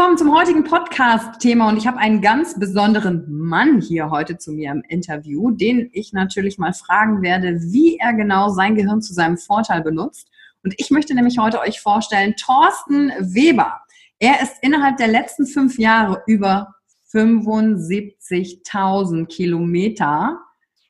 Willkommen 0.00 0.16
zum 0.16 0.34
heutigen 0.34 0.64
Podcast-Thema 0.64 1.68
und 1.68 1.76
ich 1.76 1.86
habe 1.86 1.98
einen 1.98 2.22
ganz 2.22 2.58
besonderen 2.58 3.26
Mann 3.28 3.82
hier 3.82 4.08
heute 4.08 4.38
zu 4.38 4.50
mir 4.50 4.70
im 4.70 4.82
Interview, 4.88 5.50
den 5.50 5.90
ich 5.92 6.14
natürlich 6.14 6.56
mal 6.56 6.72
fragen 6.72 7.20
werde, 7.20 7.60
wie 7.60 7.98
er 7.98 8.14
genau 8.14 8.48
sein 8.48 8.76
Gehirn 8.76 9.02
zu 9.02 9.12
seinem 9.12 9.36
Vorteil 9.36 9.82
benutzt. 9.82 10.30
Und 10.64 10.72
ich 10.78 10.90
möchte 10.90 11.14
nämlich 11.14 11.36
heute 11.36 11.60
euch 11.60 11.82
vorstellen, 11.82 12.34
Thorsten 12.36 13.12
Weber. 13.18 13.82
Er 14.18 14.40
ist 14.40 14.54
innerhalb 14.62 14.96
der 14.96 15.08
letzten 15.08 15.46
fünf 15.46 15.78
Jahre 15.78 16.22
über 16.26 16.76
75.000 17.12 19.26
Kilometer, 19.26 20.40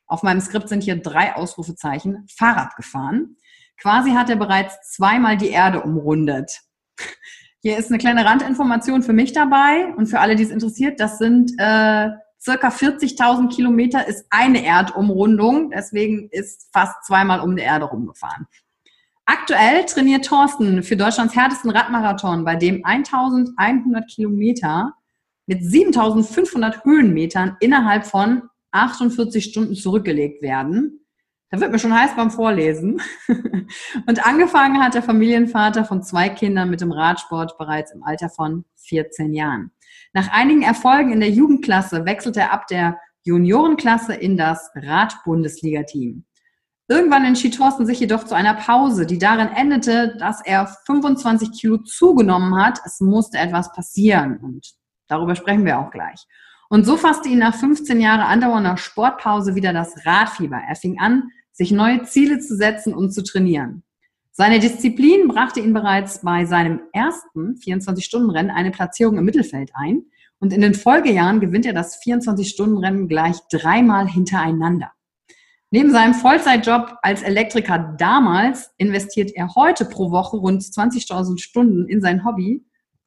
auf 0.06 0.22
meinem 0.22 0.40
Skript 0.40 0.68
sind 0.68 0.84
hier 0.84 0.94
drei 0.94 1.34
Ausrufezeichen, 1.34 2.28
Fahrrad 2.32 2.76
gefahren. 2.76 3.34
Quasi 3.76 4.12
hat 4.12 4.30
er 4.30 4.36
bereits 4.36 4.94
zweimal 4.94 5.36
die 5.36 5.48
Erde 5.48 5.82
umrundet. 5.82 6.60
Hier 7.62 7.76
ist 7.76 7.90
eine 7.90 7.98
kleine 7.98 8.24
Randinformation 8.24 9.02
für 9.02 9.12
mich 9.12 9.32
dabei 9.32 9.92
und 9.96 10.06
für 10.06 10.20
alle, 10.20 10.34
die 10.34 10.44
es 10.44 10.50
interessiert. 10.50 10.98
Das 10.98 11.18
sind 11.18 11.52
äh, 11.58 12.08
circa 12.40 12.68
40.000 12.68 13.54
Kilometer 13.54 14.06
ist 14.08 14.24
eine 14.30 14.64
Erdumrundung. 14.64 15.70
Deswegen 15.70 16.28
ist 16.30 16.70
fast 16.72 17.04
zweimal 17.04 17.40
um 17.40 17.56
die 17.56 17.62
Erde 17.62 17.84
rumgefahren. 17.84 18.46
Aktuell 19.26 19.84
trainiert 19.84 20.24
Thorsten 20.24 20.82
für 20.82 20.96
Deutschlands 20.96 21.36
härtesten 21.36 21.70
Radmarathon, 21.70 22.44
bei 22.44 22.56
dem 22.56 22.84
1100 22.84 24.08
Kilometer 24.08 24.94
mit 25.46 25.62
7500 25.62 26.84
Höhenmetern 26.84 27.56
innerhalb 27.60 28.06
von 28.06 28.42
48 28.72 29.44
Stunden 29.44 29.74
zurückgelegt 29.74 30.42
werden. 30.42 30.99
Da 31.50 31.60
wird 31.60 31.72
mir 31.72 31.80
schon 31.80 31.98
heiß 31.98 32.14
beim 32.14 32.30
Vorlesen. 32.30 33.02
Und 34.06 34.26
angefangen 34.26 34.80
hat 34.80 34.94
der 34.94 35.02
Familienvater 35.02 35.84
von 35.84 36.02
zwei 36.02 36.28
Kindern 36.28 36.70
mit 36.70 36.80
dem 36.80 36.92
Radsport 36.92 37.58
bereits 37.58 37.92
im 37.92 38.04
Alter 38.04 38.28
von 38.28 38.64
14 38.76 39.32
Jahren. 39.32 39.72
Nach 40.12 40.30
einigen 40.30 40.62
Erfolgen 40.62 41.12
in 41.12 41.20
der 41.20 41.30
Jugendklasse 41.30 42.04
wechselte 42.04 42.40
er 42.40 42.52
ab 42.52 42.68
der 42.68 42.98
Juniorenklasse 43.24 44.14
in 44.14 44.36
das 44.36 44.70
Radbundesliga-Team. 44.76 46.24
Irgendwann 46.88 47.24
entschied 47.24 47.56
Thorsten 47.56 47.86
sich 47.86 48.00
jedoch 48.00 48.24
zu 48.24 48.34
einer 48.34 48.54
Pause, 48.54 49.06
die 49.06 49.18
darin 49.18 49.48
endete, 49.48 50.16
dass 50.18 50.44
er 50.44 50.66
25 50.86 51.52
Kilo 51.52 51.78
zugenommen 51.78 52.56
hat. 52.56 52.80
Es 52.84 53.00
musste 53.00 53.38
etwas 53.38 53.72
passieren 53.72 54.38
und 54.38 54.72
darüber 55.08 55.36
sprechen 55.36 55.64
wir 55.64 55.78
auch 55.78 55.90
gleich. 55.90 56.26
Und 56.68 56.84
so 56.84 56.96
fasste 56.96 57.28
ihn 57.28 57.38
nach 57.38 57.54
15 57.54 58.00
Jahren 58.00 58.20
andauernder 58.20 58.76
Sportpause 58.76 59.54
wieder 59.56 59.72
das 59.72 60.06
Radfieber. 60.06 60.60
Er 60.68 60.76
fing 60.76 60.98
an, 61.00 61.30
sich 61.52 61.72
neue 61.72 62.02
Ziele 62.02 62.38
zu 62.38 62.56
setzen 62.56 62.94
und 62.94 63.12
zu 63.12 63.22
trainieren. 63.22 63.82
Seine 64.32 64.58
Disziplin 64.58 65.28
brachte 65.28 65.60
ihn 65.60 65.72
bereits 65.72 66.22
bei 66.22 66.44
seinem 66.44 66.80
ersten 66.92 67.56
24-Stunden-Rennen 67.56 68.50
eine 68.50 68.70
Platzierung 68.70 69.18
im 69.18 69.24
Mittelfeld 69.24 69.70
ein 69.74 70.04
und 70.38 70.52
in 70.52 70.62
den 70.62 70.74
Folgejahren 70.74 71.40
gewinnt 71.40 71.66
er 71.66 71.74
das 71.74 72.00
24-Stunden-Rennen 72.02 73.08
gleich 73.08 73.36
dreimal 73.50 74.08
hintereinander. 74.08 74.92
Neben 75.72 75.92
seinem 75.92 76.14
Vollzeitjob 76.14 76.96
als 77.02 77.22
Elektriker 77.22 77.94
damals 77.98 78.72
investiert 78.76 79.30
er 79.34 79.54
heute 79.54 79.84
pro 79.84 80.10
Woche 80.10 80.36
rund 80.36 80.62
20.000 80.62 81.38
Stunden 81.38 81.88
in 81.88 82.00
sein 82.00 82.24
Hobby, 82.24 82.64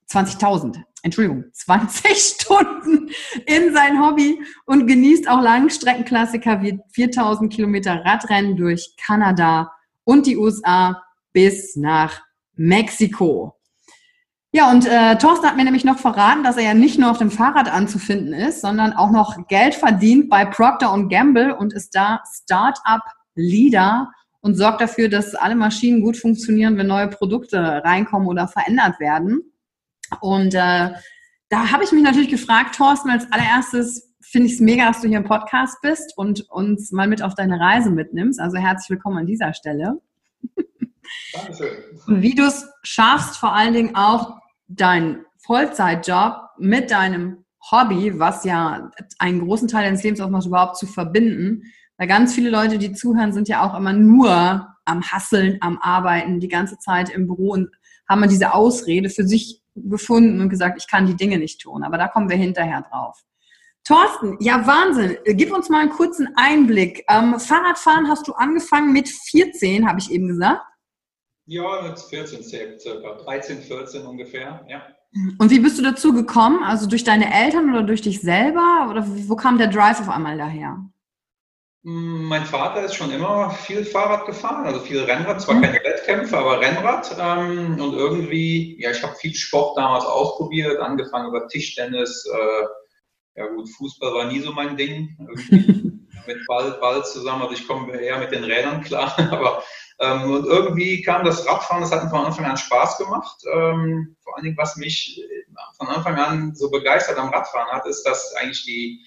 20.000, 0.09 0.81
Entschuldigung, 1.03 1.46
20 1.53 2.18
Stunden 2.18 3.09
in 3.46 3.74
sein 3.74 4.02
Hobby 4.02 4.41
und 4.66 4.88
genießt 4.88 5.30
auch 5.30 5.41
Langstreckenklassiker 5.41 6.62
wie 6.62 6.80
4000 6.94 7.52
Kilometer 7.52 8.03
Radrennen 8.06 8.56
durch 8.56 8.96
Kanada 9.03 9.72
und 10.04 10.25
die 10.25 10.38
USA 10.38 11.01
bis 11.31 11.75
nach 11.75 12.22
Mexiko. 12.56 13.56
Ja, 14.56 14.69
und 14.69 14.86
äh, 14.86 15.18
Thorsten 15.18 15.48
hat 15.48 15.56
mir 15.56 15.63
nämlich 15.63 15.83
noch 15.83 15.98
verraten, 15.98 16.44
dass 16.44 16.57
er 16.57 16.63
ja 16.63 16.74
nicht 16.75 17.00
nur 17.00 17.10
auf 17.10 17.18
dem 17.18 17.31
Fahrrad 17.31 17.72
anzufinden 17.72 18.33
ist, 18.33 18.62
sondern 18.62 18.94
auch 18.94 19.10
noch 19.10 19.48
Geld 19.48 19.74
verdient 19.74 20.30
bei 20.30 20.45
Procter 20.45 20.95
Gamble 21.10 21.56
und 21.56 21.74
ist 21.74 21.95
da 21.95 22.22
Startup-Leader 22.44 24.12
und 24.42 24.56
sorgt 24.56 24.81
dafür, 24.81 25.10
dass 25.10 25.33
alle 25.33 25.56
Maschinen 25.56 26.01
gut 26.04 26.18
funktionieren, 26.18 26.78
wenn 26.78 26.86
neue 26.86 27.07
Produkte 27.07 27.81
reinkommen 27.83 28.28
oder 28.28 28.48
verändert 28.48 29.00
werden. 29.00 29.42
Und 30.21 30.54
äh, 30.54 30.92
da 31.50 31.71
habe 31.71 31.83
ich 31.83 31.92
mich 31.92 32.04
natürlich 32.04 32.30
gefragt, 32.30 32.75
Thorsten, 32.75 33.10
als 33.10 33.31
allererstes 33.31 34.13
finde 34.21 34.48
ich 34.48 34.54
es 34.54 34.60
mega, 34.60 34.88
dass 34.88 35.01
du 35.01 35.07
hier 35.07 35.18
im 35.18 35.25
Podcast 35.25 35.77
bist 35.81 36.18
und 36.18 36.50
uns 36.50 36.92
mal 36.92 37.07
mit 37.07 37.21
auf 37.21 37.36
deine 37.36 37.60
Reise 37.60 37.92
mitnimmst. 37.92 38.39
Also 38.39 38.57
herzlich 38.57 38.89
willkommen 38.89 39.19
an 39.19 39.27
dieser 39.27 39.54
Stelle. 39.54 40.01
Dankeschön. 41.33 41.69
Wie 42.07 42.36
du 42.36 42.44
es 42.44 42.68
schaffst, 42.81 43.38
vor 43.38 43.54
allen 43.54 43.74
Dingen 43.74 43.95
auch 43.95 44.38
deinen 44.68 45.25
Vollzeitjob 45.38 46.38
mit 46.57 46.92
deinem 46.92 47.45
Hobby, 47.71 48.19
was 48.19 48.44
ja 48.44 48.89
einen 49.19 49.45
großen 49.45 49.68
Teil 49.68 49.86
deines 49.86 50.04
Lebens 50.04 50.21
ausmacht, 50.21 50.48
überhaupt 50.48 50.77
zu 50.77 50.88
verbinden. 50.88 51.63
Weil 51.98 52.07
ganz 52.07 52.33
viele 52.33 52.50
Leute, 52.50 52.77
die 52.77 52.94
zuhören, 52.94 53.33
sind 53.33 53.48
ja 53.48 53.63
auch 53.63 53.77
immer 53.77 53.94
nur 53.94 54.68
am 54.86 55.01
Hasseln, 55.04 55.57
am 55.62 55.77
Arbeiten, 55.80 56.39
die 56.39 56.48
ganze 56.48 56.77
Zeit 56.77 57.09
im 57.09 57.27
Büro 57.27 57.51
und 57.51 57.69
haben 58.09 58.27
diese 58.27 58.54
Ausrede 58.54 59.09
für 59.09 59.25
sich 59.25 59.62
gefunden 59.75 60.42
und 60.42 60.50
gesagt, 60.50 60.81
ich 60.81 60.90
kann 60.90 61.06
die 61.06 61.16
Dinge 61.16 61.38
nicht 61.38 61.62
tun. 61.62 61.84
Aber 61.84 61.98
da 61.98 62.08
kommen 62.08 62.30
wir 62.30 62.38
hinterher 62.38 62.81
drauf. 62.90 63.24
Thorsten, 63.84 64.38
ja 64.40 64.66
Wahnsinn. 64.66 65.18
Gib 65.25 65.52
uns 65.52 65.70
mal 65.70 65.81
einen 65.81 65.90
kurzen 65.90 66.30
Einblick. 66.36 67.04
Ähm, 67.10 67.40
Fahrradfahren 67.40 68.08
hast 68.08 68.28
du 68.28 68.34
angefangen 68.34 68.94
mit 68.94 69.10
14, 69.10 69.88
habe 69.88 70.00
ich 70.00 70.12
eben 70.12 70.28
gesagt. 70.28 70.62
Ja, 71.46 71.81
mit 71.81 72.00
14 72.00 72.42
circa, 72.80 73.16
13, 73.25 73.62
14 73.62 74.06
ungefähr, 74.06 74.66
ja. 74.70 74.84
Und 75.38 75.52
wie 75.52 75.60
bist 75.60 75.78
du 75.78 75.84
dazu 75.84 76.14
gekommen? 76.14 76.64
Also 76.64 76.88
durch 76.88 77.04
deine 77.04 77.31
Eltern 77.34 77.69
oder 77.69 77.84
durch 77.84 78.02
dich 78.02 78.22
selber? 78.22 78.88
Oder 78.90 79.06
wo 79.06 79.36
kam 79.36 79.58
der 79.58 79.68
Drive 79.68 80.00
auf 80.00 80.10
einmal 80.10 80.38
daher? 80.38 80.90
Mm, 81.83 82.25
mein 82.25 82.45
Vater 82.45 82.83
ist 82.83 82.95
schon 82.95 83.12
immer 83.12 83.51
viel 83.51 83.85
Fahrrad 83.85 84.25
gefahren, 84.25 84.65
also 84.65 84.80
viel 84.80 85.01
Rennrad, 85.03 85.41
zwar 85.41 85.56
mhm. 85.56 85.63
keine 85.63 85.83
Wettkämpfe, 85.83 86.38
aber 86.38 86.59
Rennrad. 86.62 87.15
Ähm, 87.19 87.80
und 87.80 87.94
irgendwie, 87.94 88.81
ja, 88.81 88.91
ich 88.91 89.03
habe 89.03 89.15
viel 89.15 89.35
Sport 89.35 89.77
damals 89.77 90.06
ausprobiert, 90.06 90.80
angefangen 90.80 91.27
über 91.27 91.47
Tischtennis. 91.47 92.25
Äh, 92.25 93.39
ja 93.39 93.47
gut, 93.47 93.69
Fußball 93.69 94.13
war 94.13 94.25
nie 94.25 94.39
so 94.39 94.51
mein 94.53 94.77
Ding. 94.77 95.18
mit 96.27 96.47
Ball, 96.47 96.71
Ball 96.80 97.03
zusammen, 97.03 97.41
also 97.44 97.53
ich 97.53 97.68
komme 97.68 98.00
eher 98.00 98.18
mit 98.18 98.31
den 98.31 98.45
Rädern 98.45 98.81
klar, 98.81 99.13
aber 99.31 99.62
ähm, 100.00 100.31
und 100.31 100.45
irgendwie 100.45 101.01
kam 101.01 101.24
das 101.24 101.45
Radfahren, 101.47 101.81
das 101.81 101.91
hat 101.91 102.03
mir 102.03 102.09
von 102.09 102.25
Anfang 102.25 102.45
an 102.45 102.57
Spaß 102.57 102.97
gemacht. 102.97 103.44
Ähm, 103.53 104.15
vor 104.24 104.35
allen 104.35 104.45
Dingen, 104.45 104.57
was 104.57 104.75
mich 104.77 105.21
von 105.77 105.88
Anfang 105.88 106.15
an 106.18 106.56
so 106.56 106.71
begeistert 106.71 107.18
am 107.18 107.30
Radfahren 107.30 107.71
hat, 107.71 107.85
ist, 107.85 108.03
dass 108.03 108.33
eigentlich 108.35 108.63
die, 108.63 109.06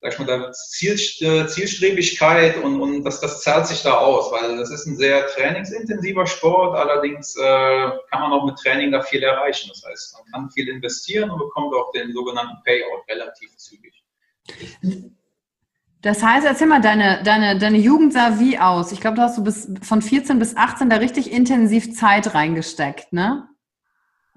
sag 0.00 0.12
ich 0.12 0.18
mal, 0.18 0.26
der 0.26 0.52
Ziel, 0.52 0.94
äh, 1.20 1.46
Zielstrebigkeit 1.46 2.62
und, 2.62 2.80
und 2.80 3.04
das, 3.04 3.20
das 3.20 3.42
zahlt 3.42 3.66
sich 3.66 3.82
da 3.82 3.94
aus, 3.94 4.30
weil 4.30 4.56
das 4.56 4.70
ist 4.70 4.86
ein 4.86 4.96
sehr 4.96 5.26
trainingsintensiver 5.28 6.26
Sport, 6.26 6.76
allerdings 6.76 7.34
äh, 7.36 7.90
kann 8.10 8.20
man 8.20 8.32
auch 8.32 8.44
mit 8.44 8.56
Training 8.56 8.92
da 8.92 9.02
viel 9.02 9.22
erreichen. 9.22 9.70
Das 9.72 9.82
heißt, 9.88 10.14
man 10.14 10.32
kann 10.32 10.50
viel 10.50 10.68
investieren 10.68 11.30
und 11.30 11.38
bekommt 11.38 11.74
auch 11.74 11.90
den 11.92 12.12
sogenannten 12.12 12.62
Payout 12.64 13.04
relativ 13.08 13.56
zügig. 13.56 14.04
Das 16.02 16.22
heißt, 16.22 16.46
erzähl 16.46 16.68
mal, 16.68 16.80
deine, 16.80 17.22
deine, 17.24 17.58
deine 17.58 17.78
Jugend 17.78 18.12
sah 18.12 18.38
wie 18.38 18.58
aus? 18.58 18.92
Ich 18.92 19.00
glaube, 19.00 19.16
du 19.16 19.22
hast 19.22 19.38
du 19.38 19.42
bis, 19.42 19.68
von 19.82 20.02
14 20.02 20.38
bis 20.38 20.56
18 20.56 20.90
da 20.90 20.96
richtig 20.96 21.32
intensiv 21.32 21.94
Zeit 21.94 22.34
reingesteckt, 22.34 23.12
ne? 23.12 23.48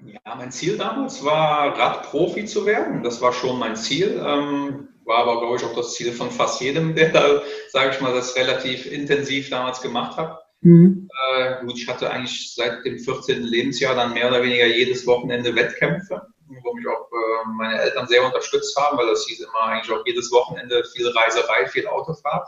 Ja, 0.01 0.35
mein 0.35 0.51
Ziel 0.51 0.77
damals 0.77 1.25
war, 1.25 1.77
Radprofi 1.77 2.45
zu 2.45 2.65
werden. 2.65 3.03
Das 3.03 3.21
war 3.21 3.33
schon 3.33 3.59
mein 3.59 3.75
Ziel. 3.75 4.23
Ähm, 4.25 4.87
war 5.09 5.17
aber, 5.17 5.41
glaube 5.41 5.57
ich, 5.57 5.63
auch 5.65 5.75
das 5.75 5.93
Ziel 5.93 6.13
von 6.13 6.31
fast 6.31 6.61
jedem, 6.61 6.95
der 6.95 7.09
da, 7.09 7.41
sage 7.69 7.91
ich 7.93 7.99
mal, 7.99 8.13
das 8.13 8.37
relativ 8.37 8.89
intensiv 8.89 9.49
damals 9.49 9.81
gemacht 9.81 10.15
hat. 10.15 10.39
Mhm. 10.61 11.09
Äh, 11.35 11.65
gut, 11.65 11.77
ich 11.77 11.87
hatte 11.89 12.09
eigentlich 12.09 12.53
seit 12.55 12.85
dem 12.85 12.99
14. 12.99 13.43
Lebensjahr 13.43 13.95
dann 13.95 14.13
mehr 14.13 14.29
oder 14.29 14.41
weniger 14.41 14.67
jedes 14.67 15.05
Wochenende 15.05 15.53
Wettkämpfe 15.55 16.21
wo 16.63 16.73
mich 16.73 16.87
auch 16.87 17.09
äh, 17.11 17.47
meine 17.57 17.79
Eltern 17.79 18.07
sehr 18.07 18.25
unterstützt 18.25 18.75
haben, 18.77 18.97
weil 18.97 19.07
das 19.07 19.25
hieß 19.25 19.41
immer 19.41 19.61
eigentlich 19.61 19.95
auch 19.95 20.05
jedes 20.05 20.31
Wochenende 20.31 20.83
viel 20.83 21.07
Reiserei, 21.07 21.67
viel 21.67 21.87
Autofahrt. 21.87 22.47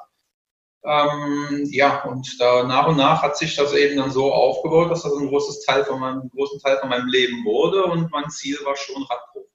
Ähm, 0.83 1.67
ja, 1.69 2.03
und 2.05 2.39
da 2.39 2.63
nach 2.63 2.87
und 2.87 2.97
nach 2.97 3.21
hat 3.21 3.37
sich 3.37 3.55
das 3.55 3.73
eben 3.73 3.97
dann 3.97 4.11
so 4.11 4.33
aufgebaut, 4.33 4.89
dass 4.89 5.03
das 5.03 5.13
ein 5.13 5.27
großes 5.27 5.63
Teil 5.63 5.85
von 5.85 5.99
meinem, 5.99 6.29
großen 6.29 6.59
Teil 6.59 6.77
von 6.77 6.89
meinem 6.89 7.07
Leben 7.07 7.45
wurde 7.45 7.83
und 7.85 8.11
mein 8.11 8.29
Ziel 8.31 8.57
war 8.63 8.75
schon 8.75 9.03
Radprofi. 9.03 9.50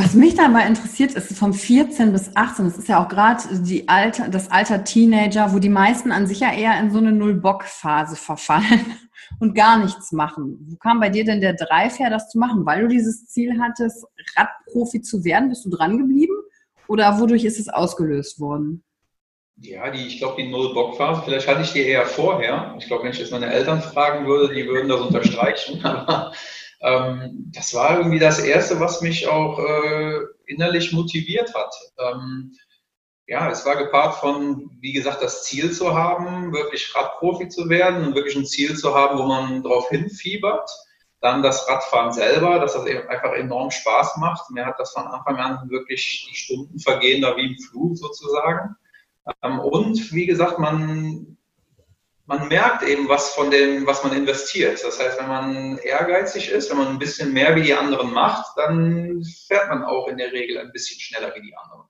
Was 0.00 0.14
mich 0.14 0.36
da 0.36 0.46
mal 0.46 0.64
interessiert, 0.64 1.14
ist 1.14 1.36
von 1.36 1.52
14 1.52 2.12
bis 2.12 2.30
18, 2.36 2.66
das 2.66 2.78
ist 2.78 2.88
ja 2.88 3.02
auch 3.02 3.08
gerade 3.08 3.42
Alter, 3.88 4.28
das 4.28 4.48
Alter 4.48 4.84
Teenager, 4.84 5.52
wo 5.52 5.58
die 5.58 5.68
meisten 5.68 6.12
an 6.12 6.28
sich 6.28 6.38
ja 6.38 6.52
eher 6.52 6.78
in 6.78 6.92
so 6.92 6.98
eine 6.98 7.10
Null-Bock-Phase 7.10 8.14
verfallen 8.14 8.96
und 9.40 9.56
gar 9.56 9.76
nichts 9.76 10.12
machen. 10.12 10.68
Wo 10.70 10.76
kam 10.76 11.00
bei 11.00 11.08
dir 11.08 11.24
denn 11.24 11.40
der 11.40 11.54
Drive 11.54 11.98
her, 11.98 12.10
das 12.10 12.28
zu 12.28 12.38
machen? 12.38 12.64
Weil 12.64 12.82
du 12.82 12.86
dieses 12.86 13.26
Ziel 13.26 13.60
hattest, 13.60 14.06
Radprofi 14.36 15.02
zu 15.02 15.24
werden, 15.24 15.48
bist 15.48 15.64
du 15.64 15.70
dran 15.70 15.98
geblieben? 15.98 16.34
Oder 16.86 17.18
wodurch 17.18 17.44
ist 17.44 17.58
es 17.58 17.68
ausgelöst 17.68 18.38
worden? 18.38 18.84
Ja, 19.56 19.90
die, 19.90 20.06
ich 20.06 20.18
glaube, 20.18 20.40
die 20.40 20.48
Null-Bock-Phase, 20.48 21.22
vielleicht 21.24 21.48
hatte 21.48 21.62
ich 21.62 21.72
die 21.72 21.82
eher 21.82 22.06
vorher. 22.06 22.76
Ich 22.78 22.86
glaube, 22.86 23.02
wenn 23.02 23.10
ich 23.10 23.18
jetzt 23.18 23.32
meine 23.32 23.52
Eltern 23.52 23.82
fragen 23.82 24.28
würde, 24.28 24.54
die 24.54 24.64
würden 24.68 24.88
das 24.88 25.00
unterstreichen. 25.00 25.84
Aber 25.84 26.32
ähm, 26.80 27.50
das 27.54 27.74
war 27.74 27.98
irgendwie 27.98 28.18
das 28.18 28.38
Erste, 28.38 28.78
was 28.80 29.00
mich 29.00 29.26
auch 29.26 29.58
äh, 29.58 30.20
innerlich 30.46 30.92
motiviert 30.92 31.54
hat. 31.54 31.74
Ähm, 31.98 32.52
ja, 33.26 33.50
es 33.50 33.66
war 33.66 33.76
gepaart 33.76 34.16
von, 34.16 34.70
wie 34.80 34.92
gesagt, 34.92 35.22
das 35.22 35.44
Ziel 35.44 35.72
zu 35.72 35.94
haben, 35.94 36.52
wirklich 36.52 36.94
Radprofi 36.94 37.48
zu 37.48 37.68
werden 37.68 38.06
und 38.06 38.14
wirklich 38.14 38.36
ein 38.36 38.46
Ziel 38.46 38.76
zu 38.76 38.94
haben, 38.94 39.18
wo 39.18 39.24
man 39.24 39.62
drauf 39.62 39.88
hinfiebert. 39.90 40.70
Dann 41.20 41.42
das 41.42 41.68
Radfahren 41.68 42.12
selber, 42.12 42.60
dass 42.60 42.74
das 42.74 42.86
eben 42.86 43.08
einfach 43.08 43.32
enorm 43.32 43.70
Spaß 43.70 44.16
macht. 44.18 44.50
Mir 44.50 44.64
hat 44.64 44.78
das 44.78 44.92
von 44.92 45.06
Anfang 45.06 45.36
an 45.36 45.68
wirklich 45.68 46.28
die 46.30 46.36
Stunden 46.36 46.78
vergehen 46.78 47.22
da 47.22 47.36
wie 47.36 47.46
im 47.46 47.58
Flug 47.58 47.98
sozusagen. 47.98 48.76
Ähm, 49.42 49.58
und 49.58 50.12
wie 50.12 50.26
gesagt, 50.26 50.58
man 50.58 51.37
man 52.28 52.46
merkt 52.46 52.82
eben 52.82 53.08
was 53.08 53.30
von 53.30 53.50
dem, 53.50 53.86
was 53.86 54.04
man 54.04 54.12
investiert. 54.12 54.84
Das 54.84 55.00
heißt, 55.00 55.18
wenn 55.18 55.28
man 55.28 55.78
ehrgeizig 55.78 56.50
ist, 56.50 56.70
wenn 56.70 56.76
man 56.76 56.88
ein 56.88 56.98
bisschen 56.98 57.32
mehr 57.32 57.56
wie 57.56 57.62
die 57.62 57.72
anderen 57.72 58.12
macht, 58.12 58.52
dann 58.56 59.24
fährt 59.46 59.70
man 59.70 59.82
auch 59.82 60.08
in 60.08 60.18
der 60.18 60.30
Regel 60.30 60.58
ein 60.58 60.70
bisschen 60.70 61.00
schneller 61.00 61.32
wie 61.34 61.40
die 61.40 61.56
anderen. 61.56 61.88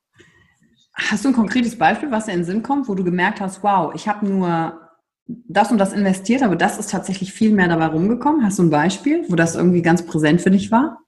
Hast 0.92 1.24
du 1.24 1.28
ein 1.28 1.34
konkretes 1.34 1.76
Beispiel, 1.76 2.12
was 2.12 2.26
dir 2.26 2.32
in 2.32 2.40
den 2.40 2.44
Sinn 2.44 2.62
kommt, 2.62 2.88
wo 2.88 2.94
du 2.94 3.02
gemerkt 3.02 3.40
hast, 3.40 3.64
wow, 3.64 3.92
ich 3.94 4.06
habe 4.06 4.26
nur 4.26 4.80
das 5.26 5.72
und 5.72 5.78
das 5.78 5.92
investiert, 5.92 6.42
aber 6.44 6.54
das 6.54 6.78
ist 6.78 6.90
tatsächlich 6.90 7.32
viel 7.32 7.50
mehr 7.50 7.68
dabei 7.68 7.86
rumgekommen? 7.86 8.44
Hast 8.44 8.60
du 8.60 8.62
ein 8.62 8.70
Beispiel, 8.70 9.24
wo 9.28 9.34
das 9.34 9.56
irgendwie 9.56 9.82
ganz 9.82 10.06
präsent 10.06 10.40
für 10.40 10.52
dich 10.52 10.70
war? 10.70 11.00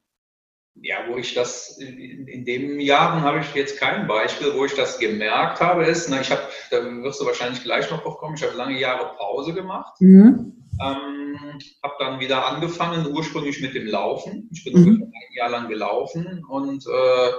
Ja, 0.82 1.04
wo 1.08 1.16
ich 1.16 1.34
das 1.34 1.78
in, 1.78 2.26
in 2.26 2.44
den 2.44 2.80
Jahren 2.80 3.22
habe 3.22 3.40
ich 3.40 3.54
jetzt 3.54 3.78
kein 3.78 4.06
Beispiel, 4.06 4.54
wo 4.54 4.64
ich 4.64 4.74
das 4.74 4.98
gemerkt 4.98 5.60
habe, 5.60 5.84
ist, 5.84 6.08
na, 6.08 6.20
ich 6.20 6.30
habe, 6.30 6.42
da 6.70 6.82
wirst 7.02 7.20
du 7.20 7.26
wahrscheinlich 7.26 7.62
gleich 7.62 7.90
noch 7.90 8.02
drauf 8.02 8.16
kommen, 8.18 8.36
ich 8.36 8.42
habe 8.42 8.56
lange 8.56 8.78
Jahre 8.78 9.14
Pause 9.16 9.52
gemacht, 9.52 10.00
mhm. 10.00 10.68
ähm, 10.82 11.58
habe 11.82 11.94
dann 11.98 12.20
wieder 12.20 12.46
angefangen, 12.46 13.06
ursprünglich 13.12 13.60
mit 13.60 13.74
dem 13.74 13.86
Laufen. 13.86 14.48
Ich 14.52 14.64
bin 14.64 14.82
mhm. 14.82 15.02
ein 15.02 15.36
Jahr 15.36 15.50
lang 15.50 15.68
gelaufen 15.68 16.44
und 16.48 16.86
äh, 16.86 17.30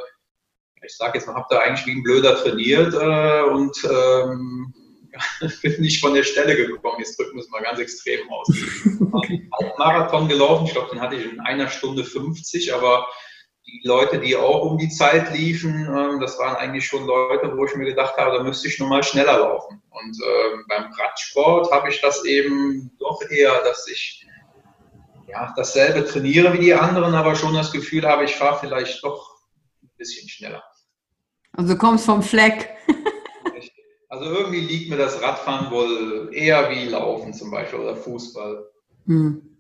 ich 0.83 0.95
sage 0.95 1.17
jetzt 1.17 1.27
mal, 1.27 1.35
habe 1.35 1.47
da 1.49 1.59
eigentlich 1.59 1.85
wie 1.87 1.97
ein 1.97 2.03
Blöder 2.03 2.35
trainiert 2.35 2.93
äh, 2.93 3.41
und 3.49 3.75
ähm, 3.83 4.73
bin 5.61 5.81
nicht 5.81 5.99
von 5.99 6.13
der 6.13 6.23
Stelle 6.23 6.55
gekommen. 6.55 6.99
Jetzt 6.99 7.17
drücken 7.17 7.35
wir 7.35 7.41
es 7.41 7.49
mal 7.49 7.61
ganz 7.61 7.79
extrem 7.79 8.19
aus. 8.29 8.47
Marathon 9.77 10.27
gelaufen, 10.27 10.65
ich 10.67 10.73
glaube, 10.73 10.89
den 10.91 11.01
hatte 11.01 11.15
ich 11.15 11.31
in 11.31 11.39
einer 11.39 11.69
Stunde 11.69 12.03
50, 12.03 12.73
aber 12.73 13.07
die 13.71 13.87
Leute, 13.87 14.19
die 14.19 14.35
auch 14.35 14.65
um 14.65 14.77
die 14.77 14.89
Zeit 14.89 15.33
liefen, 15.33 15.87
ähm, 15.87 16.19
das 16.19 16.37
waren 16.37 16.55
eigentlich 16.57 16.85
schon 16.85 17.05
Leute, 17.05 17.55
wo 17.55 17.65
ich 17.65 17.75
mir 17.75 17.85
gedacht 17.85 18.17
habe, 18.17 18.37
da 18.37 18.43
müsste 18.43 18.67
ich 18.67 18.79
nochmal 18.79 19.03
schneller 19.03 19.39
laufen. 19.39 19.81
Und 19.89 20.17
ähm, 20.23 20.65
beim 20.67 20.91
Radsport 20.93 21.71
habe 21.71 21.89
ich 21.89 22.01
das 22.01 22.25
eben 22.25 22.91
doch 22.99 23.21
eher, 23.29 23.63
dass 23.63 23.87
ich 23.87 24.27
ja, 25.27 25.53
dasselbe 25.55 26.05
trainiere 26.05 26.53
wie 26.53 26.59
die 26.59 26.73
anderen, 26.73 27.15
aber 27.15 27.35
schon 27.35 27.53
das 27.53 27.71
Gefühl 27.71 28.05
habe, 28.05 28.25
ich 28.25 28.35
fahre 28.35 28.59
vielleicht 28.59 29.03
doch 29.03 29.37
ein 29.81 29.89
bisschen 29.97 30.27
schneller. 30.27 30.63
Also 31.53 31.73
du 31.73 31.79
kommst 31.79 32.05
vom 32.05 32.21
Fleck. 32.21 32.69
also 34.09 34.25
irgendwie 34.25 34.61
liegt 34.61 34.89
mir 34.89 34.97
das 34.97 35.21
Radfahren 35.21 35.71
wohl 35.71 36.29
eher 36.33 36.69
wie 36.69 36.85
Laufen 36.85 37.33
zum 37.33 37.51
Beispiel 37.51 37.79
oder 37.79 37.95
Fußball. 37.95 38.65
Hm. 39.05 39.50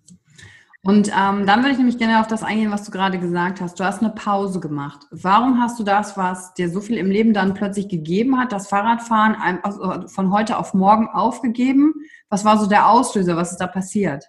Und 0.83 1.09
ähm, 1.09 1.45
dann 1.45 1.59
würde 1.59 1.71
ich 1.71 1.77
nämlich 1.77 1.99
gerne 1.99 2.19
auf 2.19 2.27
das 2.27 2.41
eingehen, 2.41 2.71
was 2.71 2.83
du 2.83 2.91
gerade 2.91 3.19
gesagt 3.19 3.61
hast. 3.61 3.79
Du 3.79 3.83
hast 3.83 4.01
eine 4.01 4.09
Pause 4.09 4.59
gemacht. 4.59 5.05
Warum 5.11 5.61
hast 5.61 5.79
du 5.79 5.83
das, 5.83 6.17
was 6.17 6.55
dir 6.55 6.69
so 6.69 6.81
viel 6.81 6.97
im 6.97 7.11
Leben 7.11 7.33
dann 7.33 7.53
plötzlich 7.53 7.87
gegeben 7.87 8.39
hat, 8.39 8.51
das 8.51 8.67
Fahrradfahren 8.67 9.35
also 9.61 10.07
von 10.07 10.33
heute 10.33 10.57
auf 10.57 10.73
morgen 10.73 11.07
aufgegeben? 11.07 11.93
Was 12.29 12.45
war 12.45 12.57
so 12.57 12.67
der 12.67 12.87
Auslöser? 12.89 13.35
Was 13.37 13.51
ist 13.51 13.61
da 13.61 13.67
passiert? 13.67 14.25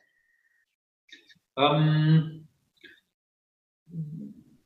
Ähm, 1.56 2.48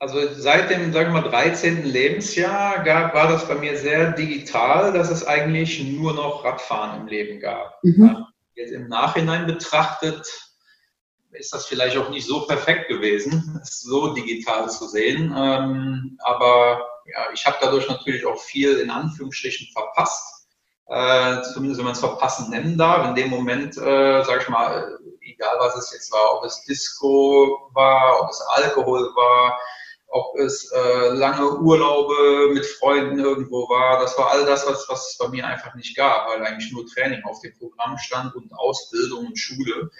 also 0.00 0.18
seit 0.32 0.70
dem, 0.70 0.92
sagen 0.92 1.14
wir 1.14 1.22
mal, 1.22 1.30
13. 1.30 1.84
Lebensjahr 1.84 2.82
gab, 2.82 3.14
war 3.14 3.28
das 3.28 3.46
bei 3.46 3.54
mir 3.54 3.76
sehr 3.76 4.10
digital, 4.10 4.92
dass 4.92 5.08
es 5.08 5.24
eigentlich 5.24 5.84
nur 5.84 6.14
noch 6.14 6.44
Radfahren 6.44 7.00
im 7.00 7.06
Leben 7.06 7.38
gab. 7.38 7.78
Mhm. 7.84 8.24
Jetzt 8.54 8.72
im 8.72 8.88
Nachhinein 8.88 9.46
betrachtet 9.46 10.45
ist 11.32 11.52
das 11.52 11.66
vielleicht 11.66 11.96
auch 11.96 12.08
nicht 12.08 12.26
so 12.26 12.46
perfekt 12.46 12.88
gewesen, 12.88 13.60
so 13.64 14.14
digital 14.14 14.68
zu 14.70 14.88
sehen. 14.88 15.34
Ähm, 15.36 16.18
aber 16.22 16.86
ja, 17.06 17.26
ich 17.32 17.46
habe 17.46 17.56
dadurch 17.60 17.88
natürlich 17.88 18.24
auch 18.26 18.40
viel 18.40 18.78
in 18.78 18.90
Anführungsstrichen 18.90 19.68
verpasst. 19.72 20.48
Äh, 20.88 21.42
zumindest 21.52 21.78
wenn 21.78 21.86
man 21.86 21.94
es 21.94 22.00
verpassen 22.00 22.50
nennen 22.50 22.78
darf. 22.78 23.08
In 23.08 23.14
dem 23.16 23.30
Moment, 23.30 23.76
äh, 23.76 24.22
sage 24.22 24.42
ich 24.42 24.48
mal, 24.48 24.98
egal 25.20 25.56
was 25.58 25.76
es 25.76 25.92
jetzt 25.92 26.12
war, 26.12 26.38
ob 26.38 26.44
es 26.44 26.62
Disco 26.64 27.70
war, 27.72 28.20
ob 28.22 28.30
es 28.30 28.40
Alkohol 28.40 29.10
war, 29.16 29.58
ob 30.08 30.38
es 30.38 30.70
äh, 30.72 31.08
lange 31.08 31.58
Urlaube 31.58 32.52
mit 32.54 32.64
Freunden 32.64 33.18
irgendwo 33.18 33.68
war. 33.68 33.98
Das 33.98 34.16
war 34.16 34.30
all 34.30 34.46
das, 34.46 34.66
was, 34.66 34.88
was 34.88 35.10
es 35.10 35.18
bei 35.18 35.28
mir 35.28 35.46
einfach 35.46 35.74
nicht 35.74 35.96
gab, 35.96 36.28
weil 36.28 36.44
eigentlich 36.44 36.72
nur 36.72 36.86
Training 36.86 37.24
auf 37.24 37.40
dem 37.40 37.56
Programm 37.58 37.98
stand 37.98 38.34
und 38.36 38.52
Ausbildung 38.54 39.26
und 39.26 39.38
Schule. 39.38 39.90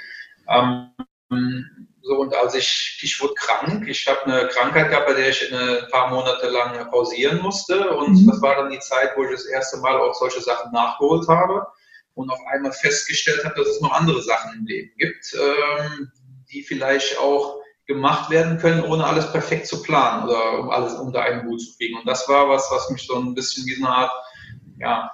Ähm, 0.48 0.92
so, 1.28 2.20
und 2.20 2.34
als 2.34 2.54
ich, 2.54 3.00
ich 3.02 3.20
wurde 3.20 3.34
krank, 3.34 3.86
ich 3.88 4.06
habe 4.06 4.24
eine 4.26 4.48
Krankheit 4.48 4.90
gehabt, 4.90 5.06
bei 5.06 5.14
der 5.14 5.30
ich 5.30 5.52
ein 5.52 5.90
paar 5.90 6.10
Monate 6.10 6.48
lang 6.48 6.88
pausieren 6.90 7.40
musste. 7.40 7.90
Und 7.96 8.22
mhm. 8.22 8.28
das 8.28 8.40
war 8.40 8.56
dann 8.56 8.70
die 8.70 8.78
Zeit, 8.78 9.10
wo 9.16 9.24
ich 9.24 9.30
das 9.30 9.46
erste 9.46 9.78
Mal 9.78 9.96
auch 9.96 10.14
solche 10.14 10.40
Sachen 10.40 10.70
nachgeholt 10.72 11.26
habe 11.28 11.66
und 12.14 12.30
auf 12.30 12.38
einmal 12.52 12.72
festgestellt 12.72 13.44
habe, 13.44 13.56
dass 13.56 13.68
es 13.68 13.80
noch 13.80 13.92
andere 13.92 14.22
Sachen 14.22 14.58
im 14.58 14.66
Leben 14.66 14.92
gibt, 14.98 15.34
ähm, 15.34 16.12
die 16.52 16.62
vielleicht 16.62 17.18
auch 17.18 17.56
gemacht 17.86 18.30
werden 18.30 18.58
können, 18.58 18.82
ohne 18.82 19.04
alles 19.04 19.30
perfekt 19.32 19.66
zu 19.66 19.82
planen 19.82 20.24
oder 20.24 20.60
um 20.60 20.70
alles 20.70 20.94
unter 20.94 21.22
einen 21.22 21.44
Hut 21.44 21.60
zu 21.60 21.76
kriegen. 21.76 21.98
Und 21.98 22.06
das 22.06 22.28
war 22.28 22.48
was, 22.48 22.68
was 22.70 22.90
mich 22.90 23.06
so 23.06 23.16
ein 23.16 23.34
bisschen 23.34 23.66
wie 23.66 23.74
so 23.74 23.84
eine 23.84 23.94
Art, 23.94 24.12
ja, 24.78 25.10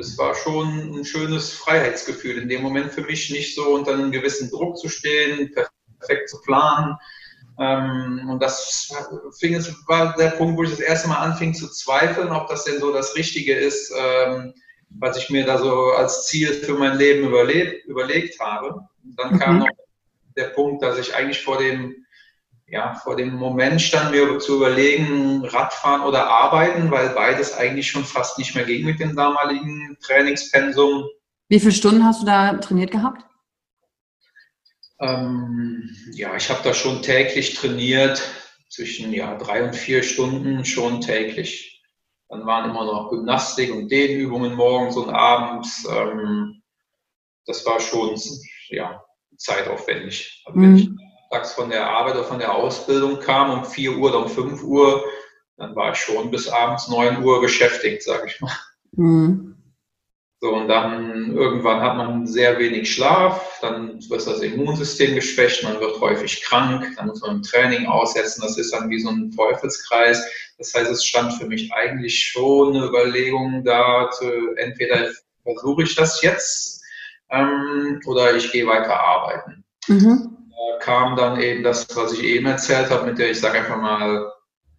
das 0.00 0.16
war 0.18 0.34
schon 0.34 1.00
ein 1.00 1.04
schönes 1.04 1.52
Freiheitsgefühl 1.52 2.38
in 2.38 2.48
dem 2.48 2.62
Moment 2.62 2.92
für 2.92 3.02
mich, 3.02 3.30
nicht 3.30 3.54
so 3.54 3.74
unter 3.74 3.92
einem 3.92 4.10
gewissen 4.10 4.50
Druck 4.50 4.78
zu 4.78 4.88
stehen, 4.88 5.52
perfekt 5.98 6.30
zu 6.30 6.40
planen. 6.40 6.96
Ähm, 7.58 8.28
und 8.30 8.42
das 8.42 8.90
fing, 9.38 9.54
es 9.54 9.74
war 9.86 10.16
der 10.16 10.30
Punkt, 10.30 10.56
wo 10.56 10.62
ich 10.62 10.70
das 10.70 10.80
erste 10.80 11.08
Mal 11.08 11.18
anfing 11.18 11.52
zu 11.54 11.68
zweifeln, 11.68 12.30
ob 12.30 12.48
das 12.48 12.64
denn 12.64 12.80
so 12.80 12.92
das 12.92 13.14
Richtige 13.16 13.54
ist, 13.54 13.92
ähm, 13.96 14.54
was 14.98 15.18
ich 15.18 15.28
mir 15.30 15.44
da 15.44 15.58
so 15.58 15.92
als 15.92 16.26
Ziel 16.26 16.52
für 16.52 16.74
mein 16.74 16.96
Leben 16.96 17.28
überlebt, 17.28 17.84
überlegt 17.86 18.40
habe. 18.40 18.80
Und 19.04 19.18
dann 19.18 19.34
mhm. 19.34 19.38
kam 19.38 19.58
noch 19.58 19.68
der 20.36 20.48
Punkt, 20.48 20.82
dass 20.82 20.98
ich 20.98 21.14
eigentlich 21.14 21.42
vor 21.42 21.58
dem 21.58 22.06
ja, 22.70 22.94
vor 22.94 23.16
dem 23.16 23.34
Moment 23.34 23.82
stand, 23.82 24.12
mir 24.12 24.38
zu 24.38 24.56
überlegen, 24.56 25.44
Radfahren 25.44 26.02
oder 26.02 26.28
Arbeiten, 26.28 26.90
weil 26.90 27.10
beides 27.10 27.52
eigentlich 27.52 27.88
schon 27.88 28.04
fast 28.04 28.38
nicht 28.38 28.54
mehr 28.54 28.64
ging 28.64 28.84
mit 28.84 29.00
dem 29.00 29.16
damaligen 29.16 29.96
Trainingspensum. 30.00 31.04
Wie 31.48 31.58
viele 31.58 31.72
Stunden 31.72 32.04
hast 32.04 32.22
du 32.22 32.26
da 32.26 32.54
trainiert 32.54 32.92
gehabt? 32.92 33.24
Ähm, 35.00 35.90
ja, 36.12 36.36
ich 36.36 36.48
habe 36.48 36.60
da 36.62 36.72
schon 36.72 37.02
täglich 37.02 37.54
trainiert, 37.54 38.22
zwischen 38.70 39.12
ja, 39.12 39.36
drei 39.36 39.64
und 39.64 39.74
vier 39.74 40.02
Stunden 40.02 40.64
schon 40.64 41.00
täglich. 41.00 41.82
Dann 42.28 42.46
waren 42.46 42.70
immer 42.70 42.84
noch 42.84 43.10
Gymnastik 43.10 43.74
und 43.74 43.90
Dehnübungen 43.90 44.54
morgens 44.54 44.96
und 44.96 45.10
abends. 45.10 45.86
Ähm, 45.90 46.62
das 47.46 47.66
war 47.66 47.80
schon 47.80 48.16
ja, 48.68 49.04
zeitaufwendig. 49.36 50.44
Mhm. 50.54 51.00
Wenn 51.30 51.38
ich 51.38 51.46
tags 51.46 51.52
von 51.52 51.70
der 51.70 51.88
Arbeit 51.88 52.14
oder 52.14 52.24
von 52.24 52.38
der 52.38 52.54
Ausbildung 52.54 53.20
kam, 53.20 53.50
um 53.50 53.64
4 53.64 53.96
Uhr 53.96 54.10
oder 54.10 54.24
um 54.24 54.28
5 54.28 54.62
Uhr, 54.62 55.04
dann 55.56 55.74
war 55.76 55.92
ich 55.92 55.98
schon 55.98 56.30
bis 56.30 56.48
abends 56.48 56.88
9 56.88 57.22
Uhr 57.22 57.40
beschäftigt, 57.40 58.02
sage 58.02 58.26
ich 58.26 58.40
mal. 58.40 58.52
Mhm. 58.92 59.56
So, 60.42 60.54
und 60.54 60.68
dann 60.68 61.36
irgendwann 61.36 61.82
hat 61.82 61.98
man 61.98 62.26
sehr 62.26 62.58
wenig 62.58 62.94
Schlaf, 62.94 63.58
dann 63.60 64.00
wird 64.08 64.26
das 64.26 64.40
Immunsystem 64.40 65.14
geschwächt, 65.14 65.62
man 65.62 65.78
wird 65.80 66.00
häufig 66.00 66.40
krank, 66.42 66.86
dann 66.96 67.08
muss 67.08 67.20
man 67.20 67.36
im 67.36 67.42
Training 67.42 67.86
aussetzen, 67.86 68.40
das 68.40 68.56
ist 68.56 68.72
dann 68.72 68.88
wie 68.88 69.00
so 69.00 69.10
ein 69.10 69.30
Teufelskreis. 69.32 70.24
Das 70.56 70.72
heißt, 70.72 70.90
es 70.90 71.04
stand 71.04 71.34
für 71.34 71.46
mich 71.46 71.70
eigentlich 71.74 72.24
schon 72.24 72.74
eine 72.74 72.86
Überlegung 72.86 73.64
da, 73.64 74.08
zu, 74.10 74.54
entweder 74.56 75.10
versuche 75.42 75.82
ich 75.82 75.94
das 75.94 76.22
jetzt 76.22 76.82
ähm, 77.28 78.00
oder 78.06 78.34
ich 78.34 78.50
gehe 78.50 78.66
weiter 78.66 78.98
arbeiten. 78.98 79.62
Mhm 79.88 80.39
kam 80.80 81.16
dann 81.16 81.40
eben 81.40 81.62
das, 81.62 81.86
was 81.94 82.12
ich 82.12 82.22
eben 82.22 82.46
erzählt 82.46 82.90
habe, 82.90 83.06
mit 83.06 83.18
der, 83.18 83.30
ich 83.30 83.40
sage 83.40 83.58
einfach 83.58 83.80
mal, 83.80 84.30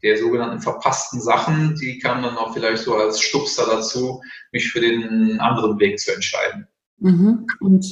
der 0.04 0.18
sogenannten 0.18 0.60
verpassten 0.60 1.22
Sachen, 1.22 1.76
die 1.76 2.00
kamen 2.00 2.24
dann 2.24 2.38
auch 2.38 2.54
vielleicht 2.54 2.84
so 2.84 2.96
als 2.96 3.22
Stupser 3.22 3.68
dazu, 3.68 4.22
mich 4.52 4.72
für 4.72 4.82
den 4.82 5.40
anderen 5.40 5.80
Weg 5.80 6.00
zu 6.00 6.14
entscheiden. 6.14 6.68
Mhm. 6.98 7.46
Und 7.60 7.86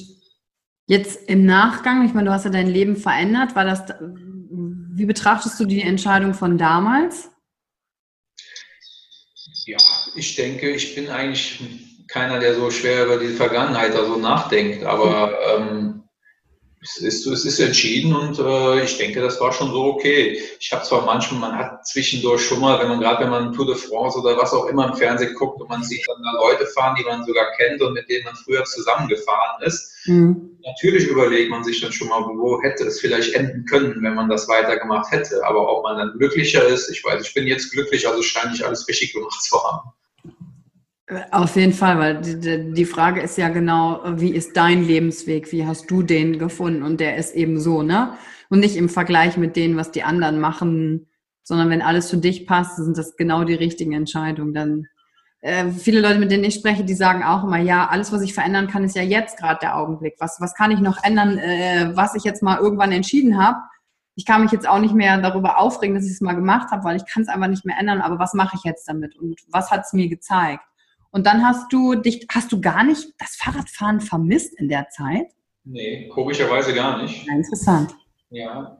jetzt 0.87 1.29
im 1.29 1.45
Nachgang, 1.45 2.05
ich 2.05 2.13
meine, 2.13 2.29
du 2.29 2.33
hast 2.33 2.45
ja 2.45 2.51
dein 2.51 2.67
Leben 2.67 2.95
verändert, 2.95 3.55
war 3.55 3.65
das, 3.65 3.83
wie 4.49 5.05
betrachtest 5.05 5.59
du 5.59 5.65
die 5.65 5.81
Entscheidung 5.81 6.33
von 6.33 6.57
damals? 6.57 7.29
Ja, 9.65 9.77
ich 10.15 10.35
denke, 10.35 10.71
ich 10.71 10.95
bin 10.95 11.09
eigentlich 11.09 11.61
keiner, 12.07 12.39
der 12.39 12.55
so 12.55 12.71
schwer 12.71 13.05
über 13.05 13.17
die 13.17 13.27
Vergangenheit 13.27 13.95
also 13.95 14.17
nachdenkt, 14.17 14.83
aber 14.83 15.37
ähm, 15.55 16.08
es 16.81 16.97
ist, 16.97 17.25
es 17.25 17.45
ist 17.45 17.59
entschieden 17.59 18.15
und 18.15 18.39
äh, 18.39 18.83
ich 18.83 18.97
denke, 18.97 19.21
das 19.21 19.39
war 19.41 19.51
schon 19.51 19.71
so 19.71 19.83
okay. 19.85 20.41
Ich 20.59 20.71
habe 20.71 20.83
zwar 20.83 21.05
manchmal, 21.05 21.41
man 21.41 21.57
hat 21.57 21.85
zwischendurch 21.85 22.41
schon 22.41 22.61
mal, 22.61 22.79
wenn 22.79 22.87
man 22.87 23.01
gerade 23.01 23.23
wenn 23.23 23.31
man 23.31 23.53
Tour 23.53 23.65
de 23.65 23.75
France 23.75 24.17
oder 24.17 24.37
was 24.37 24.53
auch 24.53 24.65
immer 24.67 24.87
im 24.89 24.95
Fernsehen 24.95 25.33
guckt 25.33 25.59
und 25.61 25.69
man 25.69 25.83
sieht 25.83 26.07
dann 26.07 26.23
da 26.23 26.39
Leute 26.39 26.65
fahren, 26.67 26.95
die 26.97 27.03
man 27.03 27.25
sogar 27.25 27.51
kennt 27.57 27.81
und 27.81 27.93
mit 27.93 28.09
denen 28.09 28.23
man 28.23 28.35
früher 28.35 28.63
zusammengefahren 28.63 29.61
ist. 29.63 29.93
Mhm. 30.05 30.57
Natürlich 30.65 31.07
überlegt 31.07 31.49
man 31.49 31.63
sich 31.63 31.81
dann 31.81 31.91
schon 31.91 32.07
mal, 32.07 32.21
wo 32.21 32.61
hätte 32.61 32.85
es 32.85 33.01
vielleicht 33.01 33.33
enden 33.33 33.65
können, 33.65 34.01
wenn 34.01 34.15
man 34.15 34.29
das 34.29 34.47
weitergemacht 34.47 35.11
hätte. 35.11 35.45
Aber 35.45 35.77
ob 35.77 35.83
man 35.83 35.97
dann 35.97 36.17
glücklicher 36.17 36.65
ist, 36.65 36.89
ich 36.89 37.03
weiß, 37.03 37.27
ich 37.27 37.33
bin 37.33 37.47
jetzt 37.47 37.71
glücklich, 37.71 38.07
also 38.07 38.21
scheine 38.21 38.53
ich 38.53 38.65
alles 38.65 38.87
richtig 38.87 39.13
gemacht 39.13 39.41
zu 39.41 39.61
haben. 39.61 39.91
Auf 41.31 41.55
jeden 41.55 41.73
Fall, 41.73 41.97
weil 41.97 42.21
die, 42.21 42.85
Frage 42.85 43.21
ist 43.21 43.37
ja 43.37 43.49
genau, 43.49 44.01
wie 44.17 44.29
ist 44.29 44.55
dein 44.55 44.83
Lebensweg? 44.83 45.51
Wie 45.51 45.65
hast 45.65 45.89
du 45.89 46.03
den 46.03 46.37
gefunden? 46.37 46.83
Und 46.83 46.99
der 46.99 47.17
ist 47.17 47.33
eben 47.33 47.59
so, 47.59 47.81
ne? 47.81 48.13
Und 48.49 48.59
nicht 48.59 48.75
im 48.75 48.89
Vergleich 48.89 49.35
mit 49.35 49.55
denen, 49.55 49.75
was 49.75 49.91
die 49.91 50.03
anderen 50.03 50.39
machen, 50.39 51.07
sondern 51.41 51.71
wenn 51.71 51.81
alles 51.81 52.11
für 52.11 52.17
dich 52.17 52.45
passt, 52.45 52.75
sind 52.75 52.95
das 52.95 53.17
genau 53.17 53.43
die 53.43 53.55
richtigen 53.55 53.93
Entscheidungen. 53.93 54.53
Dann 54.53 54.85
äh, 55.41 55.71
viele 55.71 55.99
Leute, 55.99 56.19
mit 56.19 56.29
denen 56.29 56.43
ich 56.43 56.53
spreche, 56.53 56.83
die 56.83 56.93
sagen 56.93 57.23
auch 57.23 57.43
immer, 57.43 57.57
ja, 57.57 57.87
alles, 57.87 58.11
was 58.11 58.21
ich 58.21 58.35
verändern 58.35 58.67
kann, 58.67 58.83
ist 58.83 58.95
ja 58.95 59.01
jetzt 59.01 59.39
gerade 59.39 59.59
der 59.61 59.77
Augenblick. 59.77 60.13
Was, 60.19 60.37
was 60.39 60.53
kann 60.53 60.69
ich 60.69 60.79
noch 60.79 61.03
ändern, 61.03 61.39
äh, 61.39 61.91
was 61.95 62.13
ich 62.13 62.23
jetzt 62.23 62.43
mal 62.43 62.59
irgendwann 62.59 62.91
entschieden 62.91 63.43
habe? 63.43 63.57
Ich 64.13 64.25
kann 64.25 64.43
mich 64.43 64.51
jetzt 64.51 64.69
auch 64.69 64.79
nicht 64.79 64.93
mehr 64.93 65.17
darüber 65.17 65.57
aufregen, 65.57 65.95
dass 65.95 66.05
ich 66.05 66.11
es 66.11 66.21
mal 66.21 66.33
gemacht 66.33 66.69
habe, 66.69 66.83
weil 66.83 66.97
ich 66.97 67.05
kann 67.07 67.23
es 67.23 67.29
einfach 67.29 67.47
nicht 67.47 67.65
mehr 67.65 67.77
ändern. 67.79 68.01
Aber 68.01 68.19
was 68.19 68.35
mache 68.35 68.57
ich 68.57 68.63
jetzt 68.63 68.87
damit? 68.87 69.17
Und 69.17 69.39
was 69.49 69.71
hat 69.71 69.85
es 69.85 69.93
mir 69.93 70.07
gezeigt? 70.07 70.61
Und 71.11 71.25
dann 71.25 71.43
hast 71.43 71.71
du 71.73 71.95
dich, 71.95 72.27
hast 72.31 72.51
du 72.51 72.61
gar 72.61 72.83
nicht 72.83 73.13
das 73.17 73.35
Fahrradfahren 73.35 73.99
vermisst 73.99 74.53
in 74.59 74.67
der 74.69 74.89
Zeit? 74.89 75.27
Nee, 75.63 76.07
komischerweise 76.09 76.73
gar 76.73 77.01
nicht. 77.01 77.25
Ja, 77.25 77.33
interessant. 77.33 77.95
Ja, 78.29 78.79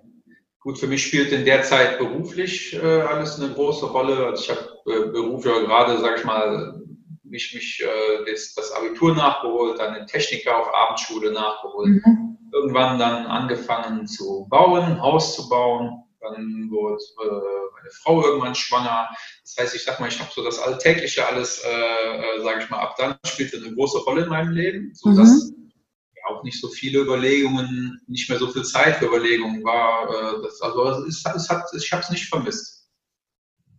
gut, 0.59 0.77
für 0.77 0.88
mich 0.88 1.05
spielt 1.05 1.31
in 1.31 1.45
der 1.45 1.63
Zeit 1.63 1.98
beruflich 1.98 2.75
äh, 2.75 3.01
alles 3.01 3.39
eine 3.39 3.53
große 3.53 3.88
Rolle. 3.88 4.27
Also 4.27 4.43
ich 4.43 4.50
habe 4.50 4.69
äh, 4.86 5.12
beruflich 5.12 5.53
gerade, 5.65 6.00
sag 6.00 6.19
ich 6.19 6.25
mal, 6.25 6.81
mich, 7.24 7.53
mich 7.53 7.83
äh, 7.83 8.31
das, 8.31 8.53
das, 8.53 8.71
Abitur 8.71 9.15
nachgeholt, 9.15 9.79
dann 9.79 9.93
den 9.93 10.07
Techniker 10.07 10.57
auf 10.57 10.67
Abendschule 10.74 11.31
nachgeholt. 11.31 12.05
Mhm. 12.05 12.38
Irgendwann 12.51 12.98
dann 12.98 13.25
angefangen 13.27 14.07
zu 14.07 14.48
bauen, 14.50 15.01
Haus 15.01 15.36
zu 15.36 15.48
bauen. 15.50 16.03
Dann 16.22 16.70
wurde 16.70 16.96
äh, 16.96 17.72
meine 17.76 17.90
Frau 17.92 18.24
irgendwann 18.24 18.56
schwanger. 18.56 19.10
Das 19.44 19.56
heißt, 19.58 19.76
ich 19.76 19.84
sag 19.84 20.00
mal, 20.00 20.10
ich 20.10 20.20
habe 20.20 20.30
so 20.34 20.44
das 20.44 20.60
Alltägliche 20.60 21.26
alles, 21.26 21.64
äh, 21.64 21.70
äh 21.70 22.44
sage 22.44 22.64
ich 22.64 22.70
mal, 22.70 22.80
ab 22.80 22.96
dann 22.98 23.18
spielte 23.26 23.58
eine 23.58 23.74
große 23.74 24.00
Rolle 24.00 24.24
in 24.24 24.30
meinem 24.30 24.52
Leben, 24.52 24.92
sodass 24.94 25.50
mhm. 25.50 25.72
ja, 26.16 26.36
auch 26.36 26.44
nicht 26.44 26.60
so 26.60 26.68
viele 26.68 27.00
Überlegungen, 27.00 28.02
nicht 28.08 28.30
mehr 28.30 28.40
so 28.40 28.52
viel 28.52 28.64
Zeit 28.64 28.98
für 28.98 29.06
Überlegungen 29.06 29.64
war. 29.64 30.10
Äh, 30.10 30.42
das, 30.44 30.62
also 30.62 31.06
es, 31.06 31.24
es 31.24 31.50
hat, 31.50 31.64
ich 31.76 31.92
habe 31.92 32.04
es 32.04 32.10
nicht 32.10 32.28
vermisst. 32.28 32.80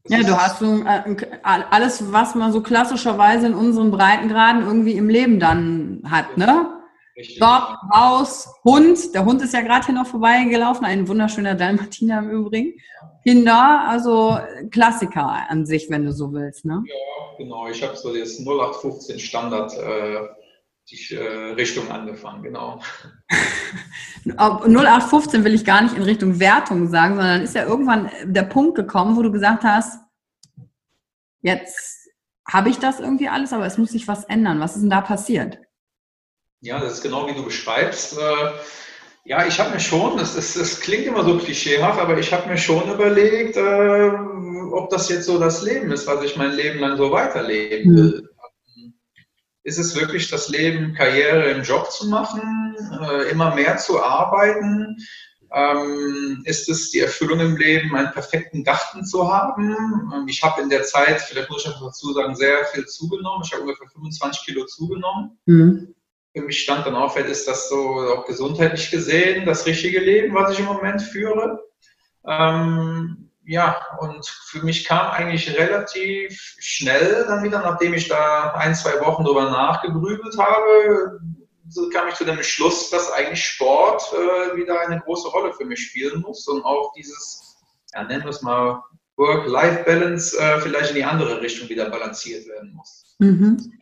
Das 0.05 0.19
ja, 0.19 0.27
du 0.27 0.37
hast 0.37 0.61
so 0.61 0.83
äh, 0.83 1.17
alles, 1.43 2.11
was 2.11 2.35
man 2.35 2.53
so 2.53 2.63
klassischerweise 2.63 3.47
in 3.47 3.55
unseren 3.55 3.91
Breitengraden 3.91 4.63
irgendwie 4.63 4.95
im 4.95 5.11
Leben 5.11 5.39
dann 5.39 6.03
hat, 6.09 6.39
ne? 6.39 6.80
Stopp, 7.23 7.77
raus, 7.95 8.49
Hund. 8.65 9.15
Der 9.15 9.25
Hund 9.25 9.43
ist 9.43 9.55
ja 9.55 9.61
gerade 9.61 9.87
hier 9.87 9.95
noch 9.95 10.07
vorbeigelaufen. 10.07 10.85
Ein 10.85 11.09
wunderschöner 11.09 11.55
Dalmatiner 11.55 12.21
im 12.21 12.31
Übrigen. 12.31 12.75
Kinder, 13.23 13.85
also 13.89 14.39
Klassiker 14.71 15.49
an 15.49 15.67
sich, 15.67 15.91
wenn 15.91 16.05
du 16.05 16.13
so 16.13 16.33
willst. 16.33 16.65
Ne? 16.65 16.83
Ja, 16.87 17.37
genau. 17.39 17.69
Ich 17.69 17.83
habe 17.83 17.97
so 17.97 18.15
das 18.15 18.39
0815 18.39 19.19
Standard 19.19 19.73
äh, 19.77 20.29
die 20.91 21.15
äh, 21.15 21.53
Richtung 21.53 21.91
angefangen, 21.91 22.43
genau. 22.43 22.81
0815 24.25 25.45
will 25.45 25.55
ich 25.55 25.65
gar 25.65 25.83
nicht 25.83 25.97
in 25.97 26.03
Richtung 26.03 26.41
Wertung 26.41 26.89
sagen, 26.89 27.15
sondern 27.15 27.43
ist 27.43 27.55
ja 27.55 27.65
irgendwann 27.65 28.11
der 28.25 28.43
Punkt 28.43 28.75
gekommen, 28.75 29.17
wo 29.17 29.23
du 29.23 29.31
gesagt 29.31 29.65
hast, 29.65 30.01
jetzt 31.43 32.09
habe 32.47 32.69
ich 32.69 32.79
das 32.79 33.01
irgendwie 33.01 33.29
alles, 33.29 33.53
aber 33.53 33.67
es 33.67 33.79
muss 33.79 33.91
sich 33.91 34.09
was 34.09 34.25
ändern. 34.25 34.61
Was 34.61 34.75
ist 34.75 34.83
denn 34.83 34.91
da 34.91 35.01
passiert? 35.01 35.59
Ja, 36.61 36.79
das 36.79 36.95
ist 36.95 37.03
genau 37.03 37.27
wie 37.27 37.35
du 37.35 37.45
beschreibst. 37.45 38.19
Äh, 38.19 38.51
ja, 39.25 39.47
ich 39.47 39.59
habe 39.61 39.71
mir 39.71 39.81
schon, 39.81 40.17
das, 40.19 40.35
das, 40.35 40.55
das, 40.55 40.81
klingt 40.81 41.07
immer 41.07 41.25
so 41.25 41.39
klischeehaft, 41.39 42.01
aber 42.01 42.19
ich 42.19 42.33
habe 42.33 42.49
mir 42.49 42.59
schon 42.59 42.91
überlegt, 42.91 43.57
äh, 43.57 44.11
ob 44.73 44.91
das 44.91 45.09
jetzt 45.09 45.27
so 45.27 45.39
das 45.39 45.63
Leben 45.63 45.91
ist, 45.91 46.07
was 46.07 46.25
ich 46.25 46.37
mein 46.37 46.53
Leben 46.53 46.81
lang 46.81 46.97
so 46.97 47.11
weiterleben 47.11 47.93
mhm. 47.93 47.97
will. 47.97 48.29
Mhm. 48.77 48.95
Ist 49.63 49.79
es 49.79 49.95
wirklich 49.95 50.31
das 50.31 50.49
Leben, 50.49 50.95
Karriere 50.95 51.51
im 51.51 51.63
Job 51.63 51.91
zu 51.91 52.09
machen, 52.09 52.77
äh, 53.03 53.31
immer 53.31 53.55
mehr 53.55 53.77
zu 53.77 54.03
arbeiten? 54.03 54.97
ähm, 55.53 56.43
ist 56.45 56.69
es 56.69 56.91
die 56.91 57.01
Erfüllung 57.01 57.41
im 57.41 57.57
Leben, 57.57 57.95
einen 57.97 58.13
perfekten 58.13 58.63
Garten 58.63 59.05
zu 59.05 59.33
haben. 59.33 59.75
Ähm, 60.15 60.29
ich 60.29 60.43
habe 60.43 60.63
in 60.63 60.69
der 60.69 60.85
Zeit, 60.85 61.21
vielleicht 61.21 61.51
muss 61.51 61.65
ich 61.65 61.71
noch 61.71 61.87
dazu 61.87 62.13
sagen, 62.13 62.37
sehr 62.37 62.65
viel 62.67 62.87
zugenommen. 62.87 63.43
Ich 63.45 63.53
habe 63.53 63.63
ungefähr 63.63 63.89
25 63.89 64.45
Kilo 64.45 64.65
zugenommen. 64.67 65.39
Mhm. 65.47 65.95
Für 66.35 66.43
mich 66.43 66.63
stand 66.63 66.87
dann 66.87 66.95
auf, 66.95 67.17
ist 67.17 67.49
das 67.49 67.69
so 67.69 67.79
auch 67.79 68.25
gesundheitlich 68.27 68.91
gesehen 68.91 69.47
das 69.47 69.67
richtige 69.67 70.01
Leben, 70.01 70.35
was 70.35 70.53
ich 70.53 70.61
im 70.61 70.67
Moment 70.67 71.03
führe. 71.03 71.61
Ähm, 72.27 73.31
ja, 73.45 73.85
und 73.99 74.25
für 74.27 74.65
mich 74.65 74.85
kam 74.85 75.11
eigentlich 75.11 75.57
relativ 75.59 76.55
schnell 76.61 77.25
dann 77.27 77.43
wieder, 77.43 77.59
nachdem 77.59 77.95
ich 77.95 78.07
da 78.07 78.53
ein, 78.53 78.75
zwei 78.75 79.01
Wochen 79.01 79.25
drüber 79.25 79.51
nachgegrübelt 79.51 80.39
habe, 80.39 81.21
so 81.69 81.89
kam 81.89 82.09
ich 82.09 82.15
zu 82.15 82.25
dem 82.25 82.43
Schluss, 82.43 82.91
dass 82.91 83.11
eigentlich 83.13 83.45
Sport 83.45 84.03
äh, 84.13 84.57
wieder 84.57 84.81
eine 84.81 85.01
große 85.01 85.29
Rolle 85.29 85.53
für 85.53 85.65
mich 85.65 85.81
spielen 85.81 86.21
muss 86.21 86.47
und 86.47 86.65
auch 86.65 86.93
dieses, 86.97 87.57
ja, 87.95 88.05
nennen 88.05 88.25
wir 88.25 88.31
es 88.31 88.43
mal, 88.43 88.83
Work-Life-Balance 89.17 90.39
äh, 90.39 90.61
vielleicht 90.61 90.91
in 90.91 90.97
die 90.97 91.05
andere 91.05 91.41
Richtung 91.41 91.69
wieder 91.69 91.91
balanciert 91.91 92.47
werden 92.49 92.73
muss. 92.75 93.17
Mhm. 93.19 93.73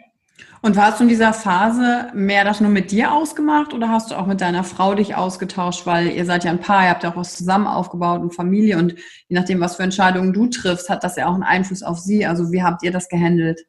Und 0.61 0.77
warst 0.77 0.99
du 0.99 1.05
in 1.05 1.09
dieser 1.09 1.33
Phase 1.33 2.09
mehr 2.15 2.45
das 2.45 2.61
nur 2.61 2.71
mit 2.71 2.91
dir 2.91 3.13
ausgemacht 3.13 3.73
oder 3.73 3.89
hast 3.89 4.11
du 4.11 4.17
auch 4.17 4.27
mit 4.27 4.41
deiner 4.41 4.65
Frau 4.65 4.95
dich 4.95 5.15
ausgetauscht, 5.15 5.87
weil 5.87 6.09
ihr 6.09 6.25
seid 6.25 6.45
ja 6.45 6.51
ein 6.51 6.61
Paar, 6.61 6.83
ihr 6.83 6.91
habt 6.91 7.05
ja 7.05 7.13
auch 7.13 7.17
was 7.17 7.37
zusammen 7.37 7.69
aufgebaut 7.69 8.21
und 8.21 8.35
Familie 8.35 8.77
und 8.77 8.95
je 9.29 9.39
nachdem, 9.39 9.61
was 9.61 9.77
für 9.77 9.85
Entscheidungen 9.85 10.33
du 10.33 10.49
triffst, 10.49 10.91
hat 10.91 11.05
das 11.05 11.17
ja 11.17 11.29
auch 11.29 11.35
einen 11.35 11.45
Einfluss 11.45 11.83
auf 11.83 11.99
sie. 11.99 12.27
Also 12.27 12.51
wie 12.51 12.63
habt 12.63 12.83
ihr 12.83 12.91
das 12.91 13.09
gehandelt? 13.09 13.67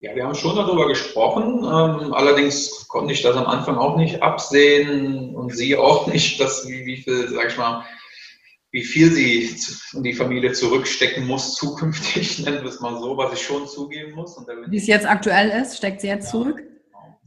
Ja, 0.00 0.14
wir 0.14 0.24
haben 0.24 0.34
schon 0.34 0.56
darüber 0.56 0.88
gesprochen. 0.88 1.58
Ähm, 1.58 2.14
allerdings 2.14 2.88
konnte 2.88 3.12
ich 3.12 3.22
das 3.22 3.36
am 3.36 3.46
Anfang 3.46 3.76
auch 3.76 3.96
nicht 3.96 4.22
absehen 4.22 5.36
und 5.36 5.54
sie 5.54 5.76
auch 5.76 6.06
nicht, 6.06 6.40
dass 6.40 6.66
wie, 6.66 6.86
wie 6.86 6.96
viel, 6.96 7.28
sag 7.28 7.48
ich 7.48 7.58
mal, 7.58 7.84
wie 8.72 8.84
viel 8.84 9.10
sie 9.10 9.56
in 9.94 10.02
die 10.02 10.12
Familie 10.12 10.52
zurückstecken 10.52 11.26
muss 11.26 11.54
zukünftig, 11.54 12.38
nennen 12.44 12.62
wir 12.62 12.70
es 12.70 12.80
mal 12.80 12.98
so, 13.00 13.16
was 13.16 13.32
ich 13.32 13.42
schon 13.42 13.66
zugeben 13.66 14.12
muss. 14.12 14.36
wie 14.68 14.76
es 14.76 14.86
jetzt 14.86 15.06
aktuell 15.06 15.50
ist, 15.62 15.76
steckt 15.76 16.00
sie 16.00 16.08
jetzt 16.08 16.26
ja, 16.26 16.30
zurück? 16.30 16.62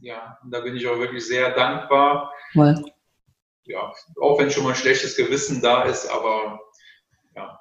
Ja, 0.00 0.38
und 0.42 0.50
da 0.50 0.60
bin 0.60 0.76
ich 0.76 0.86
auch 0.86 0.98
wirklich 0.98 1.26
sehr 1.26 1.54
dankbar. 1.54 2.32
Voll. 2.52 2.74
Ja, 3.64 3.92
auch 4.20 4.38
wenn 4.38 4.50
schon 4.50 4.64
mal 4.64 4.70
ein 4.70 4.76
schlechtes 4.76 5.16
Gewissen 5.16 5.62
da 5.62 5.84
ist, 5.84 6.06
aber 6.06 6.60
ja. 7.34 7.58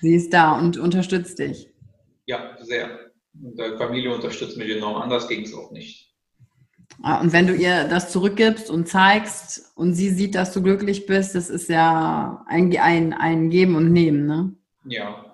Sie 0.00 0.14
ist 0.14 0.32
da 0.32 0.56
und 0.58 0.76
unterstützt 0.76 1.38
dich. 1.38 1.68
Ja, 2.26 2.56
sehr. 2.60 3.10
Und 3.42 3.58
die 3.58 3.76
Familie 3.76 4.14
unterstützt 4.14 4.56
mich 4.56 4.70
enorm. 4.70 5.02
Anders 5.02 5.28
ging 5.28 5.42
es 5.42 5.54
auch 5.54 5.72
nicht. 5.72 6.05
Und 7.02 7.32
wenn 7.32 7.46
du 7.46 7.54
ihr 7.54 7.84
das 7.84 8.10
zurückgibst 8.10 8.70
und 8.70 8.88
zeigst 8.88 9.72
und 9.76 9.94
sie 9.94 10.10
sieht, 10.10 10.34
dass 10.34 10.52
du 10.52 10.62
glücklich 10.62 11.06
bist, 11.06 11.34
das 11.34 11.50
ist 11.50 11.68
ja 11.68 12.44
ein, 12.48 12.76
ein, 12.78 13.12
ein 13.12 13.50
Geben 13.50 13.76
und 13.76 13.92
Nehmen, 13.92 14.26
ne? 14.26 14.54
Ja. 14.84 15.24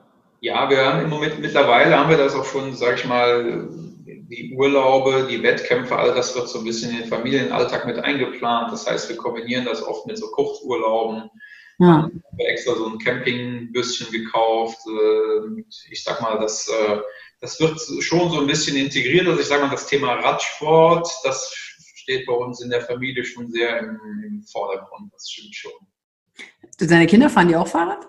Ja, 0.41 0.69
wir 0.69 0.85
haben 0.85 1.05
im 1.05 1.09
Moment, 1.09 1.39
mittlerweile 1.39 1.97
haben 1.97 2.11
wir 2.11 2.17
das 2.17 2.35
auch 2.35 2.45
schon, 2.45 2.75
sag 2.75 2.97
ich 2.97 3.05
mal, 3.07 3.69
die 4.05 4.55
Urlaube, 4.57 5.29
die 5.31 5.43
Wettkämpfe, 5.43 5.97
all 5.97 6.15
das 6.15 6.35
wird 6.35 6.49
so 6.49 6.59
ein 6.59 6.65
bisschen 6.65 6.91
in 6.91 6.99
den 6.99 7.09
Familienalltag 7.09 7.87
mit 7.87 7.99
eingeplant. 7.99 8.73
Das 8.73 8.87
heißt, 8.87 9.09
wir 9.09 9.17
kombinieren 9.17 9.67
das 9.67 9.87
oft 9.87 10.07
mit 10.07 10.19
so 10.19 10.27
Kurzurlauben. 10.29 11.31
Ja. 11.79 11.87
Haben 11.87 12.23
wir 12.37 12.49
extra 12.49 12.75
so 12.75 12.87
ein 12.87 12.99
Campingbüsschen 12.99 14.11
gekauft. 14.11 14.79
Äh, 14.87 15.63
ich 15.91 16.03
sag 16.03 16.21
mal, 16.21 16.39
das 16.41 16.69
äh, 16.69 16.99
das 17.43 17.59
wird 17.61 17.79
schon 18.03 18.31
so 18.31 18.41
ein 18.41 18.47
bisschen 18.47 18.77
integriert. 18.77 19.27
Also 19.27 19.41
ich 19.41 19.47
sage 19.47 19.65
mal, 19.65 19.71
das 19.71 19.89
Thema 19.89 20.15
Radsport, 20.15 21.09
das 21.25 21.53
steht 21.97 22.25
bei 22.25 22.33
uns 22.33 22.63
in 22.63 22.71
der 22.71 22.81
Familie 22.81 23.25
schon 23.25 23.51
sehr 23.51 23.81
im, 23.81 23.99
im 24.25 24.43
Vordergrund. 24.45 25.13
Das 25.13 25.29
stimmt 25.29 25.55
schon. 25.55 25.73
Deine 26.79 27.07
Kinder 27.07 27.29
fahren 27.29 27.49
die 27.49 27.57
auch 27.57 27.67
Fahrrad? 27.67 28.09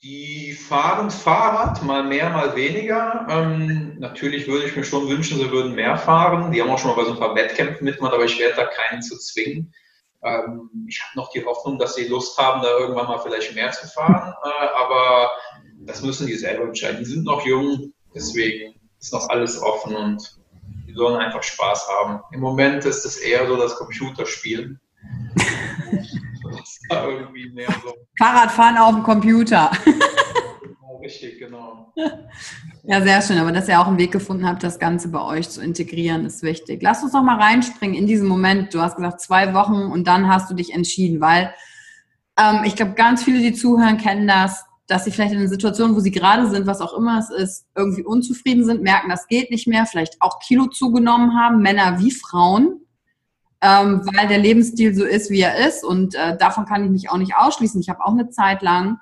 Die 0.00 0.52
fahren 0.52 1.10
Fahrrad, 1.10 1.82
mal 1.82 2.04
mehr, 2.04 2.30
mal 2.30 2.54
weniger. 2.54 3.26
Ähm, 3.28 3.98
natürlich 3.98 4.46
würde 4.46 4.66
ich 4.66 4.76
mir 4.76 4.84
schon 4.84 5.08
wünschen, 5.08 5.38
sie 5.38 5.50
würden 5.50 5.74
mehr 5.74 5.98
fahren. 5.98 6.52
Die 6.52 6.62
haben 6.62 6.70
auch 6.70 6.78
schon 6.78 6.90
mal 6.90 7.02
bei 7.02 7.04
so 7.04 7.14
ein 7.14 7.18
paar 7.18 7.34
Wettkämpfen 7.34 7.84
mitgemacht, 7.84 8.14
aber 8.14 8.24
ich 8.24 8.38
werde 8.38 8.54
da 8.54 8.66
keinen 8.66 9.02
zu 9.02 9.18
zwingen. 9.18 9.74
Ähm, 10.22 10.70
ich 10.88 11.02
habe 11.02 11.16
noch 11.16 11.32
die 11.32 11.44
Hoffnung, 11.44 11.80
dass 11.80 11.96
sie 11.96 12.06
Lust 12.06 12.38
haben, 12.38 12.62
da 12.62 12.78
irgendwann 12.78 13.08
mal 13.08 13.18
vielleicht 13.18 13.56
mehr 13.56 13.72
zu 13.72 13.88
fahren. 13.88 14.34
Äh, 14.44 14.66
aber 14.76 15.32
das 15.80 16.02
müssen 16.02 16.28
die 16.28 16.34
selber 16.34 16.64
entscheiden. 16.64 17.00
Die 17.00 17.10
sind 17.10 17.24
noch 17.24 17.44
jung, 17.44 17.92
Deswegen 18.16 18.74
ist 18.98 19.12
noch 19.12 19.28
alles 19.28 19.60
offen 19.60 19.94
und 19.94 20.38
die 20.88 20.94
sollen 20.94 21.16
einfach 21.16 21.42
Spaß 21.42 21.86
haben. 22.00 22.20
Im 22.32 22.40
Moment 22.40 22.86
ist 22.86 23.04
es 23.04 23.18
eher 23.18 23.46
so 23.46 23.56
das 23.56 23.76
Computerspielen. 23.76 24.80
so. 27.84 27.94
Fahrradfahren 28.18 28.78
auf 28.78 28.94
dem 28.94 29.02
Computer. 29.02 29.70
Richtig, 31.02 31.38
genau. 31.38 31.92
Ja, 32.84 33.02
sehr 33.02 33.20
schön. 33.20 33.38
Aber 33.38 33.52
dass 33.52 33.68
ihr 33.68 33.78
auch 33.78 33.86
einen 33.86 33.98
Weg 33.98 34.12
gefunden 34.12 34.48
habt, 34.48 34.62
das 34.62 34.78
Ganze 34.78 35.08
bei 35.08 35.20
euch 35.20 35.50
zu 35.50 35.62
integrieren, 35.62 36.24
ist 36.24 36.42
wichtig. 36.42 36.82
Lass 36.82 37.02
uns 37.02 37.12
noch 37.12 37.22
mal 37.22 37.38
reinspringen 37.38 37.96
in 37.96 38.06
diesen 38.06 38.26
Moment. 38.26 38.72
Du 38.72 38.80
hast 38.80 38.96
gesagt, 38.96 39.20
zwei 39.20 39.52
Wochen 39.52 39.82
und 39.82 40.06
dann 40.06 40.26
hast 40.26 40.50
du 40.50 40.54
dich 40.54 40.72
entschieden, 40.72 41.20
weil 41.20 41.54
ähm, 42.38 42.62
ich 42.64 42.76
glaube, 42.76 42.94
ganz 42.94 43.22
viele, 43.22 43.40
die 43.40 43.52
zuhören, 43.52 43.98
kennen 43.98 44.26
das 44.26 44.65
dass 44.86 45.04
sie 45.04 45.10
vielleicht 45.10 45.32
in 45.32 45.38
einer 45.38 45.48
Situation, 45.48 45.96
wo 45.96 46.00
sie 46.00 46.10
gerade 46.10 46.48
sind, 46.48 46.66
was 46.66 46.80
auch 46.80 46.94
immer 46.94 47.18
es 47.18 47.30
ist, 47.30 47.66
irgendwie 47.74 48.04
unzufrieden 48.04 48.64
sind, 48.64 48.82
merken, 48.82 49.08
das 49.10 49.26
geht 49.26 49.50
nicht 49.50 49.66
mehr, 49.66 49.84
vielleicht 49.86 50.20
auch 50.20 50.38
Kilo 50.38 50.66
zugenommen 50.66 51.38
haben, 51.38 51.60
Männer 51.60 51.98
wie 51.98 52.12
Frauen, 52.12 52.80
ähm, 53.60 54.02
weil 54.14 54.28
der 54.28 54.38
Lebensstil 54.38 54.94
so 54.94 55.04
ist, 55.04 55.30
wie 55.30 55.40
er 55.40 55.66
ist. 55.66 55.84
Und 55.84 56.14
äh, 56.14 56.36
davon 56.36 56.66
kann 56.66 56.84
ich 56.84 56.90
mich 56.90 57.10
auch 57.10 57.18
nicht 57.18 57.34
ausschließen. 57.36 57.80
Ich 57.80 57.88
habe 57.88 58.04
auch 58.04 58.12
eine 58.12 58.30
Zeit 58.30 58.62
lang 58.62 58.98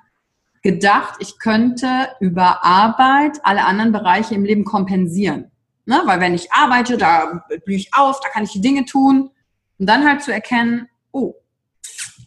gedacht, 0.63 1.17
ich 1.19 1.39
könnte 1.39 2.09
über 2.21 2.65
Arbeit 2.65 3.41
alle 3.43 3.67
anderen 3.67 3.93
Bereiche 3.93 4.35
im 4.35 4.45
Leben 4.45 4.65
kompensieren. 4.65 5.51
Ne? 5.85 6.01
Weil 6.07 6.21
wenn 6.21 6.35
ich 6.35 6.51
arbeite, 6.53 6.97
da 6.97 7.45
blühe 7.65 7.77
ich 7.77 7.93
auf, 7.93 8.21
da 8.21 8.31
kann 8.31 8.45
ich 8.45 8.53
die 8.53 8.63
Dinge 8.63 8.87
tun. 8.87 9.31
Und 9.79 9.87
dann 9.87 10.07
halt 10.07 10.23
zu 10.23 10.33
erkennen, 10.33 10.89
oh, 11.13 11.35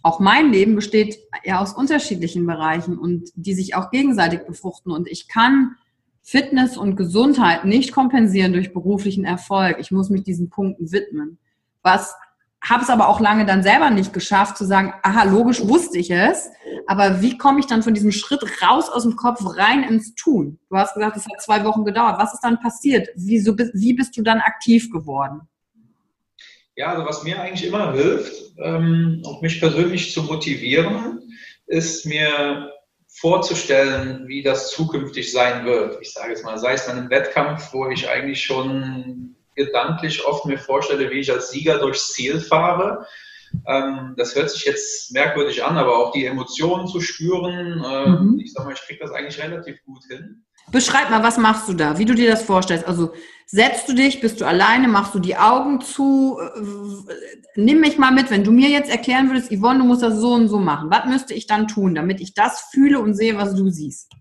auch 0.07 0.21
mein 0.21 0.53
Leben 0.53 0.75
besteht 0.75 1.19
ja 1.43 1.59
aus 1.59 1.73
unterschiedlichen 1.73 2.47
Bereichen 2.47 2.97
und 2.97 3.29
die 3.35 3.53
sich 3.53 3.75
auch 3.75 3.91
gegenseitig 3.91 4.45
befruchten. 4.47 4.91
Und 4.91 5.07
ich 5.09 5.27
kann 5.27 5.75
Fitness 6.23 6.77
und 6.77 6.95
Gesundheit 6.95 7.65
nicht 7.65 7.91
kompensieren 7.91 8.53
durch 8.53 8.73
beruflichen 8.73 9.25
Erfolg. 9.25 9.77
Ich 9.79 9.91
muss 9.91 10.09
mich 10.09 10.23
diesen 10.23 10.49
Punkten 10.49 10.93
widmen. 10.93 11.39
Was 11.83 12.15
habe 12.63 12.83
es 12.83 12.89
aber 12.89 13.09
auch 13.09 13.19
lange 13.19 13.45
dann 13.45 13.63
selber 13.63 13.89
nicht 13.89 14.13
geschafft 14.13 14.57
zu 14.57 14.65
sagen, 14.65 14.93
aha, 15.03 15.23
logisch 15.23 15.67
wusste 15.67 15.97
ich 15.97 16.09
es, 16.09 16.49
aber 16.87 17.21
wie 17.21 17.37
komme 17.37 17.59
ich 17.59 17.67
dann 17.67 17.83
von 17.83 17.93
diesem 17.93 18.13
Schritt 18.13 18.43
raus 18.61 18.89
aus 18.89 19.03
dem 19.03 19.17
Kopf 19.17 19.41
rein 19.57 19.83
ins 19.83 20.15
Tun? 20.15 20.57
Du 20.69 20.77
hast 20.77 20.93
gesagt, 20.93 21.17
es 21.17 21.25
hat 21.25 21.41
zwei 21.41 21.65
Wochen 21.65 21.83
gedauert. 21.83 22.17
Was 22.17 22.33
ist 22.33 22.41
dann 22.41 22.61
passiert? 22.61 23.09
Wieso, 23.15 23.57
wie 23.57 23.93
bist 23.93 24.15
du 24.15 24.21
dann 24.21 24.39
aktiv 24.39 24.89
geworden? 24.89 25.41
Ja, 26.77 26.93
also 26.93 27.05
was 27.05 27.23
mir 27.23 27.41
eigentlich 27.41 27.67
immer 27.67 27.91
hilft, 27.93 28.53
ähm, 28.59 29.23
auch 29.25 29.41
mich 29.41 29.59
persönlich 29.59 30.13
zu 30.13 30.21
motivieren, 30.21 31.23
ist 31.65 32.05
mir 32.05 32.71
vorzustellen, 33.07 34.27
wie 34.27 34.43
das 34.43 34.69
zukünftig 34.69 35.31
sein 35.31 35.65
wird. 35.65 35.97
Ich 36.01 36.13
sage 36.13 36.29
jetzt 36.29 36.45
mal, 36.45 36.59
sei 36.59 36.73
es 36.73 36.87
einem 36.87 37.09
Wettkampf, 37.09 37.73
wo 37.73 37.89
ich 37.89 38.07
eigentlich 38.07 38.43
schon 38.43 39.35
gedanklich 39.55 40.23
oft 40.23 40.45
mir 40.45 40.59
vorstelle, 40.59 41.09
wie 41.09 41.19
ich 41.19 41.31
als 41.31 41.49
Sieger 41.49 41.79
durchs 41.79 42.13
Ziel 42.13 42.39
fahre. 42.39 43.07
Ähm, 43.65 44.13
das 44.15 44.35
hört 44.35 44.51
sich 44.51 44.65
jetzt 44.65 45.11
merkwürdig 45.11 45.63
an, 45.63 45.77
aber 45.77 45.97
auch 45.97 46.11
die 46.11 46.25
Emotionen 46.25 46.87
zu 46.87 47.01
spüren, 47.01 47.83
äh, 47.83 48.09
mhm. 48.09 48.39
ich 48.39 48.53
sage 48.53 48.67
mal, 48.67 48.75
ich 48.75 48.81
kriege 48.81 48.99
das 48.99 49.11
eigentlich 49.11 49.41
relativ 49.41 49.83
gut 49.83 50.03
hin. 50.07 50.45
Beschreib 50.71 51.09
mal, 51.09 51.23
was 51.23 51.37
machst 51.37 51.69
du 51.69 51.73
da, 51.73 51.97
wie 51.97 52.05
du 52.05 52.13
dir 52.13 52.29
das 52.29 52.43
vorstellst. 52.43 52.85
Also 52.85 53.13
setzt 53.45 53.87
du 53.87 53.93
dich, 53.93 54.19
bist 54.19 54.41
du 54.41 54.45
alleine, 54.45 54.87
machst 54.87 55.15
du 55.15 55.19
die 55.19 55.37
Augen 55.37 55.79
zu? 55.79 56.39
Nimm 57.55 57.79
mich 57.79 57.97
mal 57.97 58.11
mit, 58.11 58.29
wenn 58.29 58.43
du 58.43 58.51
mir 58.51 58.69
jetzt 58.69 58.89
erklären 58.89 59.29
würdest, 59.29 59.51
Yvonne, 59.51 59.79
du 59.79 59.85
musst 59.85 60.03
das 60.03 60.17
so 60.17 60.33
und 60.33 60.49
so 60.49 60.59
machen. 60.59 60.89
Was 60.91 61.05
müsste 61.05 61.33
ich 61.33 61.47
dann 61.47 61.67
tun, 61.67 61.95
damit 61.95 62.19
ich 62.19 62.33
das 62.33 62.67
fühle 62.71 62.99
und 62.99 63.13
sehe, 63.13 63.37
was 63.37 63.55
du 63.55 63.69
siehst? 63.69 64.11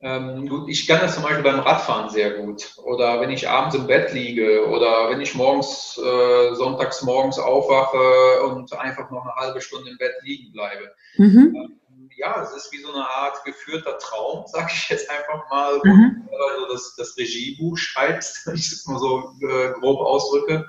Ähm, 0.00 0.46
gut, 0.46 0.68
ich 0.68 0.86
kann 0.86 1.00
das 1.00 1.14
zum 1.14 1.24
Beispiel 1.24 1.42
beim 1.42 1.58
Radfahren 1.58 2.10
sehr 2.10 2.34
gut. 2.34 2.76
Oder 2.84 3.20
wenn 3.20 3.30
ich 3.30 3.48
abends 3.48 3.74
im 3.74 3.86
Bett 3.86 4.12
liege 4.12 4.66
oder 4.68 5.10
wenn 5.10 5.20
ich 5.20 5.34
morgens, 5.34 5.98
äh, 5.98 6.54
sonntags 6.54 7.02
morgens 7.02 7.38
aufwache 7.38 8.42
und 8.44 8.72
einfach 8.74 9.10
noch 9.10 9.22
eine 9.22 9.34
halbe 9.34 9.60
Stunde 9.60 9.90
im 9.90 9.98
Bett 9.98 10.12
liegen 10.22 10.52
bleibe. 10.52 10.92
Mhm. 11.16 11.54
Ähm, 11.56 11.80
ja, 12.16 12.42
es 12.42 12.52
ist 12.52 12.72
wie 12.72 12.80
so 12.80 12.92
eine 12.92 13.06
Art 13.06 13.44
geführter 13.44 13.98
Traum, 13.98 14.46
sage 14.48 14.70
ich 14.72 14.88
jetzt 14.88 15.08
einfach 15.10 15.48
mal, 15.50 15.78
mhm. 15.84 16.26
wo 16.26 16.36
du 16.36 16.44
also 16.44 16.72
das, 16.72 16.94
das 16.96 17.16
Regiebuch 17.16 17.76
schreibst, 17.76 18.42
wenn 18.46 18.56
ich 18.56 18.72
es 18.72 18.86
mal 18.86 18.98
so 18.98 19.34
äh, 19.42 19.72
grob 19.72 20.00
ausdrücke. 20.00 20.66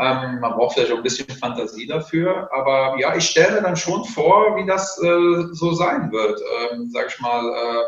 Ähm, 0.00 0.38
man 0.38 0.52
braucht 0.52 0.74
vielleicht 0.74 0.92
auch 0.92 0.98
ein 0.98 1.02
bisschen 1.02 1.28
Fantasie 1.28 1.86
dafür, 1.86 2.48
aber 2.52 2.96
ja, 3.00 3.16
ich 3.16 3.28
stelle 3.28 3.56
mir 3.56 3.62
dann 3.62 3.76
schon 3.76 4.04
vor, 4.04 4.56
wie 4.56 4.64
das 4.64 4.96
äh, 5.02 5.52
so 5.52 5.72
sein 5.72 6.12
wird. 6.12 6.40
Ähm, 6.70 6.88
sag 6.90 7.08
ich 7.08 7.18
mal, 7.18 7.44
äh, 7.44 7.84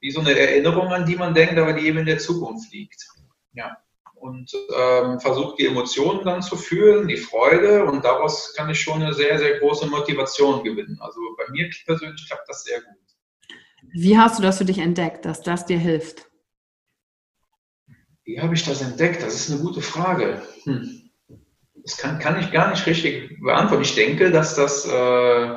wie 0.00 0.10
so 0.10 0.20
eine 0.20 0.38
Erinnerung, 0.38 0.88
an 0.88 1.04
die 1.04 1.16
man 1.16 1.34
denkt, 1.34 1.58
aber 1.58 1.74
die 1.74 1.86
eben 1.86 1.98
in 1.98 2.06
der 2.06 2.18
Zukunft 2.18 2.72
liegt. 2.72 3.06
Ja. 3.52 3.76
Und 4.24 4.50
ähm, 4.74 5.20
versuche 5.20 5.54
die 5.58 5.66
Emotionen 5.66 6.24
dann 6.24 6.40
zu 6.40 6.56
fühlen, 6.56 7.08
die 7.08 7.18
Freude 7.18 7.84
und 7.84 8.02
daraus 8.06 8.54
kann 8.56 8.70
ich 8.70 8.80
schon 8.80 9.02
eine 9.02 9.12
sehr, 9.12 9.38
sehr 9.38 9.58
große 9.58 9.86
Motivation 9.86 10.64
gewinnen. 10.64 10.96
Also 10.98 11.20
bei 11.36 11.44
mir 11.52 11.68
persönlich 11.84 12.26
klappt 12.26 12.48
das 12.48 12.64
sehr 12.64 12.80
gut. 12.80 12.96
Wie 13.92 14.16
hast 14.16 14.38
du 14.38 14.42
das 14.42 14.56
für 14.56 14.64
dich 14.64 14.78
entdeckt, 14.78 15.26
dass 15.26 15.42
das 15.42 15.66
dir 15.66 15.78
hilft? 15.78 16.30
Wie 18.24 18.40
habe 18.40 18.54
ich 18.54 18.64
das 18.64 18.80
entdeckt? 18.80 19.22
Das 19.22 19.34
ist 19.34 19.50
eine 19.50 19.60
gute 19.60 19.82
Frage. 19.82 20.40
Hm. 20.62 21.10
Das 21.84 21.98
kann, 21.98 22.18
kann 22.18 22.40
ich 22.40 22.50
gar 22.50 22.70
nicht 22.70 22.86
richtig 22.86 23.38
beantworten. 23.42 23.82
Ich 23.82 23.94
denke, 23.94 24.30
dass 24.30 24.54
das, 24.54 24.86
äh, 24.86 25.48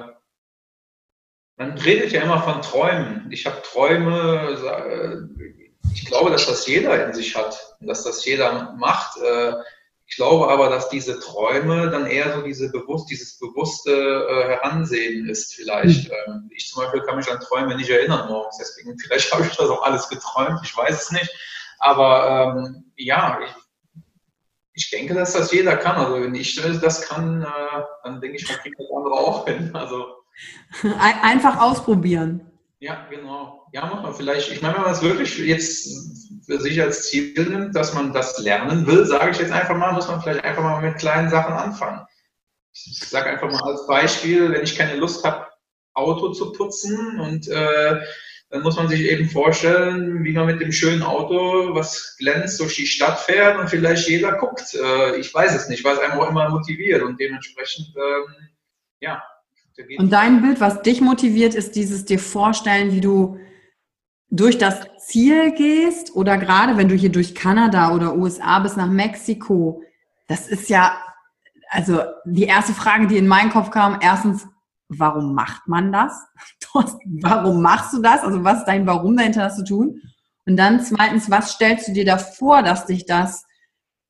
man 1.56 1.78
redet 1.78 2.12
ja 2.12 2.22
immer 2.22 2.44
von 2.44 2.62
Träumen. 2.62 3.32
Ich 3.32 3.46
habe 3.46 3.62
Träume, 3.62 4.58
ich 5.94 6.06
glaube, 6.06 6.32
dass 6.32 6.46
das 6.46 6.68
jeder 6.68 7.06
in 7.06 7.14
sich 7.14 7.36
hat 7.36 7.76
und 7.80 7.88
dass 7.88 8.04
das 8.04 8.24
jeder 8.26 8.74
macht. 8.78 9.18
Äh, 9.18 9.54
ich 10.10 10.16
glaube 10.16 10.48
aber, 10.48 10.70
dass 10.70 10.90
diese 10.90 11.20
Träume 11.20 11.90
dann 11.90 12.06
eher 12.06 12.34
so 12.34 12.42
diese 12.42 12.72
bewusst, 12.72 13.10
dieses 13.10 13.38
bewusste 13.40 13.92
äh, 13.92 14.44
Heransehen 14.48 15.28
ist 15.28 15.54
vielleicht. 15.54 16.10
Mhm. 16.10 16.50
ich 16.56 16.70
zum 16.70 16.84
Beispiel 16.84 17.02
kann 17.02 17.18
mich 17.18 17.30
an 17.30 17.42
Träume 17.42 17.76
nicht 17.76 17.90
erinnern 17.90 18.30
morgens, 18.30 18.58
deswegen 18.58 18.98
vielleicht 18.98 19.32
habe 19.34 19.46
ich 19.46 19.56
das 19.56 19.70
auch 19.70 19.84
alles 19.84 20.08
geträumt, 20.08 20.62
ich 20.64 20.76
weiß 20.76 21.04
es 21.04 21.12
nicht. 21.12 21.30
Aber 21.80 22.56
ähm, 22.58 22.92
ja, 22.96 23.40
ich, 23.46 24.02
ich 24.74 24.90
denke, 24.90 25.14
dass 25.14 25.34
das 25.34 25.52
jeder 25.52 25.76
kann. 25.76 25.98
Also 25.98 26.22
wenn 26.22 26.36
ich 26.36 26.56
das 26.56 27.02
kann, 27.02 27.42
äh, 27.42 27.82
dann 28.04 28.22
denke 28.22 28.38
ich, 28.38 28.48
man 28.48 28.58
kriegt 28.60 28.80
das 28.80 28.88
andere 28.96 29.14
auch 29.14 29.46
hin. 29.46 29.72
Also, 29.76 30.06
Einfach 31.22 31.60
ausprobieren. 31.60 32.47
Ja, 32.80 33.08
genau. 33.10 33.66
Ja, 33.74 33.88
muss 33.88 34.04
man 34.04 34.14
vielleicht, 34.14 34.52
ich 34.52 34.62
meine, 34.62 34.76
wenn 34.76 34.84
man 34.84 34.92
es 34.92 35.02
wirklich 35.02 35.38
jetzt 35.40 36.46
für 36.46 36.60
sich 36.60 36.80
als 36.82 37.10
Ziel 37.10 37.34
nimmt, 37.50 37.76
dass 37.76 37.94
man 37.94 38.14
das 38.14 38.38
lernen 38.38 38.86
will, 38.86 39.06
sage 39.06 39.32
ich 39.32 39.40
jetzt 39.40 39.52
einfach 39.52 39.76
mal, 39.76 39.94
muss 39.94 40.08
man 40.08 40.22
vielleicht 40.22 40.44
einfach 40.44 40.62
mal 40.62 40.82
mit 40.82 41.00
kleinen 41.00 41.30
Sachen 41.30 41.54
anfangen. 41.54 42.06
Ich 42.74 43.00
sage 43.00 43.32
einfach 43.32 43.52
mal 43.52 43.72
als 43.72 43.88
Beispiel, 43.88 44.52
wenn 44.52 44.64
ich 44.64 44.78
keine 44.78 44.96
Lust 44.96 45.26
habe, 45.26 45.48
Auto 45.96 46.32
zu 46.32 46.52
putzen 46.52 47.20
und 47.20 47.48
äh, 47.48 48.00
dann 48.50 48.62
muss 48.62 48.78
man 48.78 48.88
sich 48.88 49.02
eben 49.02 49.28
vorstellen, 49.28 50.24
wie 50.24 50.32
man 50.32 50.46
mit 50.46 50.62
dem 50.62 50.72
schönen 50.72 51.02
Auto, 51.02 51.74
was 51.74 52.16
glänzt, 52.18 52.60
durch 52.60 52.76
die 52.76 52.86
Stadt 52.86 53.20
fährt 53.20 53.58
und 53.58 53.70
vielleicht 53.70 54.08
jeder 54.08 54.34
guckt. 54.34 54.76
Äh, 54.76 55.18
ich 55.18 55.34
weiß 55.34 55.56
es 55.56 55.68
nicht, 55.68 55.84
weil 55.84 55.96
es 55.96 56.00
einem 56.00 56.20
auch 56.20 56.30
immer 56.30 56.48
motiviert 56.50 57.02
und 57.02 57.20
dementsprechend, 57.20 57.94
ähm, 57.98 58.50
ja. 59.02 59.24
Und 59.98 60.12
dein 60.12 60.42
Bild, 60.42 60.60
was 60.60 60.82
dich 60.82 61.02
motiviert, 61.02 61.54
ist 61.54 61.76
dieses 61.76 62.06
dir 62.06 62.20
vorstellen, 62.20 62.92
wie 62.92 63.02
du 63.02 63.38
durch 64.30 64.58
das 64.58 64.82
Ziel 64.98 65.52
gehst 65.54 66.16
oder 66.16 66.38
gerade 66.38 66.78
wenn 66.78 66.90
du 66.90 66.96
hier 66.96 67.12
durch 67.12 67.36
Kanada 67.36 67.92
oder 67.94 68.16
USA 68.16 68.60
bis 68.60 68.76
nach 68.76 68.90
Mexiko. 68.90 69.82
Das 70.28 70.48
ist 70.48 70.70
ja, 70.70 70.98
also 71.70 72.02
die 72.26 72.44
erste 72.44 72.74
Frage, 72.74 73.08
die 73.08 73.18
in 73.18 73.28
meinen 73.28 73.52
Kopf 73.52 73.72
kam, 73.72 74.00
erstens, 74.02 74.48
warum 74.90 75.34
macht 75.34 75.68
man 75.68 75.92
das? 75.92 76.14
warum 77.22 77.62
machst 77.62 77.94
du 77.94 78.02
das? 78.02 78.22
Also 78.22 78.44
was 78.44 78.60
ist 78.60 78.66
dein 78.66 78.86
Warum 78.88 79.16
dahinter, 79.16 79.44
das 79.44 79.58
zu 79.58 79.64
tun? 79.64 80.02
Und 80.46 80.58
dann 80.58 80.82
zweitens, 80.82 81.30
was 81.30 81.52
stellst 81.52 81.88
du 81.88 81.94
dir 81.94 82.06
davor, 82.06 82.64
dass 82.64 82.86
dich 82.86 83.06
das 83.06 83.47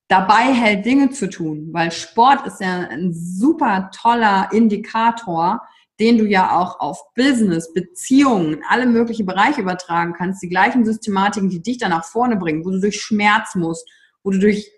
dabei 0.08 0.54
hält, 0.54 0.86
Dinge 0.86 1.10
zu 1.10 1.30
tun? 1.30 1.70
Weil 1.72 1.92
Sport 1.92 2.48
ist 2.48 2.62
ja 2.62 2.88
ein 2.90 3.14
super 3.14 3.90
toller 3.94 4.50
Indikator, 4.52 5.62
den 6.00 6.18
du 6.18 6.26
ja 6.26 6.58
auch 6.58 6.80
auf 6.80 7.14
Business, 7.16 7.74
Beziehungen, 7.74 8.62
alle 8.70 8.86
möglichen 8.86 9.26
Bereiche 9.26 9.62
übertragen 9.62 10.14
kannst. 10.14 10.44
Die 10.44 10.50
gleichen 10.50 10.86
Systematiken, 10.86 11.50
die 11.50 11.62
dich 11.62 11.78
dann 11.80 11.90
nach 11.90 12.06
vorne 12.06 12.38
bringen, 12.38 12.64
wo 12.66 12.70
du 12.70 12.80
durch 12.80 13.02
Schmerz 13.02 13.56
musst, 13.56 13.88
wo 14.24 14.32
du 14.32 14.40
durch 14.40 14.72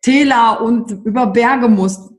Täler 0.00 0.60
und 0.62 0.90
über 1.04 1.26
Berge 1.28 1.68
musst, 1.68 2.10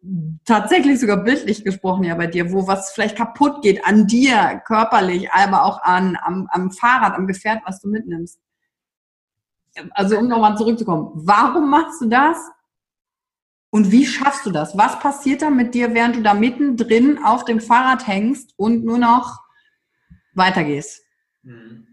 tatsächlich 0.46 1.00
sogar 1.00 1.18
bildlich 1.18 1.64
gesprochen 1.64 2.06
ja 2.06 2.16
bei 2.16 2.28
dir, 2.28 2.52
wo 2.52 2.68
was 2.68 2.92
vielleicht 2.92 3.18
kaputt 3.18 3.62
geht 3.62 3.86
an 3.86 4.08
dir, 4.08 4.62
körperlich, 4.66 5.30
aber 5.32 5.66
auch 5.66 5.82
an, 5.82 6.18
am, 6.22 6.48
am 6.52 6.72
Fahrrad, 6.72 7.16
am 7.16 7.28
Gefährt, 7.28 7.62
was 7.66 7.82
du 7.82 7.90
mitnimmst. 7.90 8.40
Also 9.92 10.18
um 10.18 10.28
nochmal 10.28 10.58
zurückzukommen, 10.58 11.12
warum 11.14 11.70
machst 11.70 12.02
du 12.02 12.08
das? 12.08 12.38
Und 13.72 13.92
wie 13.92 14.06
schaffst 14.06 14.46
du 14.46 14.52
das? 14.52 14.78
Was 14.78 15.00
passiert 15.00 15.42
da 15.42 15.50
mit 15.50 15.74
dir, 15.74 15.94
während 15.94 16.16
du 16.16 16.22
da 16.22 16.36
mittendrin 16.36 17.24
auf 17.24 17.44
dem 17.44 17.60
Fahrrad 17.60 18.06
hängst 18.06 18.54
und 18.56 18.86
nur 18.86 19.00
noch 19.00 19.40
weitergehst? 20.36 21.04
Mhm. 21.42 21.88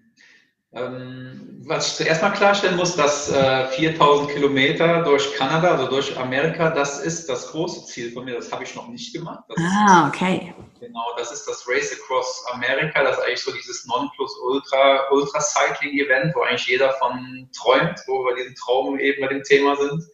Ähm, 0.72 1.62
was 1.64 1.88
ich 1.88 1.94
zuerst 1.94 2.22
mal 2.22 2.30
klarstellen 2.30 2.76
muss, 2.76 2.94
dass 2.94 3.28
äh, 3.28 3.66
4000 3.66 4.30
Kilometer 4.30 5.02
durch 5.02 5.35
Kanada, 5.35 5.72
also 5.72 5.88
durch 5.88 6.16
Amerika, 6.16 6.70
das 6.70 7.00
ist 7.00 7.28
das 7.28 7.50
große 7.50 7.87
Ziel 7.87 8.12
von 8.12 8.24
mir. 8.24 8.37
Das 8.37 8.52
habe 8.52 8.62
ich 8.62 8.76
noch 8.76 8.87
nicht 8.87 9.12
gemacht. 9.12 9.42
Das 9.48 9.59
ah, 9.59 10.06
okay. 10.06 10.54
genau, 10.78 11.06
das 11.16 11.33
ist 11.33 11.44
das 11.48 11.66
Race 11.66 11.92
Across 11.92 12.44
America. 12.52 13.02
Das 13.02 13.18
ist 13.18 13.24
eigentlich 13.24 13.42
so 13.42 13.52
dieses 13.52 13.85
Nonplusultra 13.87 15.11
Ultra 15.11 15.40
Cycling 15.40 15.98
Event, 15.98 16.37
wo 16.37 16.42
eigentlich 16.42 16.68
jeder 16.68 16.92
von 16.94 17.48
träumt, 17.56 17.98
wo 18.06 18.24
wir 18.24 18.37
diesen 18.37 18.54
Traum 18.54 18.96
eben 19.00 19.20
bei 19.20 19.28
dem 19.28 19.42
Thema 19.42 19.74
sind. 19.74 20.04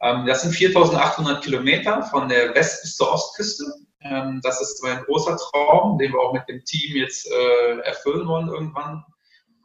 Ähm, 0.00 0.26
das 0.26 0.42
sind 0.42 0.52
4800 0.52 1.42
Kilometer 1.42 2.04
von 2.04 2.28
der 2.28 2.54
West- 2.54 2.82
bis 2.82 2.96
zur 2.96 3.12
Ostküste. 3.12 3.64
Ähm, 4.02 4.40
das 4.44 4.60
ist 4.60 4.80
ein 4.84 5.02
großer 5.06 5.36
Traum, 5.36 5.98
den 5.98 6.12
wir 6.12 6.20
auch 6.20 6.32
mit 6.32 6.48
dem 6.48 6.64
Team 6.64 6.96
jetzt 6.96 7.26
äh, 7.26 7.78
erfüllen 7.80 8.28
wollen 8.28 8.46
irgendwann 8.46 9.04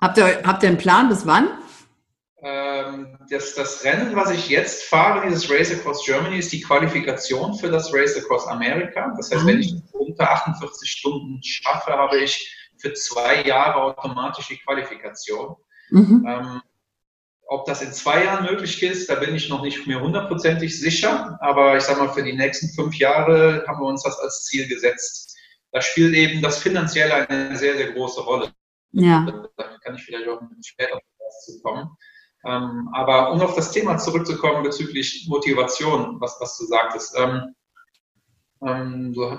Habt 0.03 0.17
ihr, 0.17 0.43
habt 0.43 0.61
ihr 0.63 0.67
einen 0.67 0.77
Plan 0.77 1.07
bis 1.07 1.25
wann? 1.25 1.47
Ähm, 2.41 3.17
das, 3.29 3.55
das, 3.55 3.85
Rennen, 3.85 4.13
was 4.17 4.31
ich 4.31 4.49
jetzt 4.49 4.83
fahre, 4.83 5.25
dieses 5.25 5.49
Race 5.49 5.71
Across 5.71 6.03
Germany, 6.03 6.39
ist 6.39 6.51
die 6.51 6.59
Qualifikation 6.59 7.53
für 7.55 7.71
das 7.71 7.93
Race 7.93 8.17
Across 8.17 8.47
America. 8.47 9.13
Das 9.15 9.31
heißt, 9.31 9.43
mhm. 9.43 9.47
wenn 9.47 9.59
ich 9.61 9.75
unter 9.93 10.29
48 10.29 10.91
Stunden 10.91 11.41
schaffe, 11.41 11.93
habe 11.93 12.17
ich 12.17 12.53
für 12.75 12.93
zwei 12.93 13.43
Jahre 13.43 13.81
automatisch 13.81 14.49
die 14.49 14.57
Qualifikation. 14.57 15.55
Mhm. 15.89 16.25
Ähm, 16.27 16.61
ob 17.47 17.65
das 17.65 17.81
in 17.81 17.93
zwei 17.93 18.25
Jahren 18.25 18.43
möglich 18.43 18.83
ist, 18.83 19.09
da 19.09 19.15
bin 19.15 19.33
ich 19.33 19.47
noch 19.47 19.61
nicht 19.61 19.87
mehr 19.87 20.01
hundertprozentig 20.01 20.77
sicher. 20.77 21.37
Aber 21.39 21.77
ich 21.77 21.83
sage 21.83 22.01
mal, 22.01 22.11
für 22.11 22.23
die 22.23 22.35
nächsten 22.35 22.67
fünf 22.75 22.95
Jahre 22.97 23.63
haben 23.69 23.79
wir 23.79 23.87
uns 23.87 24.03
das 24.03 24.19
als 24.19 24.43
Ziel 24.43 24.67
gesetzt. 24.67 25.37
Da 25.71 25.81
spielt 25.81 26.13
eben 26.13 26.41
das 26.41 26.57
Finanzielle 26.57 27.29
eine 27.29 27.55
sehr, 27.55 27.77
sehr 27.77 27.93
große 27.93 28.19
Rolle. 28.19 28.51
Ja. 28.93 29.25
Da 29.57 29.77
kann 29.83 29.95
ich 29.95 30.03
vielleicht 30.03 30.27
auch 30.27 30.41
später 30.65 30.99
zu 31.45 31.61
kommen. 31.61 31.89
Ähm, 32.45 32.89
aber 32.93 33.31
um 33.31 33.41
auf 33.41 33.55
das 33.55 33.71
Thema 33.71 33.97
zurückzukommen 33.97 34.63
bezüglich 34.63 35.25
Motivation, 35.29 36.19
was, 36.19 36.37
was 36.39 36.57
du 36.57 36.65
sagtest. 36.65 37.15
Ähm, 37.17 37.55
ähm, 38.65 39.13
du, 39.13 39.37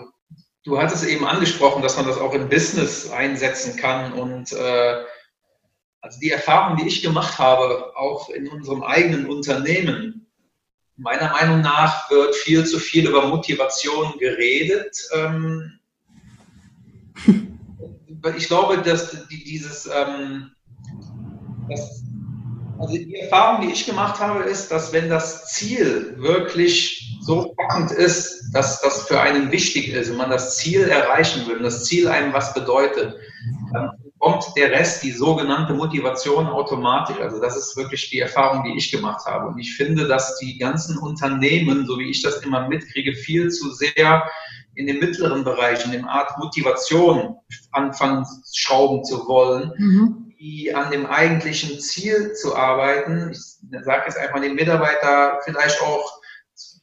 du 0.65 0.79
hattest 0.79 1.05
eben 1.05 1.27
angesprochen, 1.27 1.83
dass 1.83 1.97
man 1.97 2.07
das 2.07 2.19
auch 2.19 2.33
im 2.33 2.49
Business 2.49 3.11
einsetzen 3.11 3.77
kann 3.77 4.13
und 4.15 4.53
äh, 4.53 5.05
also 6.01 6.21
die 6.21 6.31
Erfahrung, 6.31 6.77
die 6.77 6.87
ich 6.87 7.03
gemacht 7.03 7.39
habe, 7.39 7.97
auch 7.97 8.29
in 8.29 8.49
unserem 8.49 8.83
eigenen 8.83 9.27
Unternehmen, 9.27 10.27
meiner 10.97 11.31
Meinung 11.31 11.63
nach 11.63 12.11
wird 12.11 12.35
viel 12.35 12.67
zu 12.67 12.79
viel 12.79 13.09
über 13.09 13.27
Motivation 13.27 14.19
geredet. 14.19 14.97
Ähm, 15.15 15.79
ich 18.37 18.49
glaube, 18.49 18.79
dass 18.79 19.27
dieses, 19.29 19.87
ähm, 19.87 20.51
das, 21.69 22.05
also 22.79 22.95
die 22.95 23.15
Erfahrung, 23.17 23.67
die 23.67 23.73
ich 23.73 23.87
gemacht 23.87 24.19
habe, 24.21 24.45
ist, 24.45 24.71
dass 24.71 24.93
wenn 24.93 25.09
das 25.09 25.47
Ziel 25.53 26.15
wirklich 26.19 27.19
so 27.21 27.55
packend 27.57 27.91
ist, 27.93 28.51
dass 28.53 28.81
das 28.81 29.07
für 29.07 29.21
einen 29.21 29.51
wichtig 29.51 29.89
ist 29.89 30.11
und 30.11 30.17
man 30.17 30.31
das 30.31 30.57
Ziel 30.57 30.83
erreichen 30.83 31.47
will 31.47 31.57
und 31.57 31.63
das 31.63 31.85
Ziel 31.85 32.09
einem 32.09 32.33
was 32.33 32.53
bedeutet, 32.53 33.15
dann 33.73 33.91
kommt 34.19 34.45
der 34.57 34.71
Rest, 34.71 35.03
die 35.03 35.13
sogenannte 35.13 35.75
Motivation 35.75 36.47
automatisch. 36.47 37.19
Also 37.21 37.41
das 37.41 37.57
ist 37.57 37.77
wirklich 37.77 38.09
die 38.11 38.21
Erfahrung, 38.21 38.65
die 38.65 38.77
ich 38.77 38.91
gemacht 38.91 39.27
habe. 39.27 39.49
Und 39.49 39.59
ich 39.59 39.77
finde, 39.77 40.07
dass 40.09 40.39
die 40.39 40.57
ganzen 40.59 40.97
Unternehmen, 40.99 41.87
so 41.87 41.99
wie 41.99 42.11
ich 42.11 42.23
das 42.23 42.39
immer 42.39 42.69
mitkriege, 42.69 43.15
viel 43.15 43.51
zu 43.51 43.71
sehr 43.73 44.25
in 44.77 44.87
dem 44.87 44.99
mittleren 44.99 45.45
Bereich, 45.45 45.85
in 45.85 45.93
dem 45.93 46.07
Art 46.07 46.37
Motivation 46.39 47.37
anfangen, 47.73 48.27
schrauben 48.53 49.05
zu 49.05 49.27
wollen, 49.27 49.73
mhm. 49.77 50.33
die 50.39 50.75
an 50.75 50.91
dem 50.91 51.07
eigentlichen 51.07 51.81
Ziel 51.81 52.33
zu 52.35 52.57
arbeiten. 52.57 53.31
Ich 53.33 53.85
sage 53.85 54.05
jetzt 54.07 54.19
einfach 54.19 54.41
den 54.41 54.55
Mitarbeiter 54.55 55.41
vielleicht 55.45 55.81
auch 55.83 56.21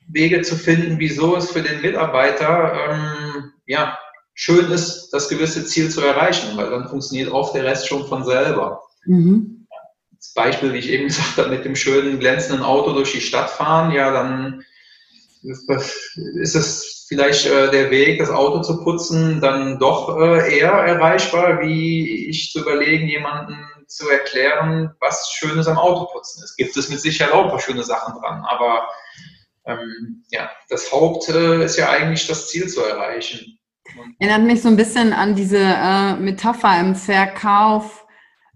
Wege 0.08 0.42
zu 0.42 0.56
finden, 0.56 1.00
wieso 1.00 1.36
es 1.36 1.52
für 1.52 1.62
den 1.62 1.82
Mitarbeiter 1.82 2.74
ähm, 2.90 3.52
ja, 3.66 3.98
schön 4.34 4.72
ist, 4.72 5.10
das 5.12 5.30
gewisse 5.30 5.66
Ziel 5.66 5.90
zu 5.90 6.02
erreichen, 6.02 6.58
weil 6.58 6.70
dann 6.70 6.90
funktioniert 6.90 7.32
oft 7.32 7.56
der 7.56 7.64
Rest 7.64 7.88
schon 7.88 8.08
von 8.08 8.26
selber. 8.26 8.82
Mhm. 9.06 9.68
Das 10.16 10.34
Beispiel, 10.34 10.74
wie 10.74 10.80
ich 10.80 10.90
eben 10.90 11.08
gesagt 11.08 11.38
habe, 11.38 11.50
mit 11.50 11.66
dem 11.66 11.76
schönen 11.76 12.20
glänzenden 12.20 12.64
Auto 12.64 12.94
durch 12.94 13.12
die 13.12 13.22
Stadt 13.22 13.50
fahren, 13.50 13.92
ja, 13.92 14.12
dann 14.12 14.64
ist 15.44 16.56
es 16.56 17.01
vielleicht 17.12 17.46
äh, 17.46 17.70
der 17.72 17.92
Weg, 17.92 18.20
das 18.20 18.30
Auto 18.30 18.62
zu 18.62 18.86
putzen, 18.86 19.42
dann 19.42 19.80
doch 19.80 20.18
äh, 20.18 20.58
eher 20.58 20.72
erreichbar, 20.72 21.60
wie 21.60 22.30
ich 22.30 22.52
zu 22.54 22.62
überlegen, 22.62 23.06
jemanden 23.06 23.58
zu 23.88 24.10
erklären, 24.10 24.96
was 25.02 25.30
Schönes 25.34 25.68
am 25.68 25.78
Autoputzen 25.78 26.42
ist. 26.42 26.56
Gibt 26.56 26.78
es 26.78 26.88
mit 26.88 27.02
Sicherheit 27.02 27.34
auch 27.34 27.44
ein 27.44 27.50
paar 27.50 27.60
schöne 27.60 27.84
Sachen 27.84 28.14
dran, 28.22 28.46
aber 28.48 28.88
ähm, 29.66 30.24
ja, 30.30 30.50
das 30.70 30.90
Haupt 30.94 31.28
äh, 31.28 31.66
ist 31.66 31.76
ja 31.76 31.90
eigentlich 31.90 32.28
das 32.28 32.48
Ziel 32.48 32.70
zu 32.70 32.82
erreichen. 32.82 33.60
Erinnert 34.20 34.44
mich 34.44 34.62
so 34.62 34.70
ein 34.70 34.78
bisschen 34.78 35.12
an 35.12 35.36
diese 35.36 35.60
äh, 35.60 36.14
Metapher 36.16 36.80
im 36.80 36.96
Verkauf 36.96 38.01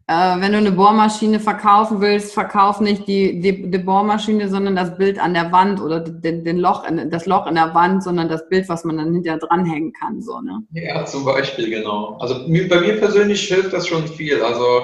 äh, 0.08 0.40
wenn 0.40 0.52
du 0.52 0.60
eine 0.60 0.72
Bohrmaschine 0.72 1.40
verkaufen 1.40 2.00
willst, 2.00 2.34
verkauf 2.34 2.80
nicht 2.80 3.08
die, 3.08 3.40
die, 3.40 3.72
die 3.72 3.78
Bohrmaschine, 3.80 4.50
sondern 4.50 4.76
das 4.76 4.98
Bild 4.98 5.20
an 5.20 5.34
der 5.34 5.52
Wand 5.52 5.82
oder 5.82 6.00
den, 6.00 6.44
den 6.44 6.58
Loch 6.58 6.88
in, 6.88 7.10
das 7.10 7.26
Loch 7.26 7.48
in 7.48 7.56
der 7.56 7.74
Wand, 7.74 8.04
sondern 8.04 8.30
das 8.30 8.48
Bild, 8.48 8.70
was 8.70 8.84
man 8.84 8.98
dann 8.98 9.14
hinterher 9.14 9.40
dranhängen 9.40 9.94
kann. 9.94 10.22
So, 10.22 10.42
ne? 10.42 10.62
Ja, 10.74 11.06
zum 11.06 11.26
Beispiel, 11.26 11.72
genau. 11.72 12.18
Also 12.20 12.36
bei 12.46 12.82
mir 12.82 13.00
persönlich 13.00 13.48
hilft 13.48 13.74
das 13.74 13.88
schon 13.88 14.08
viel. 14.08 14.44
Also 14.44 14.84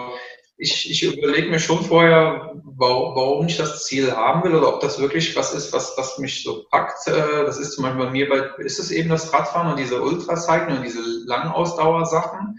ich, 0.58 0.90
ich 0.90 1.18
überlege 1.18 1.50
mir 1.50 1.60
schon 1.60 1.84
vorher, 1.84 2.54
warum, 2.64 3.46
ich 3.46 3.58
das 3.58 3.86
Ziel 3.86 4.12
haben 4.12 4.44
will 4.44 4.56
oder 4.56 4.74
ob 4.74 4.80
das 4.80 5.00
wirklich 5.00 5.36
was 5.36 5.54
ist, 5.54 5.72
was, 5.72 5.94
was 5.98 6.18
mich 6.18 6.44
so 6.44 6.66
packt. 6.72 7.08
Äh, 7.08 7.46
das 7.46 7.60
ist 7.60 7.74
zum 7.74 7.84
Beispiel 7.84 8.06
bei 8.06 8.12
mir, 8.12 8.28
bei, 8.28 8.64
ist 8.64 8.80
es 8.80 8.90
eben 8.90 9.10
das 9.10 9.32
Radfahren 9.32 9.70
und 9.72 9.80
diese 9.80 10.02
Ultracycling 10.02 10.78
und 10.78 10.84
diese 10.84 11.02
Langausdauersachen. 11.28 12.58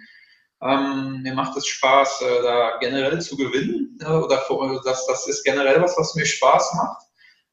Ähm, 0.62 1.22
mir 1.22 1.34
macht 1.34 1.56
es 1.56 1.66
Spaß, 1.66 2.22
äh, 2.22 2.42
da 2.42 2.78
generell 2.78 3.20
zu 3.20 3.36
gewinnen 3.36 3.98
äh, 4.00 4.06
oder 4.06 4.38
für, 4.38 4.80
das, 4.84 5.06
das 5.06 5.26
ist 5.26 5.42
generell 5.42 5.82
was, 5.82 5.96
was 5.98 6.14
mir 6.14 6.24
Spaß 6.24 6.74
macht. 6.74 7.02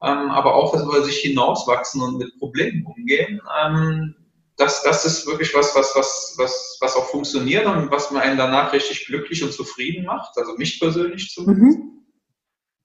Ähm, 0.02 0.30
aber 0.30 0.54
auch, 0.54 0.72
dass 0.72 0.86
wir 0.86 1.04
sich 1.04 1.18
hinauswachsen 1.18 2.02
und 2.02 2.18
mit 2.18 2.38
Problemen 2.38 2.86
umgehen. 2.86 3.42
Ähm, 3.62 4.16
das, 4.58 4.84
das 4.84 5.06
ist 5.06 5.26
wirklich 5.26 5.54
was, 5.56 5.76
was, 5.76 5.96
was, 5.96 6.36
was, 6.38 6.78
was 6.82 6.96
auch 6.96 7.10
funktioniert 7.10 7.66
und 7.66 7.90
was 7.92 8.12
mir 8.12 8.22
einen 8.22 8.38
danach 8.38 8.74
richtig 8.74 9.06
glücklich 9.06 9.44
und 9.44 9.54
zufrieden 9.54 10.06
macht. 10.06 10.38
Also 10.38 10.54
mich 10.58 10.80
persönlich 10.80 11.32
zumindest. 11.32 11.80
Mhm. 11.80 12.06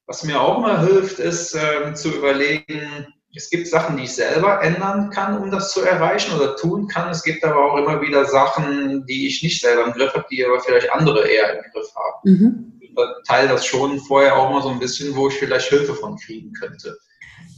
Was 0.06 0.24
mir 0.24 0.40
auch 0.40 0.58
immer 0.58 0.80
hilft, 0.80 1.18
ist 1.18 1.54
ähm, 1.54 1.96
zu 1.96 2.10
überlegen, 2.10 3.13
es 3.36 3.50
gibt 3.50 3.66
Sachen, 3.66 3.96
die 3.96 4.04
ich 4.04 4.12
selber 4.12 4.62
ändern 4.62 5.10
kann, 5.10 5.42
um 5.42 5.50
das 5.50 5.72
zu 5.72 5.82
erreichen 5.82 6.34
oder 6.36 6.56
tun 6.56 6.86
kann. 6.86 7.10
Es 7.10 7.22
gibt 7.22 7.42
aber 7.44 7.72
auch 7.72 7.76
immer 7.76 8.00
wieder 8.00 8.24
Sachen, 8.26 9.04
die 9.06 9.26
ich 9.26 9.42
nicht 9.42 9.60
selber 9.60 9.86
im 9.86 9.92
Griff 9.92 10.14
habe, 10.14 10.26
die 10.30 10.44
aber 10.44 10.60
vielleicht 10.60 10.92
andere 10.92 11.26
eher 11.26 11.58
im 11.58 11.72
Griff 11.72 11.88
haben. 11.96 12.30
Mhm. 12.30 12.80
Ich 12.80 12.94
teile 13.26 13.48
das 13.48 13.66
schon 13.66 13.98
vorher 13.98 14.36
auch 14.36 14.50
mal 14.50 14.62
so 14.62 14.68
ein 14.68 14.78
bisschen, 14.78 15.16
wo 15.16 15.28
ich 15.28 15.34
vielleicht 15.34 15.68
Hilfe 15.68 15.94
von 15.94 16.16
kriegen 16.16 16.52
könnte. 16.52 16.96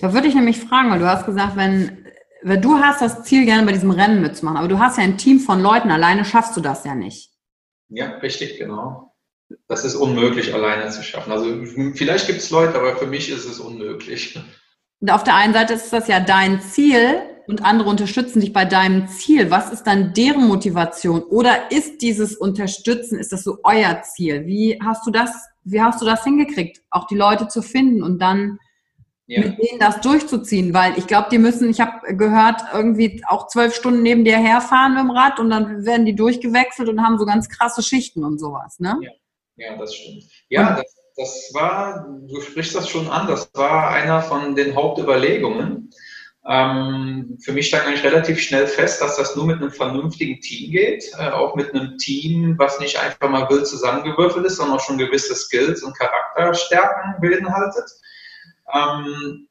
Da 0.01 0.15
würde 0.15 0.29
ich 0.29 0.35
nämlich 0.35 0.59
fragen, 0.59 0.91
weil 0.91 0.99
du 0.99 1.07
hast 1.07 1.27
gesagt, 1.27 1.57
wenn, 1.57 2.07
wenn 2.43 2.63
du 2.63 2.79
hast 2.79 3.03
das 3.03 3.23
Ziel, 3.25 3.45
gerne 3.45 3.67
bei 3.67 3.73
diesem 3.73 3.91
Rennen 3.91 4.23
mitzumachen, 4.23 4.59
aber 4.59 4.69
du 4.69 4.79
hast 4.79 4.97
ja 4.97 5.05
ein 5.05 5.19
Team 5.19 5.41
von 5.41 5.61
Leuten, 5.61 5.91
alleine 5.91 6.25
schaffst 6.25 6.57
du 6.57 6.63
das 6.63 6.85
ja 6.85 6.95
nicht. 6.95 7.33
Ja, 7.89 8.17
richtig, 8.19 8.59
genau. 8.59 9.15
Das 9.69 9.85
ist 9.85 9.95
unmöglich, 9.95 10.55
alleine 10.55 10.91
zu 10.91 11.03
schaffen. 11.03 11.33
Also 11.33 11.65
vielleicht 11.95 12.27
gibt 12.27 12.41
es 12.41 12.51
Leute, 12.51 12.79
aber 12.79 12.97
für 12.97 13.07
mich 13.07 13.31
ist 13.31 13.45
es 13.45 13.61
unmöglich. 13.61 14.39
Und 15.01 15.11
auf 15.11 15.25
der 15.25 15.35
einen 15.35 15.53
Seite 15.53 15.75
ist 15.75 15.93
das 15.93 16.09
ja 16.09 16.21
dein 16.21 16.61
Ziel 16.61 17.21
und 17.47 17.65
andere 17.65 17.89
unterstützen 17.89 18.41
dich 18.41 18.53
bei 18.53 18.65
deinem 18.65 19.07
Ziel. 19.09 19.51
Was 19.51 19.71
ist 19.73 19.85
dann 19.85 20.13
deren 20.15 20.47
Motivation? 20.49 21.23
Oder 21.23 21.71
ist 21.71 22.03
dieses 22.03 22.37
Unterstützen, 22.37 23.19
ist 23.19 23.33
das 23.33 23.45
so 23.45 23.59
euer 23.63 24.03
Ziel? 24.03 24.47
Wie 24.47 24.79
hast 24.83 25.07
du 25.07 25.11
das, 25.11 25.31
wie 25.65 25.81
hast 25.81 26.01
du 26.01 26.07
das 26.07 26.25
hingekriegt, 26.25 26.83
auch 26.91 27.07
die 27.07 27.15
Leute 27.15 27.49
zu 27.49 27.63
finden 27.63 28.03
und 28.03 28.21
dann 28.21 28.59
ja. 29.27 29.41
mit 29.41 29.59
denen 29.59 29.79
das 29.79 30.01
durchzuziehen? 30.01 30.75
Weil 30.75 30.99
ich 30.99 31.07
glaube, 31.07 31.29
die 31.31 31.39
müssen, 31.39 31.71
ich 31.71 31.81
habe 31.81 32.17
gehört, 32.17 32.63
irgendwie 32.73 33.23
auch 33.27 33.47
zwölf 33.47 33.75
Stunden 33.75 34.03
neben 34.03 34.25
dir 34.25 34.39
herfahren 34.39 34.95
mit 34.95 35.03
dem 35.03 35.11
Rad 35.11 35.39
und 35.39 35.51
dann 35.51 35.85
werden 35.85 36.07
die 36.07 36.17
durchgewechselt 36.17 36.89
und 36.89 37.03
haben 37.03 37.19
so 37.19 37.27
ganz 37.27 37.49
krasse 37.49 37.83
Schichten 37.83 38.25
und 38.25 38.39
sowas, 38.39 38.81
ne? 38.81 38.99
Ja, 39.03 39.11
ja 39.57 39.77
das 39.77 39.95
stimmt. 39.95 40.25
Ja, 40.49 40.71
und, 40.71 40.79
das 40.79 40.97
das 41.17 41.51
war, 41.55 42.07
du 42.29 42.41
sprichst 42.41 42.75
das 42.75 42.89
schon 42.89 43.09
an, 43.09 43.27
das 43.27 43.51
war 43.55 43.91
einer 43.91 44.21
von 44.21 44.55
den 44.55 44.75
Hauptüberlegungen. 44.75 45.91
Ähm, 46.49 47.39
für 47.43 47.53
mich 47.53 47.69
stand 47.69 47.87
eigentlich 47.87 48.05
relativ 48.05 48.41
schnell 48.41 48.67
fest, 48.69 49.01
dass 49.01 49.17
das 49.17 49.35
nur 49.35 49.47
mit 49.47 49.57
einem 49.57 49.73
vernünftigen 49.73 50.41
Team 50.41 50.71
geht, 50.71 51.11
äh, 51.19 51.31
auch 51.31 51.57
mit 51.57 51.75
einem 51.75 51.97
Team, 51.99 52.55
was 52.59 52.79
nicht 52.79 53.01
einfach 53.01 53.29
mal 53.29 53.49
wild 53.51 53.67
zusammengewürfelt 53.67 54.47
ist, 54.47 54.57
sondern 54.57 54.77
auch 54.77 54.83
schon 54.83 54.99
gewisse 54.99 55.35
Skills 55.35 55.83
und 55.83 55.97
Charakterstärken 55.99 57.15
beinhaltet. 57.21 57.91
Ähm, 58.73 59.49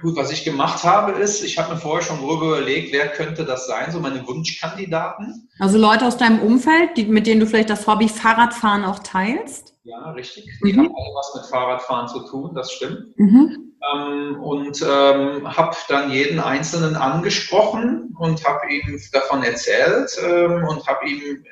gut, 0.00 0.16
was 0.16 0.32
ich 0.32 0.44
gemacht 0.44 0.82
habe, 0.82 1.12
ist, 1.12 1.44
ich 1.44 1.56
habe 1.58 1.74
mir 1.74 1.80
vorher 1.80 2.04
schon 2.04 2.18
grob 2.18 2.42
überlegt, 2.42 2.92
wer 2.92 3.08
könnte 3.08 3.44
das 3.44 3.66
sein, 3.66 3.92
so 3.92 4.00
meine 4.00 4.26
Wunschkandidaten. 4.26 5.48
Also 5.60 5.78
Leute 5.78 6.06
aus 6.06 6.16
deinem 6.16 6.40
Umfeld, 6.40 6.96
die, 6.96 7.04
mit 7.04 7.28
denen 7.28 7.40
du 7.40 7.46
vielleicht 7.46 7.70
das 7.70 7.86
Hobby 7.86 8.08
Fahrradfahren 8.08 8.84
auch 8.84 8.98
teilst? 9.00 9.77
Ja, 9.88 10.10
richtig. 10.10 10.44
Die 10.62 10.72
mhm. 10.74 10.80
haben 10.80 10.94
alle 10.94 11.14
was 11.14 11.34
mit 11.34 11.46
Fahrradfahren 11.46 12.08
zu 12.08 12.20
tun, 12.28 12.54
das 12.54 12.72
stimmt. 12.72 13.18
Mhm. 13.18 13.72
Ähm, 13.94 14.38
und 14.42 14.82
ähm, 14.82 15.56
habe 15.56 15.76
dann 15.88 16.10
jeden 16.10 16.40
Einzelnen 16.40 16.94
angesprochen 16.94 18.14
und 18.18 18.44
habe 18.46 18.70
ihm 18.70 19.00
davon 19.12 19.42
erzählt 19.42 20.10
ähm, 20.22 20.64
und 20.64 20.86
habe 20.86 21.08
ihm 21.08 21.42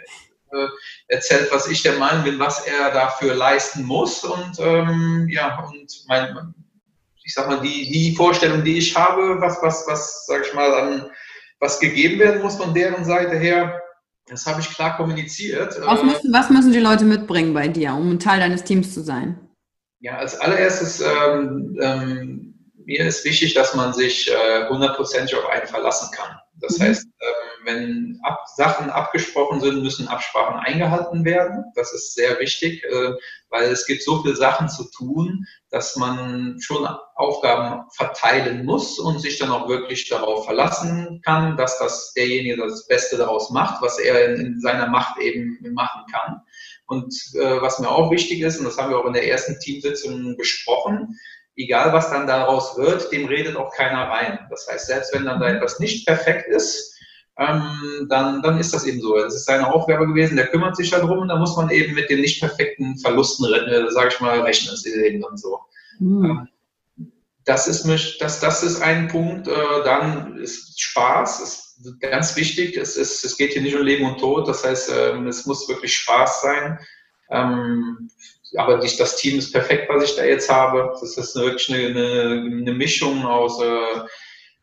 äh, 0.53 0.67
erzählt, 1.09 1.49
was 1.51 1.69
ich 1.69 1.83
der 1.83 1.99
Meinung 1.99 2.25
bin, 2.25 2.39
was 2.39 2.67
er 2.67 2.91
dafür 2.91 3.35
leisten 3.35 3.85
muss. 3.85 4.23
Und 4.23 4.59
ähm, 4.59 5.29
ja, 5.31 5.65
und 5.67 6.05
mein, 6.07 6.55
ich 7.25 7.33
sag 7.33 7.49
mal, 7.49 7.61
die, 7.61 7.91
die 7.91 8.15
Vorstellung, 8.15 8.63
die 8.65 8.77
ich 8.77 8.95
habe, 8.95 9.41
was, 9.41 9.63
was, 9.63 9.87
was, 9.87 10.27
sag 10.27 10.47
ich 10.47 10.53
mal, 10.53 10.75
an 10.75 11.11
was 11.59 11.81
gegeben 11.81 12.19
werden 12.19 12.43
muss 12.43 12.57
von 12.57 12.75
deren 12.75 13.07
Seite 13.07 13.39
her, 13.39 13.81
das 14.27 14.47
habe 14.47 14.61
ich 14.61 14.69
klar 14.71 14.97
kommuniziert. 14.97 15.77
Was 15.81 16.03
müssen, 16.03 16.33
was 16.33 16.51
müssen, 16.51 16.73
die 16.73 16.81
Leute 16.81 17.05
mitbringen 17.05 17.55
bei 17.55 17.69
dir, 17.69 17.95
um 17.95 18.11
ein 18.11 18.19
Teil 18.19 18.41
deines 18.41 18.65
Teams 18.65 18.93
zu 18.93 19.03
sein? 19.03 19.39
Ja, 20.01 20.19
als 20.19 20.39
allererstes, 20.41 21.01
ähm, 21.01 21.77
ähm, 21.81 22.73
mir 22.85 23.07
ist 23.07 23.25
wichtig, 23.25 23.55
dass 23.55 23.75
man 23.75 23.93
sich 23.93 24.31
äh, 24.31 24.69
hundertprozentig 24.69 25.33
äh, 25.33 25.39
auf 25.39 25.49
einen 25.49 25.67
verlassen 25.67 26.09
kann. 26.13 26.37
Das 26.61 26.79
mhm. 26.79 26.85
heißt, 26.85 27.05
ähm, 27.05 27.65
wenn 27.65 28.21
ab, 28.23 28.45
Sachen 28.57 28.91
abgesprochen 28.91 29.61
sind, 29.61 29.83
müssen 29.83 30.09
Absprachen 30.09 30.59
eingehalten 30.61 31.25
werden. 31.25 31.65
Das 31.75 31.93
ist 31.93 32.15
sehr 32.15 32.39
wichtig, 32.41 32.83
äh, 32.85 33.13
weil 33.51 33.71
es 33.71 33.87
gibt 33.87 34.03
so 34.03 34.23
viele 34.23 34.37
Sachen 34.37 34.69
zu 34.69 34.91
tun, 34.91 35.45
dass 35.77 35.95
man 35.95 36.57
schon 36.59 36.89
Aufgaben 37.17 37.85
verteilen 37.91 38.65
muss 38.65 38.99
und 38.99 39.21
sich 39.21 39.39
dann 39.39 39.51
auch 39.51 39.69
wirklich 39.69 40.09
darauf 40.09 40.47
verlassen 40.47 41.21
kann, 41.23 41.59
dass 41.59 41.79
das 41.79 42.15
derjenige 42.15 42.57
das 42.57 42.87
Beste 42.87 43.19
daraus 43.19 43.51
macht, 43.51 43.83
was 43.83 43.99
er 43.99 44.25
in, 44.25 44.41
in 44.41 44.61
seiner 44.61 44.89
Macht 44.89 45.21
eben 45.21 45.59
machen 45.75 46.05
kann. 46.11 46.41
Und 46.87 47.15
äh, 47.35 47.61
was 47.61 47.79
mir 47.79 47.91
auch 47.91 48.11
wichtig 48.11 48.41
ist, 48.41 48.59
und 48.59 48.65
das 48.65 48.79
haben 48.79 48.89
wir 48.89 48.99
auch 48.99 49.05
in 49.05 49.13
der 49.13 49.29
ersten 49.29 49.59
Teamsitzung 49.59 50.39
besprochen, 50.39 51.15
egal 51.57 51.93
was 51.93 52.11
dann 52.11 52.27
daraus 52.27 52.79
wird, 52.79 53.13
dem 53.13 53.27
redet 53.27 53.57
auch 53.57 53.71
keiner 53.75 54.09
rein. 54.09 54.47
Das 54.49 54.67
heißt, 54.71 54.87
selbst 54.87 55.13
wenn 55.13 55.27
dann 55.27 55.41
da 55.41 55.49
etwas 55.49 55.79
nicht 55.79 56.07
perfekt 56.07 56.49
ist, 56.49 56.96
ähm, 57.39 58.07
dann, 58.09 58.43
dann 58.43 58.59
ist 58.59 58.73
das 58.73 58.85
eben 58.85 59.01
so. 59.01 59.17
Das 59.17 59.35
ist 59.35 59.45
seine 59.45 59.73
Aufgabe 59.73 60.07
gewesen, 60.07 60.37
der 60.37 60.47
kümmert 60.47 60.77
sich 60.77 60.91
darum 60.91 61.19
und 61.19 61.29
da 61.29 61.37
muss 61.37 61.57
man 61.57 61.71
eben 61.71 61.95
mit 61.95 62.09
den 62.09 62.21
nicht 62.21 62.41
perfekten 62.41 62.99
Verlusten, 62.99 63.53
äh, 63.53 63.91
sage 63.91 64.09
ich 64.09 64.21
mal, 64.21 64.41
rechnen. 64.41 64.71
Das 64.71 64.87
ist 64.87 64.97
eben 64.97 65.21
dann 65.21 65.37
so. 65.37 65.61
Mhm. 65.99 66.49
Das 67.45 67.69
ist 67.69 67.85
mich, 67.85 68.19
das, 68.19 68.41
das 68.41 68.63
ist 68.63 68.81
ein 68.81 69.09
Punkt. 69.09 69.49
Äh, 69.49 69.85
dann 69.85 70.37
ist 70.39 70.81
Spaß, 70.81 71.41
ist 71.41 72.01
ganz 72.01 72.35
wichtig. 72.37 72.77
Es, 72.77 72.97
ist, 72.97 73.25
es 73.25 73.37
geht 73.37 73.53
hier 73.53 73.63
nicht 73.63 73.77
um 73.77 73.83
Leben 73.83 74.07
und 74.07 74.19
Tod. 74.19 74.49
Das 74.49 74.65
heißt, 74.65 74.91
ähm, 74.97 75.27
es 75.27 75.45
muss 75.45 75.69
wirklich 75.69 75.95
Spaß 75.95 76.41
sein. 76.41 76.79
Ähm, 77.31 78.11
aber 78.57 78.79
das 78.79 79.17
Team 79.17 79.39
ist 79.39 79.53
perfekt, 79.53 79.89
was 79.91 80.05
ich 80.05 80.17
da 80.17 80.25
jetzt 80.25 80.51
habe. 80.51 80.91
Das 81.01 81.17
ist 81.17 81.37
wirklich 81.37 81.69
eine, 81.69 81.89
eine, 81.89 82.61
eine 82.63 82.73
Mischung 82.73 83.27
aus 83.27 83.61
äh, 83.61 84.01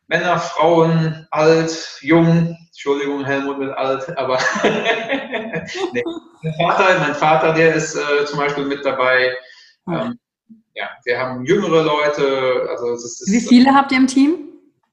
Männer, 0.08 0.38
Frauen, 0.38 1.26
alt, 1.30 1.98
jung. 2.00 2.56
Entschuldigung, 2.74 3.24
Helmut 3.24 3.60
mit 3.60 3.70
alt, 3.70 4.18
aber 4.18 4.36
nee. 5.92 6.02
mein, 6.42 6.54
Vater, 6.54 6.98
mein 6.98 7.14
Vater, 7.14 7.52
der 7.52 7.76
ist 7.76 7.94
äh, 7.94 8.24
zum 8.26 8.36
Beispiel 8.40 8.64
mit 8.64 8.84
dabei. 8.84 9.32
Ähm, 9.88 10.18
ja, 10.74 10.90
wir 11.04 11.16
haben 11.16 11.46
jüngere 11.46 11.84
Leute. 11.84 12.66
Also 12.68 12.94
ist, 12.94 13.30
Wie 13.30 13.40
viele 13.40 13.72
habt 13.72 13.92
ihr 13.92 13.98
im 13.98 14.08
Team? 14.08 14.48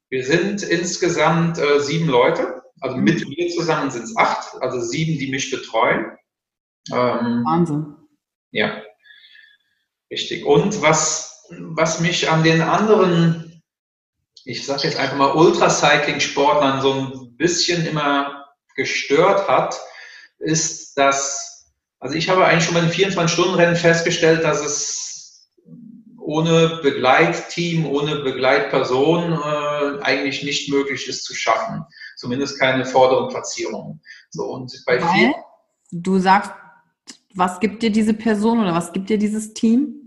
Wir 0.10 0.24
sind 0.24 0.62
insgesamt 0.62 1.58
äh, 1.58 1.80
sieben 1.80 2.08
Leute. 2.08 2.62
Also 2.82 2.98
mit 2.98 3.28
mir 3.28 3.50
zusammen 3.50 3.90
sind 3.90 4.04
es 4.04 4.16
acht, 4.16 4.62
also 4.62 4.80
sieben, 4.80 5.18
die 5.18 5.32
mich 5.32 5.50
betreuen. 5.50 6.12
Ähm, 6.92 7.44
Wahnsinn. 7.46 7.96
Ja, 8.52 8.80
richtig. 10.12 10.46
Und 10.46 10.84
was, 10.84 11.48
was 11.50 12.00
mich 12.00 12.30
an 12.30 12.44
den 12.44 12.62
anderen 12.62 13.51
ich 14.46 14.66
sage 14.66 14.84
jetzt 14.84 14.98
einfach 14.98 15.18
mal, 15.18 15.34
Ultracycling-Sportlern 15.34 16.82
so 16.82 16.94
ein 16.94 17.38
bisschen 17.38 17.86
immer 17.86 18.46
gestört 18.76 19.48
hat, 19.48 19.80
ist, 20.40 20.98
dass, 20.98 21.72
also 22.00 22.16
ich 22.16 22.30
habe 22.30 22.46
eigentlich 22.46 22.66
schon 22.66 22.74
bei 22.76 22.82
den 22.82 22.92
24-Stunden-Rennen 22.92 23.76
festgestellt, 23.76 24.44
dass 24.44 24.66
es 24.66 25.50
ohne 26.18 26.80
Begleitteam, 26.82 27.86
ohne 27.86 28.18
Begleitperson 28.18 29.34
äh, 29.34 30.02
eigentlich 30.02 30.44
nicht 30.44 30.70
möglich 30.70 31.08
ist 31.08 31.26
zu 31.26 31.36
schaffen. 31.36 31.84
Zumindest 32.16 32.60
keine 32.60 32.86
vorderen 32.86 33.30
Platzierungen. 33.30 34.02
So, 34.30 34.46
und 34.46 34.72
bei 34.86 35.02
Weil, 35.02 35.34
du 35.92 36.20
sagst, 36.20 36.52
Was 37.34 37.60
gibt 37.60 37.82
dir 37.82 37.92
diese 37.92 38.14
Person 38.14 38.60
oder 38.60 38.74
was 38.74 38.92
gibt 38.92 39.10
dir 39.10 39.18
dieses 39.18 39.54
Team? 39.54 40.01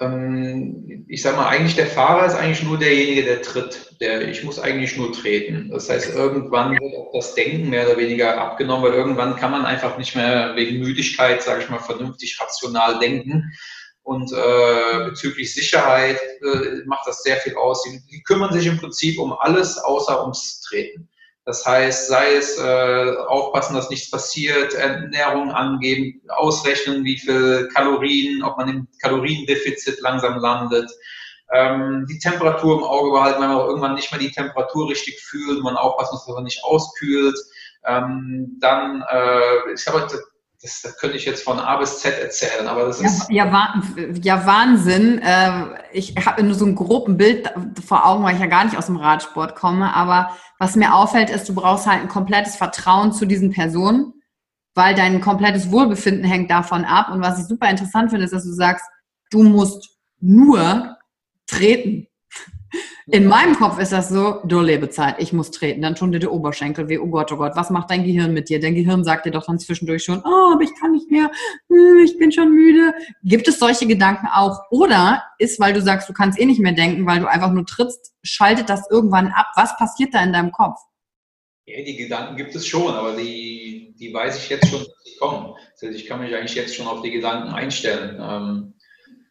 Ähm, 0.00 1.04
ich 1.08 1.22
sage 1.22 1.36
mal, 1.36 1.48
eigentlich 1.48 1.76
der 1.76 1.86
Fahrer 1.86 2.26
ist 2.26 2.34
eigentlich 2.34 2.64
nur 2.64 2.78
derjenige, 2.78 3.22
der 3.24 3.42
tritt. 3.42 3.96
Der, 4.00 4.28
ich 4.28 4.42
muss 4.42 4.58
eigentlich 4.58 4.96
nur 4.96 5.12
treten. 5.12 5.70
Das 5.70 5.88
heißt, 5.88 6.14
irgendwann 6.14 6.72
wird 6.72 6.94
auch 6.96 7.12
das 7.12 7.34
Denken 7.34 7.70
mehr 7.70 7.86
oder 7.86 7.96
weniger 7.96 8.40
abgenommen, 8.40 8.84
weil 8.84 8.98
irgendwann 8.98 9.36
kann 9.36 9.52
man 9.52 9.64
einfach 9.64 9.96
nicht 9.98 10.16
mehr 10.16 10.56
wegen 10.56 10.80
Müdigkeit, 10.80 11.42
sage 11.42 11.62
ich 11.62 11.70
mal, 11.70 11.78
vernünftig 11.78 12.38
rational 12.40 12.98
denken. 12.98 13.52
Und 14.02 14.32
äh, 14.32 15.04
bezüglich 15.06 15.54
Sicherheit 15.54 16.18
äh, 16.42 16.84
macht 16.84 17.06
das 17.06 17.22
sehr 17.22 17.36
viel 17.36 17.54
aus. 17.56 17.82
Die, 17.84 18.02
die 18.10 18.22
kümmern 18.22 18.52
sich 18.52 18.66
im 18.66 18.78
Prinzip 18.78 19.18
um 19.18 19.32
alles 19.32 19.78
außer 19.78 20.20
ums 20.22 20.60
Treten. 20.60 21.08
Das 21.46 21.66
heißt, 21.66 22.08
sei 22.08 22.36
es 22.36 22.58
äh, 22.58 23.16
aufpassen, 23.28 23.74
dass 23.74 23.90
nichts 23.90 24.10
passiert, 24.10 24.72
Ernährung 24.72 25.50
angeben, 25.50 26.22
ausrechnen, 26.28 27.04
wie 27.04 27.18
viel 27.18 27.68
Kalorien, 27.74 28.42
ob 28.42 28.56
man 28.56 28.68
im 28.68 28.88
Kaloriendefizit 29.02 30.00
langsam 30.00 30.38
landet, 30.38 30.90
ähm, 31.52 32.06
die 32.08 32.18
Temperatur 32.18 32.78
im 32.78 32.84
Auge 32.84 33.10
behalten, 33.10 33.42
wenn 33.42 33.48
man 33.48 33.58
auch 33.58 33.68
irgendwann 33.68 33.94
nicht 33.94 34.10
mehr 34.10 34.20
die 34.20 34.30
Temperatur 34.30 34.88
richtig 34.88 35.20
fühlt, 35.20 35.62
man 35.62 35.76
aufpassen 35.76 36.16
dass 36.16 36.26
man 36.34 36.44
nicht 36.44 36.64
auskühlt. 36.64 37.38
Ähm, 37.86 38.56
dann, 38.60 39.04
äh, 39.10 39.72
ich 39.74 39.86
habe 39.86 40.06
das, 40.64 40.80
das, 40.80 40.96
könnte 40.96 41.18
ich 41.18 41.26
jetzt 41.26 41.44
von 41.44 41.60
A 41.60 41.76
bis 41.76 41.98
Z 41.98 42.18
erzählen, 42.18 42.66
aber 42.66 42.86
das 42.86 42.98
ist. 42.98 43.30
Ja, 43.30 43.44
ja, 43.44 43.82
ja 44.22 44.46
Wahnsinn. 44.46 45.18
Äh, 45.18 45.66
ich 45.92 46.14
habe 46.24 46.42
nur 46.42 46.54
so 46.54 46.64
ein 46.64 46.74
grobes 46.74 47.18
Bild 47.18 47.52
vor 47.86 48.06
Augen, 48.06 48.24
weil 48.24 48.34
ich 48.34 48.40
ja 48.40 48.46
gar 48.46 48.64
nicht 48.64 48.78
aus 48.78 48.86
dem 48.86 48.96
Radsport 48.96 49.56
komme. 49.56 49.94
Aber 49.94 50.30
was 50.58 50.74
mir 50.74 50.94
auffällt, 50.94 51.28
ist, 51.28 51.46
du 51.50 51.54
brauchst 51.54 51.86
halt 51.86 52.00
ein 52.00 52.08
komplettes 52.08 52.56
Vertrauen 52.56 53.12
zu 53.12 53.26
diesen 53.26 53.50
Personen, 53.50 54.14
weil 54.74 54.94
dein 54.94 55.20
komplettes 55.20 55.70
Wohlbefinden 55.70 56.24
hängt 56.24 56.50
davon 56.50 56.86
ab. 56.86 57.10
Und 57.10 57.20
was 57.20 57.38
ich 57.38 57.44
super 57.44 57.68
interessant 57.68 58.08
finde, 58.08 58.24
ist, 58.24 58.32
dass 58.32 58.44
du 58.44 58.52
sagst, 58.54 58.86
du 59.30 59.42
musst 59.42 59.98
nur 60.18 60.96
treten. 61.46 62.06
In 63.06 63.26
meinem 63.26 63.54
Kopf 63.54 63.78
ist 63.78 63.92
das 63.92 64.08
so, 64.08 64.40
du 64.44 64.60
Lebezeit, 64.60 65.16
ich 65.18 65.32
muss 65.32 65.50
treten, 65.50 65.82
dann 65.82 65.94
tun 65.94 66.12
dir 66.12 66.20
die 66.20 66.26
Oberschenkel 66.26 66.88
weh, 66.88 66.98
oh 66.98 67.08
Gott, 67.08 67.30
oh 67.32 67.36
Gott, 67.36 67.52
was 67.54 67.70
macht 67.70 67.90
dein 67.90 68.04
Gehirn 68.04 68.32
mit 68.32 68.48
dir? 68.48 68.60
Dein 68.60 68.74
Gehirn 68.74 69.04
sagt 69.04 69.26
dir 69.26 69.30
doch 69.30 69.46
dann 69.46 69.58
zwischendurch 69.58 70.04
schon, 70.04 70.22
oh, 70.24 70.52
aber 70.54 70.62
ich 70.62 70.74
kann 70.80 70.92
nicht 70.92 71.10
mehr, 71.10 71.30
hm, 71.68 71.98
ich 72.04 72.16
bin 72.18 72.32
schon 72.32 72.52
müde. 72.52 72.94
Gibt 73.22 73.46
es 73.46 73.58
solche 73.58 73.86
Gedanken 73.86 74.26
auch? 74.26 74.58
Oder 74.70 75.22
ist, 75.38 75.60
weil 75.60 75.74
du 75.74 75.82
sagst, 75.82 76.08
du 76.08 76.12
kannst 76.12 76.38
eh 76.38 76.46
nicht 76.46 76.60
mehr 76.60 76.72
denken, 76.72 77.06
weil 77.06 77.20
du 77.20 77.28
einfach 77.28 77.52
nur 77.52 77.66
trittst, 77.66 78.14
schaltet 78.22 78.68
das 78.70 78.90
irgendwann 78.90 79.28
ab? 79.28 79.46
Was 79.54 79.76
passiert 79.76 80.14
da 80.14 80.22
in 80.22 80.32
deinem 80.32 80.52
Kopf? 80.52 80.78
Ja, 81.66 81.82
die 81.82 81.96
Gedanken 81.96 82.36
gibt 82.36 82.54
es 82.54 82.66
schon, 82.66 82.92
aber 82.92 83.16
die, 83.16 83.94
die 83.98 84.12
weiß 84.12 84.36
ich 84.36 84.50
jetzt 84.50 84.68
schon, 84.68 84.80
dass 84.80 85.02
sie 85.04 85.16
kommen. 85.18 85.54
Das 85.72 85.88
heißt, 85.88 85.98
ich 85.98 86.06
kann 86.06 86.20
mich 86.20 86.34
eigentlich 86.34 86.54
jetzt 86.54 86.74
schon 86.74 86.86
auf 86.86 87.00
die 87.00 87.10
Gedanken 87.10 87.48
einstellen. 87.48 88.18
Ähm, 88.20 88.74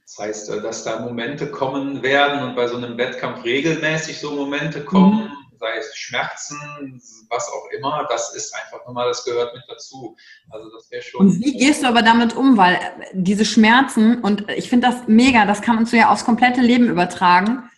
das 0.05 0.17
heißt, 0.17 0.49
äh, 0.49 0.61
dass 0.61 0.83
da 0.83 0.99
Momente 0.99 1.47
kommen 1.47 2.03
werden 2.03 2.43
und 2.43 2.55
bei 2.55 2.67
so 2.67 2.77
einem 2.77 2.97
Wettkampf 2.97 3.43
regelmäßig 3.43 4.19
so 4.19 4.31
Momente 4.31 4.83
kommen, 4.83 5.25
mhm. 5.25 5.57
sei 5.59 5.77
es 5.77 5.95
Schmerzen, 5.95 7.01
was 7.29 7.47
auch 7.47 7.67
immer, 7.77 8.05
das 8.09 8.35
ist 8.35 8.53
einfach 8.53 8.85
normal, 8.85 9.07
das 9.07 9.23
gehört 9.23 9.53
mit 9.53 9.63
dazu. 9.67 10.15
Also 10.49 10.69
das 10.71 10.91
wäre 10.91 11.01
schon. 11.01 11.27
Und 11.27 11.39
wie 11.39 11.57
gehst 11.57 11.83
du 11.83 11.87
aber 11.87 12.01
damit 12.01 12.35
um? 12.35 12.57
Weil 12.57 12.75
äh, 12.75 12.79
diese 13.13 13.45
Schmerzen, 13.45 14.19
und 14.19 14.49
ich 14.51 14.69
finde 14.69 14.87
das 14.87 15.07
mega, 15.07 15.45
das 15.45 15.61
kann 15.61 15.75
man 15.75 15.85
so 15.85 15.95
ja 15.95 16.09
aufs 16.09 16.25
komplette 16.25 16.61
Leben 16.61 16.89
übertragen. 16.89 17.69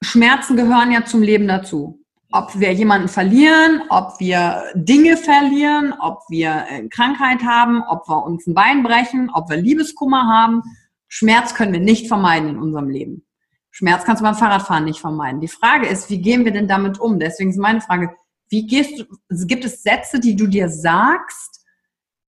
Schmerzen 0.00 0.56
gehören 0.56 0.92
ja 0.92 1.04
zum 1.04 1.22
Leben 1.22 1.48
dazu. 1.48 2.00
Ob 2.30 2.58
wir 2.58 2.72
jemanden 2.72 3.08
verlieren, 3.08 3.82
ob 3.90 4.18
wir 4.18 4.64
Dinge 4.74 5.16
verlieren, 5.16 5.94
ob 6.00 6.20
wir 6.28 6.66
äh, 6.68 6.88
Krankheit 6.88 7.42
haben, 7.42 7.82
ob 7.82 8.08
wir 8.08 8.24
uns 8.24 8.46
ein 8.46 8.54
Bein 8.54 8.82
brechen, 8.84 9.30
ob 9.34 9.50
wir 9.50 9.56
Liebeskummer 9.56 10.28
haben 10.28 10.62
Schmerz 11.08 11.54
können 11.54 11.72
wir 11.72 11.80
nicht 11.80 12.08
vermeiden 12.08 12.48
in 12.50 12.58
unserem 12.58 12.88
Leben. 12.88 13.26
Schmerz 13.70 14.04
kannst 14.04 14.20
du 14.20 14.24
beim 14.24 14.36
Fahrradfahren 14.36 14.84
nicht 14.84 15.00
vermeiden. 15.00 15.40
Die 15.40 15.48
Frage 15.48 15.88
ist, 15.88 16.08
wie 16.08 16.20
gehen 16.20 16.44
wir 16.44 16.52
denn 16.52 16.68
damit 16.68 17.00
um? 17.00 17.18
Deswegen 17.18 17.50
ist 17.50 17.56
meine 17.56 17.80
Frage, 17.80 18.14
wie 18.48 18.66
gehst 18.66 19.00
du, 19.00 19.46
gibt 19.46 19.64
es 19.64 19.82
Sätze, 19.82 20.20
die 20.20 20.36
du 20.36 20.46
dir 20.46 20.68
sagst 20.68 21.64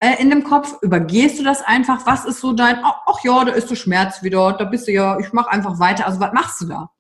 äh, 0.01 0.21
in 0.21 0.31
dem 0.31 0.43
Kopf? 0.43 0.75
Übergehst 0.83 1.39
du 1.39 1.45
das 1.45 1.63
einfach? 1.63 2.05
Was 2.05 2.25
ist 2.25 2.41
so 2.41 2.53
dein, 2.53 2.81
ach, 2.83 3.01
ach 3.07 3.23
ja, 3.23 3.45
da 3.45 3.53
ist 3.53 3.71
der 3.71 3.77
Schmerz 3.77 4.25
wieder, 4.25 4.55
da 4.55 4.65
bist 4.65 4.89
du 4.89 4.93
ja, 4.93 5.21
ich 5.21 5.33
mache 5.33 5.51
einfach 5.51 5.79
weiter. 5.79 6.07
Also 6.07 6.19
was 6.19 6.33
machst 6.33 6.61
du 6.63 6.67
da? 6.67 6.91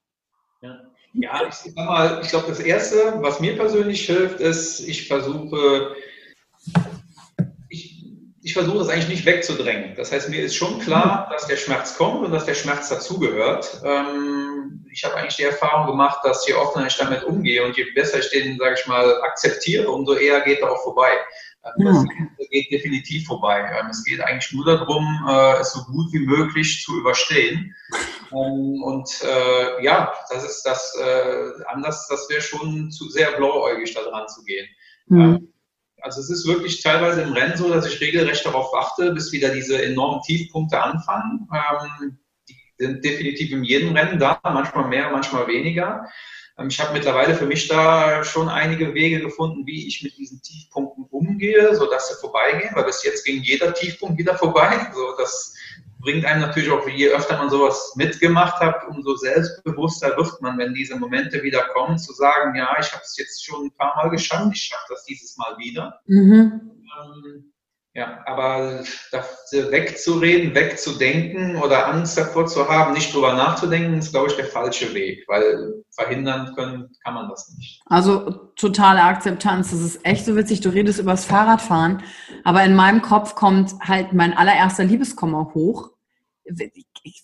Ja, 0.60 0.78
ja 1.14 1.48
ich 1.48 1.54
sag 1.54 1.74
mal, 1.74 2.20
ich 2.22 2.28
glaube, 2.28 2.46
das 2.46 2.60
Erste, 2.60 3.18
was 3.20 3.40
mir 3.40 3.56
persönlich 3.56 4.06
hilft, 4.06 4.38
ist, 4.38 4.78
ich 4.80 5.08
versuche 5.08 5.96
versuche 8.56 8.82
es 8.82 8.88
eigentlich 8.88 9.08
nicht 9.08 9.26
wegzudrängen. 9.26 9.94
Das 9.96 10.10
heißt, 10.10 10.30
mir 10.30 10.42
ist 10.42 10.56
schon 10.56 10.78
klar, 10.80 11.28
dass 11.30 11.46
der 11.46 11.56
Schmerz 11.56 11.96
kommt 11.96 12.24
und 12.24 12.32
dass 12.32 12.46
der 12.46 12.54
Schmerz 12.54 12.88
dazugehört. 12.88 13.82
Ähm, 13.84 14.86
ich 14.90 15.04
habe 15.04 15.14
eigentlich 15.16 15.36
die 15.36 15.42
Erfahrung 15.42 15.88
gemacht, 15.88 16.20
dass 16.24 16.46
je 16.48 16.54
offener 16.54 16.86
ich 16.86 16.96
damit 16.96 17.22
umgehe 17.24 17.64
und 17.64 17.76
je 17.76 17.84
besser 17.94 18.18
ich 18.18 18.30
den, 18.30 18.56
sage 18.58 18.76
ich 18.80 18.86
mal, 18.86 19.20
akzeptiere, 19.22 19.90
umso 19.90 20.14
eher 20.14 20.40
geht 20.40 20.60
er 20.60 20.72
auch 20.72 20.82
vorbei. 20.82 21.10
Das 21.78 22.04
geht 22.50 22.70
definitiv 22.70 23.26
vorbei. 23.26 23.58
Ähm, 23.78 23.88
es 23.90 24.04
geht 24.04 24.20
eigentlich 24.20 24.52
nur 24.52 24.64
darum, 24.64 25.04
äh, 25.28 25.60
es 25.60 25.72
so 25.72 25.84
gut 25.84 26.12
wie 26.12 26.24
möglich 26.24 26.82
zu 26.82 26.98
überstehen. 26.98 27.74
Ähm, 28.32 28.82
und 28.82 29.08
äh, 29.22 29.84
ja, 29.84 30.14
das 30.30 30.44
ist 30.44 30.62
das 30.62 30.96
äh, 30.98 31.62
anders, 31.66 32.06
das 32.08 32.28
wäre 32.30 32.40
schon 32.40 32.90
zu 32.90 33.08
sehr 33.10 33.32
blauäugig 33.32 33.92
da 33.94 34.02
dran 34.02 34.28
zu 34.28 34.44
gehen. 34.44 34.66
Mhm. 35.08 35.52
Also 36.06 36.20
es 36.20 36.30
ist 36.30 36.46
wirklich 36.46 36.80
teilweise 36.80 37.22
im 37.22 37.32
Rennen 37.32 37.56
so, 37.56 37.68
dass 37.68 37.84
ich 37.84 38.00
regelrecht 38.00 38.46
darauf 38.46 38.72
warte, 38.72 39.12
bis 39.12 39.32
wieder 39.32 39.48
diese 39.48 39.82
enormen 39.82 40.22
Tiefpunkte 40.22 40.80
anfangen. 40.80 41.48
Ähm, 41.52 42.18
die 42.48 42.54
sind 42.78 43.04
definitiv 43.04 43.50
in 43.50 43.64
jedem 43.64 43.92
Rennen 43.96 44.20
da, 44.20 44.38
manchmal 44.44 44.86
mehr, 44.86 45.10
manchmal 45.10 45.48
weniger. 45.48 46.06
Ähm, 46.58 46.68
ich 46.68 46.80
habe 46.80 46.92
mittlerweile 46.92 47.34
für 47.34 47.46
mich 47.46 47.68
da 47.68 48.24
schon 48.24 48.48
einige 48.48 48.94
Wege 48.94 49.20
gefunden, 49.20 49.66
wie 49.66 49.86
ich 49.86 50.02
mit 50.02 50.16
diesen 50.16 50.40
Tiefpunkten 50.42 51.04
umgehe, 51.10 51.74
sodass 51.74 52.08
sie 52.08 52.20
vorbeigehen, 52.20 52.74
weil 52.74 52.84
bis 52.84 53.04
jetzt 53.04 53.24
ging 53.24 53.42
jeder 53.42 53.74
Tiefpunkt 53.74 54.18
wieder 54.18 54.36
vorbei. 54.36 54.90
So, 54.94 55.14
das 55.18 55.54
bringt 55.98 56.24
einem 56.24 56.42
natürlich 56.42 56.70
auch, 56.70 56.86
je 56.88 57.08
öfter 57.08 57.36
man 57.36 57.50
sowas 57.50 57.94
mitgemacht 57.96 58.60
hat, 58.60 58.86
umso 58.88 59.16
selbstbewusster 59.16 60.16
wird 60.16 60.40
man, 60.40 60.58
wenn 60.58 60.74
diese 60.74 60.96
Momente 60.96 61.42
wieder 61.42 61.64
kommen, 61.74 61.98
zu 61.98 62.12
sagen, 62.12 62.54
ja, 62.56 62.76
ich 62.78 62.92
habe 62.92 63.02
es 63.02 63.16
jetzt 63.16 63.44
schon 63.44 63.66
ein 63.66 63.72
paar 63.72 63.96
Mal 63.96 64.10
geschafft, 64.10 64.50
ich 64.52 64.62
schaffe 64.62 64.86
das 64.90 65.04
dieses 65.04 65.36
Mal 65.36 65.56
wieder. 65.58 66.00
Mhm. 66.06 66.60
Ähm, 66.96 67.52
ja, 67.96 68.22
aber 68.26 68.84
wegzureden, 69.70 70.54
wegzudenken 70.54 71.56
oder 71.56 71.88
Angst 71.88 72.18
davor 72.18 72.46
zu 72.46 72.68
haben, 72.68 72.92
nicht 72.92 73.14
drüber 73.14 73.32
nachzudenken, 73.32 73.98
ist, 73.98 74.12
glaube 74.12 74.28
ich, 74.28 74.36
der 74.36 74.44
falsche 74.44 74.92
Weg, 74.92 75.24
weil 75.28 75.82
verhindern 75.92 76.54
können 76.54 76.90
kann 77.02 77.14
man 77.14 77.30
das 77.30 77.54
nicht. 77.56 77.80
Also 77.86 78.50
totale 78.54 79.02
Akzeptanz, 79.02 79.70
das 79.70 79.80
ist 79.80 80.04
echt 80.04 80.26
so 80.26 80.36
witzig. 80.36 80.60
Du 80.60 80.68
redest 80.68 81.00
über 81.00 81.12
das 81.12 81.24
Fahrradfahren, 81.24 82.02
aber 82.44 82.62
in 82.64 82.76
meinem 82.76 83.00
Kopf 83.00 83.34
kommt 83.34 83.72
halt 83.80 84.12
mein 84.12 84.36
allererster 84.36 84.84
Liebeskummer 84.84 85.52
hoch 85.54 85.90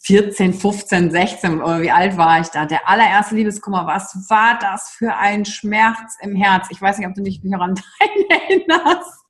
14, 0.05 0.55
15, 0.55 1.11
16 1.11 1.61
oder 1.61 1.83
wie 1.83 1.91
alt 1.91 2.17
war 2.17 2.41
ich 2.41 2.49
da? 2.49 2.65
Der 2.65 2.89
allererste 2.89 3.35
Liebeskummer, 3.35 3.87
was 3.87 4.15
war 4.31 4.59
das 4.59 4.89
für 4.89 5.15
ein 5.15 5.45
Schmerz 5.45 6.17
im 6.23 6.35
Herz? 6.35 6.69
Ich 6.71 6.81
weiß 6.81 6.97
nicht, 6.97 7.07
ob 7.07 7.15
du 7.15 7.23
dich 7.23 7.45
noch 7.45 7.61
an 7.61 7.75
deinen 7.75 8.31
erinnerst. 8.71 9.22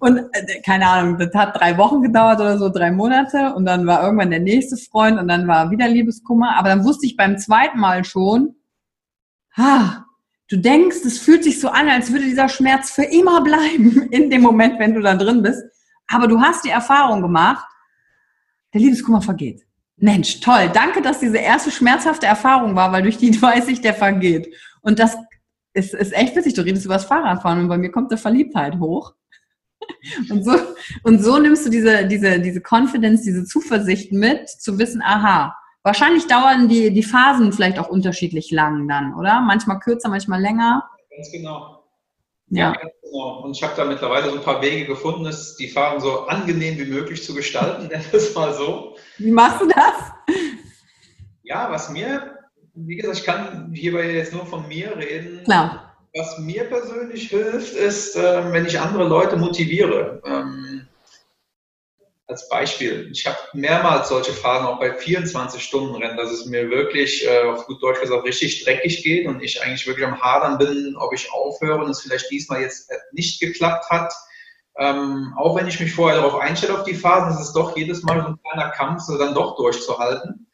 Und 0.00 0.18
äh, 0.32 0.60
keine 0.62 0.86
Ahnung, 0.86 1.18
das 1.18 1.32
hat 1.34 1.56
drei 1.56 1.76
Wochen 1.78 2.02
gedauert 2.02 2.40
oder 2.40 2.58
so, 2.58 2.68
drei 2.68 2.90
Monate. 2.90 3.54
Und 3.54 3.64
dann 3.64 3.86
war 3.86 4.02
irgendwann 4.02 4.30
der 4.30 4.40
nächste 4.40 4.76
Freund 4.76 5.18
und 5.18 5.28
dann 5.28 5.46
war 5.46 5.70
wieder 5.70 5.88
Liebeskummer. 5.88 6.56
Aber 6.56 6.68
dann 6.68 6.84
wusste 6.84 7.06
ich 7.06 7.16
beim 7.16 7.38
zweiten 7.38 7.78
Mal 7.78 8.04
schon, 8.04 8.56
ah, 9.54 10.04
du 10.48 10.56
denkst, 10.56 10.98
es 11.04 11.18
fühlt 11.18 11.44
sich 11.44 11.60
so 11.60 11.68
an, 11.68 11.88
als 11.88 12.12
würde 12.12 12.24
dieser 12.24 12.48
Schmerz 12.48 12.90
für 12.90 13.04
immer 13.04 13.42
bleiben 13.42 14.08
in 14.10 14.30
dem 14.30 14.42
Moment, 14.42 14.78
wenn 14.78 14.94
du 14.94 15.00
da 15.00 15.14
drin 15.14 15.42
bist. 15.42 15.62
Aber 16.08 16.28
du 16.28 16.40
hast 16.40 16.64
die 16.64 16.70
Erfahrung 16.70 17.22
gemacht, 17.22 17.66
der 18.72 18.80
Liebeskummer 18.80 19.22
vergeht. 19.22 19.62
Mensch, 19.96 20.40
toll. 20.40 20.70
Danke, 20.72 21.00
dass 21.00 21.20
diese 21.20 21.38
erste 21.38 21.70
schmerzhafte 21.70 22.26
Erfahrung 22.26 22.76
war, 22.76 22.92
weil 22.92 23.02
durch 23.02 23.16
die 23.16 23.40
weiß 23.42 23.68
ich, 23.68 23.80
der 23.80 23.94
vergeht. 23.94 24.54
Und 24.82 24.98
das 24.98 25.16
ist, 25.72 25.94
ist 25.94 26.12
echt 26.12 26.36
witzig. 26.36 26.54
Du 26.54 26.62
redest 26.62 26.84
über 26.84 26.94
das 26.94 27.04
Fahrradfahren 27.04 27.60
und 27.60 27.68
bei 27.68 27.78
mir 27.78 27.90
kommt 27.90 28.10
eine 28.10 28.18
Verliebtheit 28.18 28.78
hoch. 28.78 29.14
Und 30.30 30.44
so, 30.44 30.52
und 31.02 31.22
so 31.22 31.38
nimmst 31.38 31.66
du 31.66 31.70
diese, 31.70 32.06
diese, 32.06 32.38
diese 32.40 32.60
Confidence, 32.60 33.22
diese 33.22 33.44
Zuversicht 33.44 34.12
mit, 34.12 34.48
zu 34.48 34.78
wissen, 34.78 35.02
aha, 35.02 35.56
wahrscheinlich 35.82 36.26
dauern 36.26 36.68
die, 36.68 36.92
die 36.92 37.02
Phasen 37.02 37.52
vielleicht 37.52 37.78
auch 37.78 37.88
unterschiedlich 37.88 38.50
lang 38.50 38.86
dann, 38.88 39.14
oder? 39.14 39.40
Manchmal 39.40 39.80
kürzer, 39.80 40.08
manchmal 40.08 40.40
länger. 40.40 40.88
Ganz 41.10 41.30
genau. 41.32 41.84
Ja. 42.48 42.72
ja 42.72 42.80
genau. 43.02 43.40
Und 43.42 43.56
ich 43.56 43.62
habe 43.62 43.74
da 43.76 43.84
mittlerweile 43.84 44.30
so 44.30 44.36
ein 44.36 44.42
paar 44.42 44.62
Wege 44.62 44.86
gefunden, 44.86 45.28
die 45.58 45.68
Fahren 45.68 46.00
so 46.00 46.26
angenehm 46.26 46.78
wie 46.78 46.86
möglich 46.86 47.24
zu 47.24 47.34
gestalten, 47.34 47.86
nenn 47.90 48.02
es 48.12 48.34
mal 48.34 48.52
so. 48.52 48.96
Wie 49.18 49.30
machst 49.30 49.60
du 49.60 49.68
das? 49.68 50.36
Ja, 51.42 51.70
was 51.70 51.90
mir, 51.90 52.38
wie 52.74 52.96
gesagt, 52.96 53.18
ich 53.18 53.24
kann 53.24 53.72
hierbei 53.72 54.10
jetzt 54.10 54.32
nur 54.32 54.46
von 54.46 54.66
mir 54.68 54.96
reden. 54.96 55.44
Klar. 55.44 55.85
Was 56.16 56.38
mir 56.38 56.64
persönlich 56.64 57.28
hilft, 57.28 57.74
ist, 57.74 58.16
äh, 58.16 58.50
wenn 58.50 58.64
ich 58.64 58.80
andere 58.80 59.04
Leute 59.04 59.36
motiviere. 59.36 60.22
Ähm, 60.24 60.88
als 62.26 62.48
Beispiel, 62.48 63.10
ich 63.12 63.26
habe 63.26 63.36
mehrmals 63.52 64.08
solche 64.08 64.32
Phasen 64.32 64.66
auch 64.66 64.80
bei 64.80 64.96
24-Stunden-Rennen, 64.96 66.16
dass 66.16 66.32
es 66.32 66.46
mir 66.46 66.70
wirklich, 66.70 67.26
äh, 67.26 67.42
auf 67.42 67.66
gut 67.66 67.82
Deutsch 67.82 68.00
gesagt, 68.00 68.24
richtig 68.24 68.64
dreckig 68.64 69.02
geht 69.02 69.26
und 69.26 69.42
ich 69.42 69.62
eigentlich 69.62 69.86
wirklich 69.86 70.06
am 70.06 70.20
Hadern 70.20 70.56
bin, 70.56 70.96
ob 70.96 71.12
ich 71.12 71.30
aufhöre 71.32 71.84
und 71.84 71.90
es 71.90 72.00
vielleicht 72.00 72.30
diesmal 72.30 72.62
jetzt 72.62 72.90
nicht 73.12 73.38
geklappt 73.38 73.90
hat. 73.90 74.12
Ähm, 74.78 75.34
auch 75.36 75.54
wenn 75.54 75.68
ich 75.68 75.78
mich 75.80 75.92
vorher 75.92 76.20
darauf 76.20 76.40
einstelle 76.40 76.78
auf 76.78 76.84
die 76.84 76.94
Phasen, 76.94 77.34
ist 77.34 77.48
es 77.48 77.52
doch 77.52 77.76
jedes 77.76 78.02
Mal 78.02 78.22
so 78.22 78.28
ein 78.28 78.40
kleiner 78.42 78.70
Kampf, 78.70 79.02
so 79.02 79.18
dann 79.18 79.34
doch 79.34 79.56
durchzuhalten. 79.56 80.45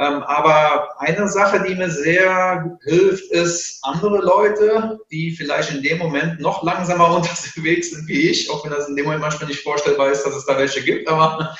Ähm, 0.00 0.22
aber 0.22 0.98
eine 0.98 1.28
Sache, 1.28 1.62
die 1.62 1.74
mir 1.74 1.90
sehr 1.90 2.78
hilft, 2.84 3.30
ist 3.32 3.80
andere 3.82 4.18
Leute, 4.22 4.98
die 5.10 5.30
vielleicht 5.32 5.72
in 5.72 5.82
dem 5.82 5.98
Moment 5.98 6.40
noch 6.40 6.62
langsamer 6.62 7.14
unterwegs 7.16 7.90
sind 7.90 8.08
wie 8.08 8.30
ich, 8.30 8.50
auch 8.50 8.64
wenn 8.64 8.72
das 8.72 8.88
in 8.88 8.96
dem 8.96 9.04
Moment 9.04 9.20
manchmal 9.20 9.48
nicht 9.48 9.62
vorstellbar 9.62 10.10
ist, 10.10 10.24
dass 10.24 10.34
es 10.34 10.46
da 10.46 10.56
welche 10.56 10.82
gibt, 10.82 11.06
aber 11.06 11.54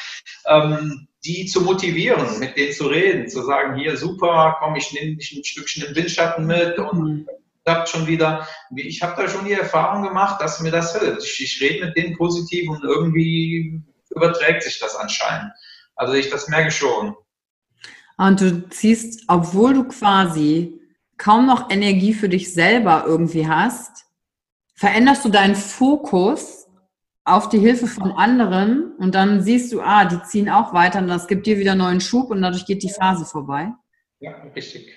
ähm, 0.47 1.07
die 1.23 1.45
zu 1.45 1.61
motivieren, 1.61 2.39
mit 2.39 2.57
denen 2.57 2.73
zu 2.73 2.87
reden, 2.87 3.29
zu 3.29 3.43
sagen, 3.43 3.79
hier 3.79 3.99
super, 3.99 4.57
komm, 4.59 4.75
ich 4.75 4.91
nehme 4.95 5.17
dich 5.17 5.33
ein 5.33 5.45
Stückchen 5.45 5.85
im 5.85 5.95
Windschatten 5.95 6.47
mit 6.47 6.79
und 6.79 7.27
klappt 7.67 7.91
schon 7.91 8.07
wieder. 8.07 8.49
Ich 8.75 9.03
habe 9.03 9.23
da 9.23 9.29
schon 9.29 9.45
die 9.45 9.53
Erfahrung 9.53 10.03
gemacht, 10.03 10.41
dass 10.41 10.61
mir 10.61 10.71
das 10.71 10.99
hilft. 10.99 11.25
Ich, 11.25 11.43
ich 11.43 11.61
rede 11.61 11.85
mit 11.85 11.97
denen 11.97 12.17
positiv 12.17 12.71
und 12.71 12.83
irgendwie 12.85 13.83
überträgt 14.09 14.63
sich 14.63 14.79
das 14.79 14.97
anscheinend. 14.97 15.53
Also 15.95 16.15
ich 16.15 16.31
das 16.31 16.49
merke 16.49 16.71
schon. 16.71 17.15
Und 18.21 18.43
du 18.43 18.69
ziehst, 18.69 19.25
obwohl 19.29 19.73
du 19.73 19.85
quasi 19.85 20.79
kaum 21.17 21.47
noch 21.47 21.71
Energie 21.71 22.13
für 22.13 22.29
dich 22.29 22.53
selber 22.53 23.05
irgendwie 23.07 23.49
hast, 23.49 24.05
veränderst 24.75 25.25
du 25.25 25.31
deinen 25.31 25.55
Fokus 25.55 26.67
auf 27.25 27.49
die 27.49 27.59
Hilfe 27.59 27.87
von 27.87 28.13
anderen 28.13 28.93
und 28.99 29.15
dann 29.15 29.41
siehst 29.41 29.73
du, 29.73 29.81
ah, 29.81 30.05
die 30.05 30.23
ziehen 30.25 30.51
auch 30.51 30.75
weiter 30.75 30.99
und 30.99 31.09
das 31.09 31.29
gibt 31.29 31.47
dir 31.47 31.59
wieder 31.59 31.75
neuen 31.75 32.03
Schub 32.03 32.31
und 32.31 32.43
dadurch 32.43 32.67
geht 32.67 32.83
die 32.83 32.91
Phase 32.91 33.25
vorbei. 33.25 33.73
Ja, 34.19 34.33
richtig. 34.55 34.91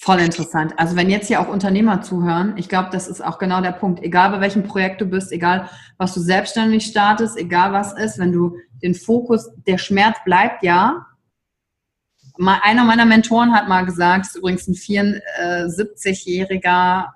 Voll 0.00 0.18
interessant. 0.18 0.74
Also 0.76 0.96
wenn 0.96 1.08
jetzt 1.08 1.28
hier 1.28 1.40
auch 1.40 1.48
Unternehmer 1.48 2.02
zuhören, 2.02 2.54
ich 2.56 2.68
glaube, 2.68 2.88
das 2.90 3.06
ist 3.06 3.24
auch 3.24 3.38
genau 3.38 3.60
der 3.60 3.72
Punkt. 3.72 4.02
Egal 4.02 4.30
bei 4.30 4.40
welchem 4.40 4.64
Projekt 4.64 5.00
du 5.00 5.06
bist, 5.06 5.30
egal 5.30 5.70
was 5.98 6.14
du 6.14 6.20
selbstständig 6.20 6.84
startest, 6.84 7.36
egal 7.36 7.72
was 7.72 7.92
ist, 7.92 8.18
wenn 8.18 8.32
du 8.32 8.56
den 8.82 8.96
Fokus, 8.96 9.52
der 9.68 9.78
Schmerz 9.78 10.16
bleibt 10.24 10.64
ja, 10.64 11.06
einer 12.38 12.84
meiner 12.84 13.06
Mentoren 13.06 13.54
hat 13.54 13.68
mal 13.68 13.84
gesagt, 13.84 14.26
ist 14.26 14.36
übrigens 14.36 14.68
ein 14.68 14.74
74-jähriger, 14.74 17.06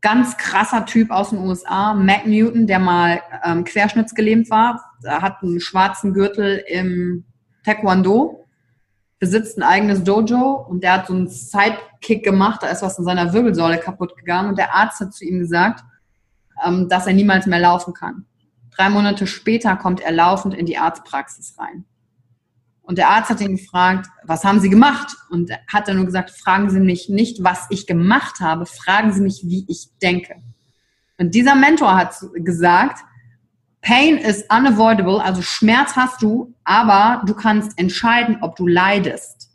ganz 0.00 0.36
krasser 0.36 0.84
Typ 0.84 1.10
aus 1.10 1.30
den 1.30 1.38
USA, 1.38 1.94
Mac 1.94 2.26
Newton, 2.26 2.66
der 2.66 2.78
mal 2.78 3.22
ähm, 3.42 3.64
querschnittsgelähmt 3.64 4.50
war, 4.50 4.84
er 5.02 5.22
hat 5.22 5.42
einen 5.42 5.60
schwarzen 5.60 6.12
Gürtel 6.12 6.62
im 6.68 7.24
Taekwondo, 7.64 8.46
besitzt 9.18 9.56
ein 9.56 9.62
eigenes 9.62 10.04
Dojo 10.04 10.66
und 10.68 10.84
der 10.84 10.92
hat 10.92 11.06
so 11.06 11.14
einen 11.14 11.28
Sidekick 11.28 12.22
gemacht, 12.22 12.62
da 12.62 12.66
ist 12.66 12.82
was 12.82 12.98
in 12.98 13.04
seiner 13.04 13.32
Wirbelsäule 13.32 13.78
kaputt 13.78 14.14
gegangen 14.16 14.50
und 14.50 14.58
der 14.58 14.74
Arzt 14.74 15.00
hat 15.00 15.14
zu 15.14 15.24
ihm 15.24 15.38
gesagt, 15.38 15.82
ähm, 16.64 16.88
dass 16.88 17.06
er 17.06 17.14
niemals 17.14 17.46
mehr 17.46 17.60
laufen 17.60 17.94
kann. 17.94 18.26
Drei 18.76 18.90
Monate 18.90 19.26
später 19.26 19.76
kommt 19.76 20.00
er 20.00 20.12
laufend 20.12 20.52
in 20.52 20.66
die 20.66 20.76
Arztpraxis 20.76 21.56
rein. 21.58 21.86
Und 22.84 22.98
der 22.98 23.08
Arzt 23.08 23.30
hat 23.30 23.40
ihn 23.40 23.56
gefragt, 23.56 24.06
was 24.24 24.44
haben 24.44 24.60
Sie 24.60 24.68
gemacht? 24.68 25.16
Und 25.30 25.50
hat 25.72 25.88
dann 25.88 25.96
nur 25.96 26.04
gesagt, 26.04 26.30
fragen 26.30 26.70
Sie 26.70 26.80
mich 26.80 27.08
nicht, 27.08 27.42
was 27.42 27.66
ich 27.70 27.86
gemacht 27.86 28.40
habe, 28.40 28.66
fragen 28.66 29.12
Sie 29.12 29.22
mich, 29.22 29.42
wie 29.44 29.64
ich 29.68 29.88
denke. 30.02 30.36
Und 31.18 31.34
dieser 31.34 31.54
Mentor 31.54 31.96
hat 31.96 32.14
gesagt, 32.34 33.00
Pain 33.80 34.16
is 34.16 34.44
unavoidable, 34.50 35.22
also 35.22 35.42
Schmerz 35.42 35.94
hast 35.94 36.22
du, 36.22 36.54
aber 36.64 37.22
du 37.26 37.34
kannst 37.34 37.78
entscheiden, 37.78 38.38
ob 38.40 38.56
du 38.56 38.66
leidest. 38.66 39.50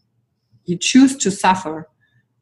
You 0.65 0.77
choose 0.77 1.17
to 1.17 1.31
suffer. 1.31 1.87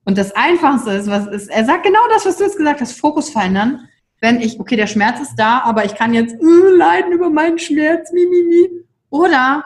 Und 0.03 0.17
das 0.17 0.33
Einfachste 0.35 0.91
ist, 0.91 1.09
was 1.09 1.27
ist, 1.27 1.49
er 1.49 1.65
sagt 1.65 1.83
genau 1.83 1.99
das, 2.09 2.25
was 2.25 2.38
du 2.38 2.43
jetzt 2.43 2.57
gesagt 2.57 2.81
hast, 2.81 2.99
Fokus 2.99 3.29
verändern. 3.29 3.88
Wenn 4.19 4.41
ich, 4.41 4.59
okay, 4.59 4.75
der 4.75 4.88
Schmerz 4.88 5.19
ist 5.19 5.35
da, 5.35 5.59
aber 5.59 5.85
ich 5.85 5.95
kann 5.95 6.13
jetzt 6.13 6.35
uh, 6.41 6.67
leiden 6.75 7.11
über 7.11 7.29
meinen 7.29 7.59
Schmerz, 7.59 8.11
mi, 8.11 8.25
mi, 8.25 8.43
mi. 8.43 8.69
Oder 9.09 9.63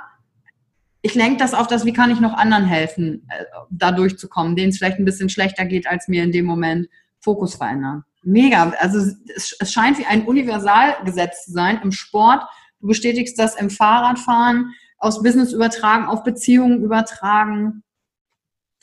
ich 1.02 1.16
lenke 1.16 1.38
das 1.38 1.54
auf 1.54 1.68
das, 1.68 1.86
wie 1.86 1.94
kann 1.94 2.12
ich 2.12 2.20
noch 2.20 2.34
anderen 2.34 2.66
helfen, 2.66 3.26
äh, 3.30 3.46
da 3.70 3.92
durchzukommen, 3.92 4.56
denen 4.56 4.70
es 4.70 4.78
vielleicht 4.78 5.00
ein 5.00 5.06
bisschen 5.06 5.30
schlechter 5.30 5.66
geht 5.66 5.88
als 5.88 6.08
mir 6.08 6.24
in 6.24 6.32
dem 6.32 6.46
Moment. 6.46 6.88
Fokus 7.20 7.56
verändern. 7.56 8.04
Mega. 8.24 8.74
Also 8.80 9.12
es, 9.36 9.58
scheint 9.72 10.00
wie 10.00 10.06
ein 10.06 10.26
Universalgesetz 10.26 11.46
zu 11.46 11.52
sein 11.52 11.80
im 11.84 11.92
Sport. 11.92 12.42
Du 12.80 12.88
bestätigst 12.88 13.38
das 13.38 13.56
im 13.56 13.70
Fahrradfahren, 13.70 14.74
aus 14.98 15.22
Business 15.22 15.54
übertragen, 15.54 16.06
auf 16.06 16.24
Beziehungen 16.24 16.84
übertragen. 16.84 17.84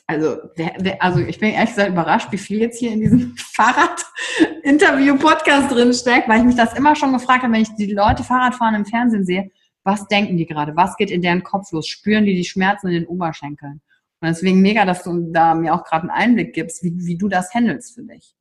Also, 0.07 0.37
wer, 0.55 0.73
wer, 0.79 1.03
also 1.03 1.19
ich 1.19 1.39
bin 1.39 1.51
ehrlich 1.51 1.71
gesagt 1.71 1.91
überrascht, 1.91 2.31
wie 2.31 2.37
viel 2.37 2.59
jetzt 2.59 2.79
hier 2.79 2.91
in 2.91 3.01
diesem 3.01 3.35
Fahrrad-Interview-Podcast 3.53 5.71
drin 5.71 5.93
steckt, 5.93 6.29
weil 6.29 6.39
ich 6.39 6.45
mich 6.45 6.55
das 6.55 6.77
immer 6.77 6.95
schon 6.95 7.13
gefragt 7.13 7.43
habe, 7.43 7.53
wenn 7.53 7.61
ich 7.61 7.75
die 7.75 7.93
Leute 7.93 8.23
Fahrradfahren 8.23 8.75
im 8.75 8.85
Fernsehen 8.85 9.25
sehe 9.25 9.51
was 9.89 10.07
denken 10.07 10.37
die 10.37 10.45
gerade? 10.45 10.75
Was 10.75 10.95
geht 10.97 11.09
in 11.09 11.21
deren 11.21 11.43
Kopf 11.43 11.71
los? 11.71 11.87
Spüren 11.87 12.25
die 12.25 12.35
die 12.35 12.45
Schmerzen 12.45 12.87
in 12.87 12.93
den 12.93 13.07
Oberschenkeln? 13.07 13.81
Und 14.21 14.27
deswegen 14.27 14.61
mega, 14.61 14.85
dass 14.85 15.03
du 15.03 15.31
da 15.31 15.55
mir 15.55 15.73
auch 15.73 15.83
gerade 15.83 16.03
einen 16.03 16.11
Einblick 16.11 16.53
gibst, 16.53 16.83
wie, 16.83 16.93
wie 16.95 17.17
du 17.17 17.27
das 17.27 17.53
handelst 17.53 17.95
für 17.95 18.03
dich. 18.03 18.35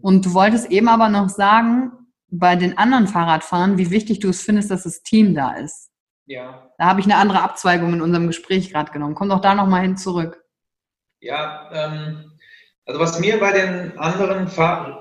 Und 0.00 0.26
du 0.26 0.34
wolltest 0.34 0.70
eben 0.70 0.88
aber 0.88 1.08
noch 1.08 1.28
sagen, 1.28 1.92
bei 2.28 2.54
den 2.54 2.78
anderen 2.78 3.08
Fahrradfahren, 3.08 3.78
wie 3.78 3.90
wichtig 3.90 4.20
du 4.20 4.28
es 4.28 4.42
findest, 4.42 4.70
dass 4.70 4.84
das 4.84 5.02
Team 5.02 5.34
da 5.34 5.54
ist. 5.54 5.90
Ja. 6.26 6.70
Da 6.78 6.84
habe 6.84 7.00
ich 7.00 7.06
eine 7.06 7.16
andere 7.16 7.42
Abzweigung 7.42 7.92
in 7.94 8.02
unserem 8.02 8.28
Gespräch 8.28 8.70
gerade 8.70 8.92
genommen. 8.92 9.16
Komm 9.16 9.30
doch 9.30 9.40
da 9.40 9.54
nochmal 9.54 9.82
hin 9.82 9.96
zurück. 9.96 10.44
Ja, 11.20 11.68
ähm, 11.72 12.38
also 12.86 13.00
was 13.00 13.18
mir 13.18 13.40
bei 13.40 13.52
den 13.52 13.98
anderen 13.98 14.46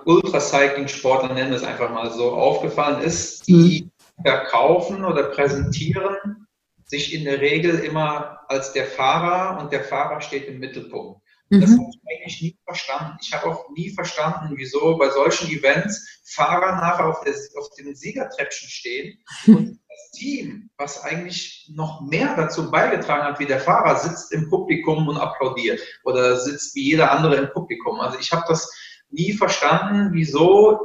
Ultracycling-Sportlern, 0.05 1.35
nennen 1.35 1.51
wir 1.51 1.57
es 1.57 1.63
einfach 1.63 1.91
mal 1.91 2.09
so, 2.09 2.31
aufgefallen 2.31 3.01
ist, 3.01 3.47
die 3.47 3.83
mhm 3.83 3.98
verkaufen 4.23 5.05
oder 5.05 5.23
präsentieren 5.23 6.47
sich 6.85 7.13
in 7.13 7.23
der 7.23 7.39
Regel 7.39 7.79
immer 7.79 8.39
als 8.47 8.73
der 8.73 8.85
Fahrer 8.85 9.61
und 9.61 9.71
der 9.71 9.83
Fahrer 9.83 10.21
steht 10.21 10.47
im 10.47 10.59
Mittelpunkt. 10.59 11.21
Mhm. 11.49 11.61
Das 11.61 11.71
habe 11.71 11.89
ich 11.89 11.99
eigentlich 12.09 12.41
nie 12.41 12.57
verstanden. 12.65 13.17
Ich 13.21 13.33
habe 13.33 13.45
auch 13.47 13.69
nie 13.69 13.91
verstanden, 13.91 14.53
wieso 14.55 14.97
bei 14.97 15.09
solchen 15.09 15.49
Events 15.49 16.21
Fahrer 16.25 16.75
nachher 16.75 17.07
auf, 17.07 17.21
der, 17.21 17.33
auf 17.57 17.69
dem 17.77 17.93
Siegertreppchen 17.93 18.69
stehen 18.69 19.19
und 19.47 19.79
das 19.87 20.11
Team, 20.11 20.69
was 20.77 21.03
eigentlich 21.03 21.69
noch 21.73 22.01
mehr 22.01 22.35
dazu 22.35 22.69
beigetragen 22.69 23.23
hat 23.23 23.39
wie 23.39 23.45
der 23.45 23.59
Fahrer, 23.59 23.95
sitzt 23.97 24.31
im 24.31 24.49
Publikum 24.49 25.07
und 25.07 25.17
applaudiert 25.17 25.79
oder 26.03 26.37
sitzt 26.39 26.75
wie 26.75 26.83
jeder 26.83 27.11
andere 27.11 27.35
im 27.35 27.51
Publikum. 27.51 27.99
Also 27.99 28.17
ich 28.19 28.31
habe 28.31 28.45
das 28.47 28.71
nie 29.09 29.33
verstanden, 29.33 30.09
wieso 30.13 30.79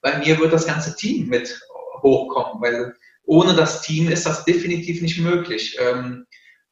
bei 0.00 0.18
mir 0.18 0.38
wird 0.38 0.52
das 0.52 0.66
ganze 0.66 0.94
Team 0.96 1.28
mit 1.28 1.60
hochkommen, 2.04 2.62
weil 2.62 2.94
ohne 3.24 3.54
das 3.54 3.82
Team 3.82 4.08
ist 4.08 4.26
das 4.26 4.44
definitiv 4.44 5.02
nicht 5.02 5.18
möglich. 5.18 5.76
Ähm, 5.80 6.26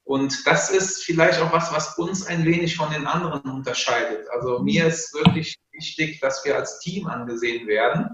und 0.05 0.47
das 0.47 0.70
ist 0.70 1.05
vielleicht 1.05 1.41
auch 1.41 1.53
was, 1.53 1.72
was 1.72 1.97
uns 1.97 2.26
ein 2.26 2.45
wenig 2.45 2.76
von 2.76 2.91
den 2.91 3.07
anderen 3.07 3.51
unterscheidet. 3.51 4.28
Also 4.30 4.59
mir 4.61 4.87
ist 4.87 5.14
wirklich 5.14 5.57
wichtig, 5.72 6.20
dass 6.20 6.45
wir 6.45 6.57
als 6.57 6.80
Team 6.80 7.07
angesehen 7.07 7.66
werden. 7.66 8.11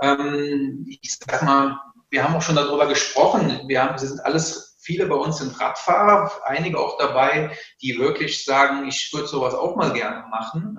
Ähm, 0.00 0.86
ich 0.88 1.18
sag 1.18 1.42
mal, 1.42 1.78
wir 2.10 2.24
haben 2.24 2.34
auch 2.34 2.42
schon 2.42 2.56
darüber 2.56 2.86
gesprochen. 2.86 3.60
Wir, 3.66 3.82
haben, 3.82 4.00
wir 4.00 4.08
sind 4.08 4.24
alles, 4.24 4.78
viele 4.80 5.06
bei 5.06 5.16
uns 5.16 5.38
sind 5.38 5.60
Radfahrer, 5.60 6.30
einige 6.44 6.78
auch 6.78 6.96
dabei, 6.98 7.50
die 7.82 7.98
wirklich 7.98 8.44
sagen, 8.44 8.86
ich 8.88 9.10
würde 9.12 9.26
sowas 9.26 9.54
auch 9.54 9.76
mal 9.76 9.92
gerne 9.92 10.24
machen. 10.30 10.78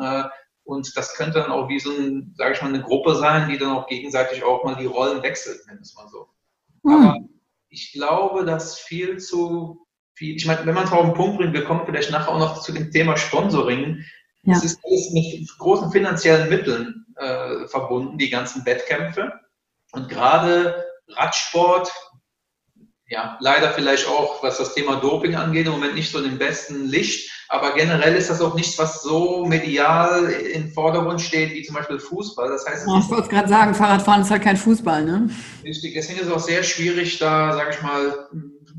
Und 0.70 0.96
das 0.96 1.16
könnte 1.16 1.40
dann 1.40 1.52
auch 1.52 1.68
wie 1.68 1.80
so 1.80 1.90
ein, 1.90 2.36
sage 2.38 2.54
ich 2.54 2.62
mal, 2.62 2.68
eine 2.68 2.84
Gruppe 2.84 3.16
sein, 3.16 3.50
die 3.50 3.58
dann 3.58 3.72
auch 3.72 3.88
gegenseitig 3.88 4.44
auch 4.44 4.64
mal 4.64 4.76
die 4.76 4.86
Rollen 4.86 5.24
wechselt, 5.24 5.66
nennen 5.66 5.82
es 5.82 5.96
mal 5.96 6.08
so. 6.08 6.28
Mhm. 6.84 6.94
Aber 6.94 7.18
ich 7.70 7.92
glaube, 7.92 8.46
dass 8.46 8.78
viel 8.78 9.18
zu 9.18 9.88
viel, 10.14 10.36
ich 10.36 10.46
meine, 10.46 10.64
wenn 10.68 10.76
man 10.76 10.84
es 10.84 10.92
auf 10.92 11.06
den 11.06 11.16
Punkt 11.16 11.40
bringt, 11.40 11.54
wir 11.54 11.64
kommen 11.64 11.88
vielleicht 11.88 12.12
nachher 12.12 12.30
auch 12.30 12.38
noch 12.38 12.62
zu 12.62 12.72
dem 12.72 12.92
Thema 12.92 13.18
Sponsoring. 13.18 14.06
Ja. 14.44 14.58
Es 14.58 14.64
ist 14.64 14.80
alles 14.86 15.10
mit 15.12 15.50
großen 15.58 15.92
finanziellen 15.92 16.50
Mitteln 16.50 17.08
äh, 17.16 17.68
verbunden, 17.68 18.20
die 18.20 18.30
ganzen 18.30 18.64
Wettkämpfe. 18.64 19.34
Und 19.92 20.08
gerade 20.08 20.86
Radsport, 21.08 21.92
ja, 23.08 23.40
leider 23.42 23.72
vielleicht 23.72 24.08
auch, 24.08 24.44
was 24.44 24.60
das 24.60 24.76
Thema 24.76 24.98
Doping 24.98 25.34
angeht, 25.34 25.66
im 25.66 25.72
Moment 25.72 25.96
nicht 25.96 26.12
so 26.12 26.20
in 26.20 26.26
dem 26.26 26.38
besten 26.38 26.86
Licht. 26.86 27.32
Aber 27.52 27.74
generell 27.74 28.16
ist 28.16 28.30
das 28.30 28.42
auch 28.42 28.54
nichts, 28.54 28.78
was 28.78 29.02
so 29.02 29.44
medial 29.44 30.30
im 30.30 30.72
Vordergrund 30.72 31.20
steht, 31.20 31.52
wie 31.52 31.64
zum 31.64 31.76
Beispiel 31.76 31.98
Fußball. 31.98 32.48
Das 32.48 32.64
heißt, 32.66 32.88
ja, 32.88 33.00
ich 33.00 33.10
wollte 33.10 33.28
gerade 33.28 33.50
sagen, 33.50 33.74
Fahrradfahren 33.74 34.22
ist 34.22 34.30
halt 34.30 34.44
kein 34.44 34.56
Fußball, 34.56 35.04
ne? 35.04 35.30
Richtig. 35.64 35.96
Deswegen 35.96 36.20
ist 36.20 36.28
es 36.28 36.32
auch 36.32 36.40
sehr 36.40 36.62
schwierig, 36.62 37.18
da, 37.18 37.54
sage 37.54 37.72
ich 37.72 37.82
mal, 37.82 38.30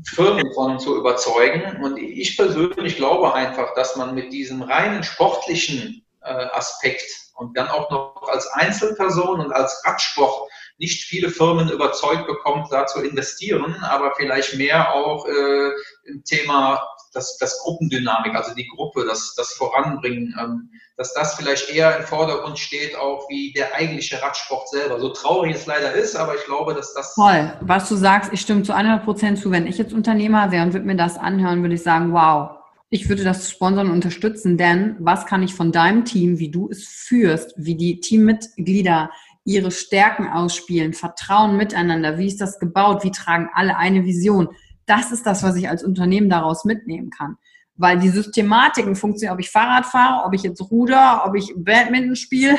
Firmen 0.05 0.53
von 0.53 0.79
zu 0.79 0.95
überzeugen. 0.95 1.83
Und 1.83 1.97
ich 1.97 2.37
persönlich 2.37 2.95
glaube 2.95 3.33
einfach, 3.33 3.73
dass 3.75 3.97
man 3.97 4.15
mit 4.15 4.31
diesem 4.31 4.61
reinen 4.61 5.03
sportlichen 5.03 6.05
äh, 6.23 6.31
Aspekt 6.53 7.11
und 7.35 7.57
dann 7.57 7.67
auch 7.67 7.89
noch 7.91 8.23
als 8.29 8.47
Einzelperson 8.53 9.41
und 9.41 9.51
als 9.51 9.81
Radsport 9.85 10.49
nicht 10.77 11.03
viele 11.03 11.29
Firmen 11.29 11.69
überzeugt 11.69 12.25
bekommt, 12.25 12.71
da 12.71 12.87
zu 12.87 13.01
investieren, 13.01 13.75
aber 13.83 14.13
vielleicht 14.15 14.55
mehr 14.55 14.93
auch 14.93 15.27
äh, 15.27 15.71
im 16.05 16.23
Thema 16.23 16.81
das, 17.13 17.37
das 17.37 17.59
Gruppendynamik, 17.59 18.35
also 18.35 18.53
die 18.55 18.67
Gruppe, 18.67 19.05
das, 19.05 19.33
das 19.35 19.53
Voranbringen, 19.53 20.35
ähm, 20.39 20.69
dass 20.97 21.13
das 21.13 21.35
vielleicht 21.35 21.69
eher 21.69 21.97
im 21.97 22.03
Vordergrund 22.05 22.59
steht, 22.59 22.95
auch 22.95 23.27
wie 23.29 23.53
der 23.53 23.73
eigentliche 23.75 24.21
Radsport 24.21 24.69
selber. 24.69 24.99
So 24.99 25.09
traurig 25.09 25.55
es 25.55 25.65
leider 25.65 25.93
ist, 25.93 26.15
aber 26.15 26.35
ich 26.35 26.45
glaube, 26.45 26.73
dass 26.73 26.93
das. 26.93 27.15
Toll, 27.15 27.53
was 27.61 27.89
du 27.89 27.95
sagst, 27.95 28.31
ich 28.33 28.41
stimme 28.41 28.63
zu 28.63 28.73
100 28.73 29.03
Prozent 29.03 29.39
zu. 29.39 29.51
Wenn 29.51 29.67
ich 29.67 29.77
jetzt 29.77 29.93
Unternehmer 29.93 30.51
wäre 30.51 30.65
und 30.65 30.73
würde 30.73 30.85
mir 30.85 30.95
das 30.95 31.17
anhören, 31.17 31.61
würde 31.61 31.75
ich 31.75 31.83
sagen, 31.83 32.13
wow, 32.13 32.51
ich 32.89 33.07
würde 33.07 33.23
das 33.23 33.49
sponsern 33.49 33.87
und 33.87 33.93
unterstützen, 33.93 34.57
denn 34.57 34.97
was 34.99 35.25
kann 35.25 35.43
ich 35.43 35.53
von 35.53 35.71
deinem 35.71 36.03
Team, 36.03 36.39
wie 36.39 36.51
du 36.51 36.69
es 36.69 36.85
führst, 36.85 37.53
wie 37.57 37.75
die 37.75 38.01
Teammitglieder 38.01 39.09
ihre 39.45 39.71
Stärken 39.71 40.27
ausspielen, 40.27 40.93
Vertrauen 40.93 41.57
miteinander, 41.57 42.17
wie 42.17 42.27
ist 42.27 42.41
das 42.41 42.59
gebaut, 42.59 43.03
wie 43.03 43.11
tragen 43.11 43.49
alle 43.53 43.77
eine 43.77 44.05
Vision, 44.05 44.49
das 44.91 45.11
ist 45.13 45.25
das, 45.25 45.41
was 45.41 45.55
ich 45.55 45.69
als 45.69 45.83
Unternehmen 45.85 46.29
daraus 46.29 46.65
mitnehmen 46.65 47.09
kann. 47.09 47.37
Weil 47.75 47.97
die 47.97 48.09
Systematiken 48.09 48.95
funktionieren, 48.95 49.35
ob 49.35 49.39
ich 49.39 49.49
Fahrrad 49.49 49.85
fahre, 49.85 50.25
ob 50.25 50.33
ich 50.33 50.43
jetzt 50.43 50.61
ruder, 50.69 51.23
ob 51.25 51.35
ich 51.35 51.53
Badminton 51.55 52.17
spiele 52.17 52.57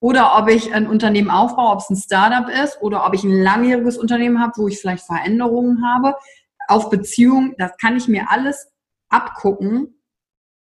oder 0.00 0.36
ob 0.36 0.48
ich 0.48 0.74
ein 0.74 0.88
Unternehmen 0.88 1.30
aufbaue, 1.30 1.70
ob 1.70 1.78
es 1.78 1.88
ein 1.88 1.96
Startup 1.96 2.48
ist 2.48 2.82
oder 2.82 3.06
ob 3.06 3.14
ich 3.14 3.22
ein 3.22 3.42
langjähriges 3.42 3.96
Unternehmen 3.96 4.40
habe, 4.40 4.54
wo 4.56 4.66
ich 4.66 4.80
vielleicht 4.80 5.06
Veränderungen 5.06 5.86
habe. 5.86 6.16
Auf 6.66 6.90
Beziehungen, 6.90 7.54
das 7.58 7.76
kann 7.80 7.96
ich 7.96 8.08
mir 8.08 8.28
alles 8.28 8.68
abgucken 9.08 9.97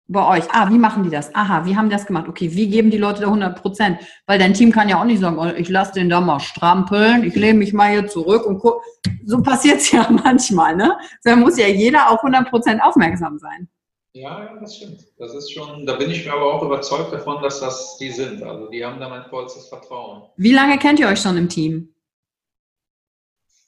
bei 0.09 0.39
euch. 0.39 0.45
Ah, 0.51 0.71
wie 0.71 0.79
machen 0.79 1.05
die 1.05 1.11
das? 1.11 1.35
Aha, 1.35 1.67
wie 1.67 1.77
haben 1.77 1.91
die 1.91 1.95
das 1.95 2.07
gemacht? 2.07 2.29
Okay, 2.29 2.55
wie 2.55 2.69
geben 2.69 2.91
die 2.91 2.97
Leute 2.97 3.21
da 3.21 3.27
100 3.27 3.61
Prozent? 3.61 3.99
Weil 4.27 4.39
dein 4.39 4.55
Team 4.55 4.73
kann 4.73 4.89
ja 4.89 4.99
auch 5.01 5.05
nicht 5.05 5.21
sagen, 5.21 5.39
oh, 5.39 5.47
ich 5.47 5.69
lasse 5.69 5.93
den 5.93 6.09
da 6.09 6.21
mal 6.21 6.41
strampeln, 6.41 7.25
ich 7.25 7.35
lehne 7.35 7.59
mich 7.59 7.73
mal 7.75 7.91
hier 7.91 8.07
zurück 8.07 8.47
und 8.47 8.59
guck. 8.59 8.83
So 9.25 9.43
passiert 9.43 9.79
es 9.79 9.93
ja 9.93 10.09
manchmal, 10.11 10.75
ne? 10.77 10.97
Da 11.23 11.37
muss 11.37 11.59
ja 11.59 11.69
jeder 11.69 12.11
auf 12.11 12.25
100 12.25 12.49
Prozent 12.49 12.83
aufmerksam 12.83 13.39
sein. 13.39 13.69
Ja, 14.15 14.43
ja, 14.43 14.57
das 14.59 14.77
stimmt. 14.77 15.05
Das 15.19 15.35
ist 15.35 15.53
schon, 15.53 15.85
da 15.85 15.97
bin 15.97 16.11
ich 16.11 16.25
mir 16.25 16.33
aber 16.33 16.55
auch 16.55 16.63
überzeugt 16.63 17.13
davon, 17.13 17.43
dass 17.43 17.61
das 17.61 17.99
die 17.99 18.11
sind. 18.11 18.43
Also 18.43 18.69
die 18.69 18.85
haben 18.85 18.99
da 18.99 19.09
mein 19.09 19.25
vollstes 19.27 19.69
Vertrauen. 19.69 20.23
Wie 20.37 20.53
lange 20.53 20.79
kennt 20.79 20.99
ihr 20.99 21.09
euch 21.09 21.21
schon 21.21 21.37
im 21.37 21.49
Team? 21.49 21.95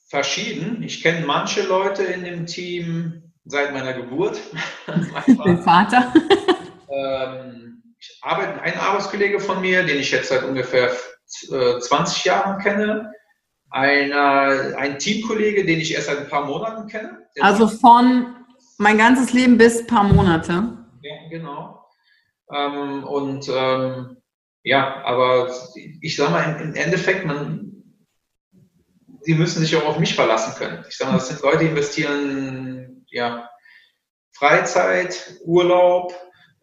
Verschieden. 0.07 0.81
Ich 0.83 1.03
kenne 1.03 1.25
manche 1.25 1.61
Leute 1.61 2.03
in 2.03 2.23
dem 2.23 2.47
Team 2.47 3.30
seit 3.45 3.73
meiner 3.73 3.93
Geburt. 3.93 4.39
mein 5.37 5.61
Vater. 5.63 6.13
Ähm, 6.89 7.83
ich 7.99 8.19
arbeite, 8.21 8.61
ein 8.61 8.77
Arbeitskollege 8.77 9.39
von 9.39 9.61
mir, 9.61 9.83
den 9.83 9.99
ich 9.99 10.11
jetzt 10.11 10.29
seit 10.29 10.43
ungefähr 10.43 10.91
20 11.27 12.25
äh, 12.25 12.29
Jahren 12.29 12.61
kenne. 12.61 13.13
Einer, 13.69 14.75
ein 14.77 14.99
Teamkollege, 14.99 15.65
den 15.65 15.79
ich 15.79 15.93
erst 15.93 16.07
seit 16.07 16.17
ein 16.17 16.27
paar 16.27 16.45
Monaten 16.45 16.87
kenne. 16.87 17.25
Also 17.39 17.67
von 17.67 18.35
mein 18.77 18.97
ganzes 18.97 19.31
Leben 19.31 19.57
bis 19.57 19.79
ein 19.79 19.87
paar 19.87 20.03
Monate. 20.03 20.51
Ja, 21.01 21.29
genau. 21.29 21.85
Ähm, 22.53 23.03
und 23.05 23.47
ähm, 23.49 24.17
ja, 24.63 25.03
aber 25.05 25.53
ich 26.01 26.15
sage 26.15 26.31
mal, 26.31 26.61
im, 26.61 26.75
Endeffekt, 26.75 27.25
man, 27.25 27.83
sie 29.21 29.35
müssen 29.35 29.61
sich 29.61 29.75
auch 29.75 29.85
auf 29.85 29.99
mich 29.99 30.13
verlassen 30.15 30.53
können. 30.57 30.83
Ich 30.89 30.97
sage 30.97 31.11
mal, 31.11 31.17
das 31.17 31.29
sind 31.29 31.41
Leute, 31.41 31.59
die 31.59 31.67
investieren 31.67 33.00
ja, 33.11 33.49
Freizeit, 34.33 35.39
Urlaub, 35.45 36.13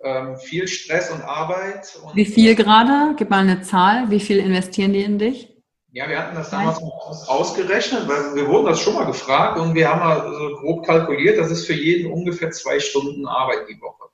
ähm, 0.03 0.37
viel 0.39 0.67
Stress 0.69 1.11
und 1.11 1.23
Arbeit. 1.23 1.99
Und, 2.03 2.17
Wie 2.17 2.25
viel 2.25 2.55
gerade? 2.55 3.15
Gib 3.17 3.31
mal 3.31 3.41
eine 3.41 3.63
Zahl. 3.63 4.11
Wie 4.11 4.21
viel 4.21 4.39
investieren 4.39 4.93
die 4.93 5.03
in 5.03 5.19
dich? 5.19 5.55
Ja, 5.91 6.09
wir 6.09 6.19
hatten 6.19 6.37
das 6.37 6.51
damals 6.51 6.81
ausgerechnet, 7.29 8.07
weil 8.07 8.35
wir 8.35 8.47
wurden 8.47 8.67
das 8.67 8.81
schon 8.81 8.95
mal 8.95 9.07
gefragt 9.07 9.59
und 9.59 9.75
wir 9.75 9.89
haben 9.89 10.03
also 10.03 10.57
grob 10.57 10.85
kalkuliert, 10.85 11.39
das 11.39 11.51
ist 11.51 11.67
für 11.67 11.73
jeden 11.73 12.13
ungefähr 12.13 12.51
zwei 12.51 12.79
Stunden 12.79 13.27
Arbeit 13.27 13.69
die 13.71 13.81
Woche. 13.81 14.11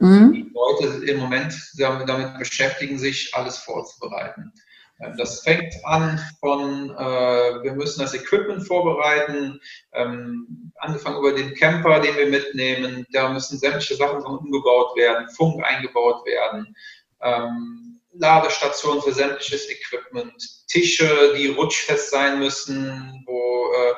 Mhm. 0.00 0.32
Die 0.32 0.52
Leute 0.52 1.06
im 1.06 1.20
Moment 1.20 1.54
damit 1.78 2.38
beschäftigen, 2.38 2.98
sich 2.98 3.30
alles 3.34 3.58
vorzubereiten. 3.58 4.52
Ähm, 5.00 5.14
das 5.16 5.40
fängt 5.40 5.74
an 5.84 6.20
von, 6.40 6.90
äh, 6.90 7.62
wir 7.62 7.72
müssen 7.72 8.00
das 8.00 8.14
Equipment 8.14 8.66
vorbereiten, 8.66 9.60
ähm, 9.92 10.72
angefangen 10.76 11.18
über 11.18 11.32
den 11.32 11.54
Camper, 11.54 12.00
den 12.00 12.16
wir 12.16 12.26
mitnehmen, 12.26 13.06
da 13.12 13.28
müssen 13.28 13.58
sämtliche 13.58 13.96
Sachen 13.96 14.20
dran 14.20 14.38
umgebaut 14.38 14.96
werden, 14.96 15.28
Funk 15.36 15.62
eingebaut 15.64 16.24
werden, 16.26 16.74
ähm, 17.22 18.00
Ladestationen 18.18 19.02
für 19.02 19.12
sämtliches 19.12 19.68
Equipment, 19.68 20.34
Tische, 20.68 21.34
die 21.36 21.48
rutschfest 21.48 22.10
sein 22.10 22.38
müssen, 22.38 23.22
wo 23.26 23.72
äh, 23.72 23.94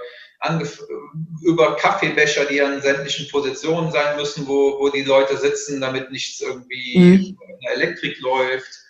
über 1.42 1.76
Kaffeebecher, 1.76 2.44
die 2.44 2.60
an 2.60 2.80
sämtlichen 2.80 3.28
Positionen 3.28 3.90
sein 3.90 4.16
müssen, 4.16 4.46
wo, 4.46 4.78
wo 4.78 4.88
die 4.88 5.02
Leute 5.02 5.36
sitzen, 5.36 5.80
damit 5.80 6.10
nichts 6.12 6.40
irgendwie 6.40 6.98
mhm. 6.98 7.14
in 7.14 7.60
der 7.64 7.74
Elektrik 7.74 8.20
läuft 8.20 8.87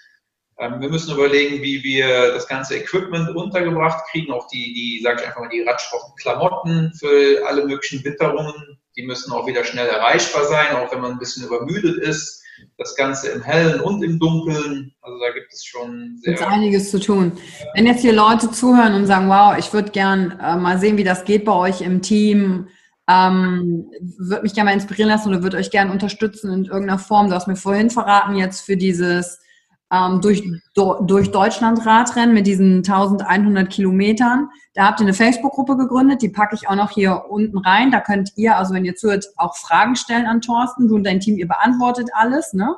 wir 0.59 0.89
müssen 0.89 1.15
überlegen, 1.15 1.63
wie 1.63 1.83
wir 1.85 2.33
das 2.33 2.49
ganze 2.49 2.77
Equipment 2.77 3.35
untergebracht 3.35 4.05
kriegen, 4.11 4.33
auch 4.33 4.49
die, 4.49 4.75
die 4.75 5.01
sage 5.03 5.21
ich 5.21 5.27
einfach 5.27 5.41
mal, 5.41 5.49
die 5.49 5.63
Radsportklamotten 5.63 6.93
für 6.99 7.47
alle 7.47 7.65
möglichen 7.65 8.05
Witterungen. 8.05 8.79
Die 8.97 9.07
müssen 9.07 9.33
auch 9.33 9.47
wieder 9.47 9.63
schnell 9.63 9.87
erreichbar 9.87 10.45
sein, 10.45 10.75
auch 10.75 10.93
wenn 10.93 11.01
man 11.01 11.13
ein 11.13 11.19
bisschen 11.19 11.47
übermüdet 11.47 11.99
ist. 11.99 12.43
Das 12.77 12.97
Ganze 12.97 13.29
im 13.29 13.43
Hellen 13.43 13.81
und 13.81 14.03
im 14.03 14.19
Dunkeln. 14.19 14.93
Also 15.01 15.17
da 15.21 15.31
gibt 15.31 15.53
es 15.53 15.65
schon 15.65 16.19
sehr. 16.23 16.35
Gibt 16.35 16.49
einiges 16.49 16.91
zu 16.91 16.99
tun. 16.99 17.39
Wenn 17.75 17.87
jetzt 17.87 18.01
hier 18.01 18.13
Leute 18.13 18.51
zuhören 18.51 18.95
und 18.95 19.07
sagen, 19.07 19.29
wow, 19.29 19.57
ich 19.57 19.73
würde 19.73 19.93
gern 19.93 20.37
äh, 20.43 20.57
mal 20.57 20.81
sehen, 20.81 20.97
wie 20.97 21.05
das 21.05 21.25
geht 21.25 21.45
bei 21.45 21.53
euch 21.53 21.83
im 21.83 22.03
Team, 22.03 22.67
ähm, 23.09 23.89
würde 24.19 24.43
mich 24.43 24.55
gerne 24.55 24.71
mal 24.71 24.75
inspirieren 24.75 25.09
lassen 25.09 25.29
oder 25.29 25.45
würde 25.45 25.57
euch 25.57 25.71
gerne 25.71 25.93
unterstützen 25.93 26.53
in 26.53 26.65
irgendeiner 26.65 26.99
Form. 26.99 27.29
Du 27.29 27.37
hast 27.37 27.47
mir 27.47 27.55
vorhin 27.55 27.91
verraten, 27.91 28.35
jetzt 28.35 28.63
für 28.63 28.77
dieses 28.77 29.39
ähm, 29.93 30.20
durch, 30.20 30.43
do, 30.74 31.03
durch 31.03 31.30
Deutschland 31.30 31.84
Radrennen 31.86 32.34
mit 32.34 32.47
diesen 32.47 32.78
1100 32.78 33.70
Kilometern. 33.70 34.49
Da 34.74 34.86
habt 34.86 35.01
ihr 35.01 35.05
eine 35.05 35.14
Facebook-Gruppe 35.14 35.76
gegründet, 35.76 36.22
die 36.22 36.28
packe 36.28 36.55
ich 36.55 36.68
auch 36.68 36.74
noch 36.74 36.91
hier 36.91 37.24
unten 37.28 37.59
rein. 37.59 37.91
Da 37.91 38.01
könnt 38.01 38.32
ihr, 38.36 38.57
also 38.57 38.74
wenn 38.74 38.84
ihr 38.84 38.97
zuhört, 38.97 39.26
auch 39.36 39.57
Fragen 39.57 39.97
stellen 39.97 40.26
an 40.26 40.41
Thorsten. 40.41 40.89
Du 40.89 40.97
und 40.97 41.05
dein 41.05 41.20
Team, 41.20 41.36
ihr 41.36 41.49
beantwortet 41.49 42.11
alles, 42.12 42.53
ne? 42.53 42.76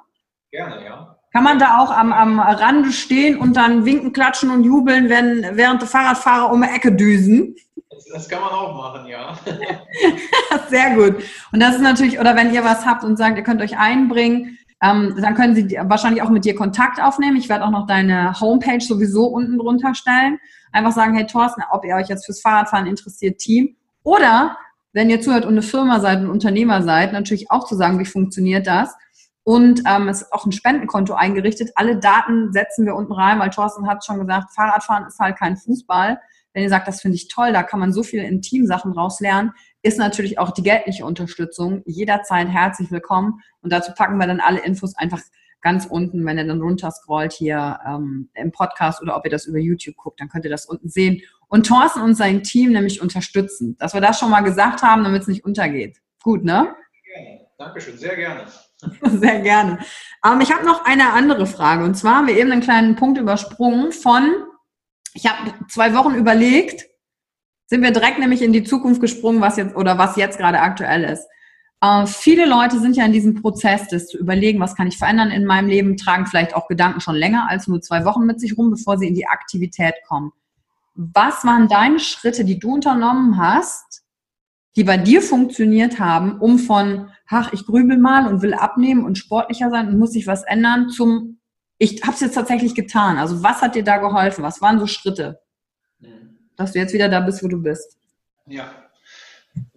Gerne, 0.51 0.85
ja. 0.85 1.17
Kann 1.33 1.45
man 1.45 1.61
da 1.61 1.79
auch 1.79 1.97
am, 1.97 2.13
am 2.13 2.41
Rande 2.41 2.91
stehen 2.91 3.39
und 3.39 3.57
dann 3.57 3.85
winken, 3.85 4.13
klatschen 4.13 4.51
und 4.51 4.65
jubeln, 4.65 5.09
wenn, 5.09 5.57
während 5.57 5.81
der 5.81 5.89
Fahrradfahrer 5.89 6.51
um 6.51 6.63
die 6.63 6.69
Ecke 6.69 6.93
düsen? 6.93 7.55
Das, 7.89 8.05
das 8.07 8.29
kann 8.29 8.41
man 8.41 8.51
auch 8.51 8.75
machen, 8.75 9.07
ja. 9.07 9.39
Sehr 10.69 10.95
gut. 10.97 11.23
Und 11.53 11.61
das 11.61 11.77
ist 11.77 11.83
natürlich, 11.83 12.19
oder 12.19 12.35
wenn 12.35 12.53
ihr 12.53 12.65
was 12.65 12.85
habt 12.85 13.05
und 13.05 13.17
sagt, 13.17 13.37
ihr 13.37 13.45
könnt 13.45 13.63
euch 13.63 13.79
einbringen, 13.79 14.59
ähm, 14.83 15.15
dann 15.21 15.35
können 15.35 15.55
sie 15.55 15.79
wahrscheinlich 15.83 16.23
auch 16.23 16.31
mit 16.31 16.45
dir 16.45 16.55
Kontakt 16.55 17.03
aufnehmen. 17.03 17.37
Ich 17.37 17.49
werde 17.49 17.65
auch 17.65 17.71
noch 17.71 17.87
deine 17.87 18.39
Homepage 18.41 18.81
sowieso 18.81 19.27
unten 19.27 19.59
drunter 19.59 19.95
stellen. 19.95 20.39
Einfach 20.73 20.93
sagen, 20.93 21.15
hey 21.15 21.27
Thorsten, 21.27 21.63
ob 21.71 21.85
ihr 21.85 21.97
euch 21.97 22.09
jetzt 22.09 22.25
fürs 22.25 22.41
Fahrradfahren 22.41 22.87
interessiert, 22.87 23.39
Team. 23.39 23.77
Oder 24.03 24.57
wenn 24.93 25.11
ihr 25.11 25.21
zuhört 25.21 25.45
und 25.45 25.53
eine 25.53 25.63
Firma 25.63 26.01
seid, 26.01 26.19
ein 26.19 26.31
Unternehmer 26.31 26.83
seid, 26.83 27.13
natürlich 27.13 27.51
auch 27.51 27.67
zu 27.67 27.77
sagen, 27.77 27.99
wie 27.99 28.07
funktioniert 28.07 28.67
das. 28.67 28.95
Und 29.43 29.83
ähm, 29.87 30.09
es 30.09 30.23
ist 30.23 30.33
auch 30.33 30.47
ein 30.47 30.53
Spendenkonto 30.53 31.15
eingerichtet. 31.15 31.71
Alle 31.75 31.99
Daten 31.99 32.53
setzen 32.53 32.87
wir 32.87 32.95
unten 32.95 33.13
rein, 33.13 33.39
weil 33.39 33.51
Thorsten 33.51 33.87
hat 33.87 34.05
schon 34.05 34.21
gesagt, 34.21 34.53
Fahrradfahren 34.55 35.07
ist 35.07 35.19
halt 35.19 35.37
kein 35.37 35.57
Fußball. 35.57 36.21
Wenn 36.53 36.63
ihr 36.63 36.69
sagt, 36.69 36.89
das 36.89 37.01
finde 37.01 37.17
ich 37.17 37.29
toll, 37.29 37.53
da 37.53 37.63
kann 37.63 37.81
man 37.81 37.93
so 37.93 38.03
viel 38.03 38.23
in 38.23 38.43
Teamsachen 38.43 38.93
rauslernen, 38.93 39.53
ist 39.83 39.99
natürlich 39.99 40.39
auch 40.39 40.51
die 40.51 40.63
geldliche 40.63 41.05
Unterstützung 41.05 41.83
jederzeit 41.87 42.49
herzlich 42.49 42.91
willkommen. 42.91 43.41
Und 43.63 43.73
dazu 43.73 43.93
packen 43.93 44.19
wir 44.19 44.27
dann 44.27 44.41
alle 44.41 44.61
Infos 44.61 44.97
einfach 44.97 45.21
ganz 45.63 45.87
unten, 45.87 46.25
wenn 46.25 46.39
ihr 46.39 46.47
dann 46.47 46.61
runter 46.61 46.91
scrollt 46.91 47.33
hier 47.33 47.79
ähm, 47.87 48.31
im 48.35 48.53
Podcast 48.53 49.03
oder 49.03 49.17
ob 49.17 49.25
ihr 49.25 49.31
das 49.31 49.47
über 49.47 49.59
YouTube 49.59 49.97
guckt, 49.97 50.21
dann 50.21 50.29
könnt 50.29 50.45
ihr 50.45 50.51
das 50.51 50.67
unten 50.67 50.89
sehen. 50.89 51.23
Und 51.49 51.67
Thorsten 51.67 52.01
und 52.01 52.15
sein 52.15 52.43
Team 52.43 52.73
nämlich 52.73 53.01
unterstützen. 53.03 53.77
Dass 53.79 53.95
wir 53.95 54.01
das 54.01 54.19
schon 54.19 54.31
mal 54.31 54.41
gesagt 54.41 54.83
haben, 54.83 55.05
damit 55.05 55.23
es 55.23 55.29
nicht 55.29 55.45
untergeht. 55.45 55.99
Gut, 56.23 56.45
ne? 56.45 56.75
Gerne. 57.05 57.47
Dankeschön, 57.59 57.99
sehr 57.99 58.17
gerne. 58.17 58.47
Sehr 59.03 59.41
gerne. 59.41 59.79
Ähm, 60.25 60.41
ich 60.41 60.51
habe 60.51 60.65
noch 60.65 60.87
eine 60.87 61.13
andere 61.13 61.47
Frage. 61.47 61.85
Und 61.85 61.97
zwar 61.97 62.17
haben 62.17 62.29
wir 62.29 62.39
eben 62.39 62.51
einen 62.51 62.63
kleinen 62.63 62.97
Punkt 62.97 63.19
übersprungen 63.19 63.93
von, 63.93 64.33
ich 65.13 65.27
habe 65.27 65.53
zwei 65.69 65.95
Wochen 65.95 66.15
überlegt, 66.15 66.87
sind 67.71 67.83
wir 67.83 67.93
direkt 67.93 68.19
nämlich 68.19 68.43
in 68.43 68.53
die 68.53 68.65
Zukunft 68.65 69.01
gesprungen, 69.01 69.41
was 69.41 69.57
jetzt 69.57 69.77
oder 69.77 69.97
was 69.97 70.17
jetzt 70.17 70.39
gerade 70.39 70.59
aktuell 70.61 71.05
ist. 71.05 71.29
Äh, 71.81 72.05
viele 72.05 72.45
Leute 72.45 72.81
sind 72.81 72.97
ja 72.97 73.07
in 73.07 73.13
diesem 73.13 73.41
Prozess, 73.41 73.87
das 73.89 74.09
zu 74.09 74.19
überlegen, 74.19 74.59
was 74.59 74.75
kann 74.75 74.89
ich 74.89 74.99
verändern 74.99 75.31
in 75.31 75.47
meinem 75.47 75.69
Leben, 75.69 75.97
tragen 75.97 76.27
vielleicht 76.27 76.57
auch 76.57 76.67
Gedanken 76.67 77.01
schon 77.01 77.15
länger 77.15 77.49
als 77.49 77.69
nur 77.69 77.81
zwei 77.81 78.05
Wochen 78.05 78.27
mit 78.27 78.41
sich 78.41 78.59
rum, 78.59 78.71
bevor 78.73 78.99
sie 78.99 79.07
in 79.07 79.15
die 79.15 79.29
Aktivität 79.29 79.95
kommen. 80.09 80.33
Was 80.97 81.45
waren 81.45 81.69
deine 81.69 82.01
Schritte, 82.01 82.45
die 82.45 82.59
du 82.59 82.75
unternommen 82.75 83.39
hast, 83.39 84.03
die 84.75 84.83
bei 84.83 84.97
dir 84.97 85.23
funktioniert 85.23 86.01
haben, 86.01 86.41
um 86.41 86.59
von, 86.59 87.11
ach, 87.29 87.53
ich 87.53 87.67
grübel 87.67 87.99
mal 87.99 88.27
und 88.27 88.43
will 88.43 88.53
abnehmen 88.53 89.05
und 89.05 89.17
sportlicher 89.17 89.71
sein 89.71 89.89
und 89.89 89.99
muss 89.99 90.13
sich 90.13 90.27
was 90.27 90.43
ändern, 90.43 90.89
zum, 90.89 91.39
ich 91.79 92.03
habe 92.03 92.15
es 92.15 92.21
jetzt 92.21 92.35
tatsächlich 92.35 92.75
getan. 92.75 93.17
Also 93.17 93.45
was 93.45 93.63
hat 93.63 93.77
dir 93.77 93.85
da 93.85 93.99
geholfen? 93.99 94.43
Was 94.43 94.61
waren 94.61 94.81
so 94.81 94.89
Schritte. 94.89 95.41
Dass 96.61 96.73
du 96.73 96.79
jetzt 96.79 96.93
wieder 96.93 97.09
da 97.09 97.21
bist, 97.21 97.43
wo 97.43 97.49
du 97.49 97.61
bist? 97.61 97.97
Ja. 98.47 98.71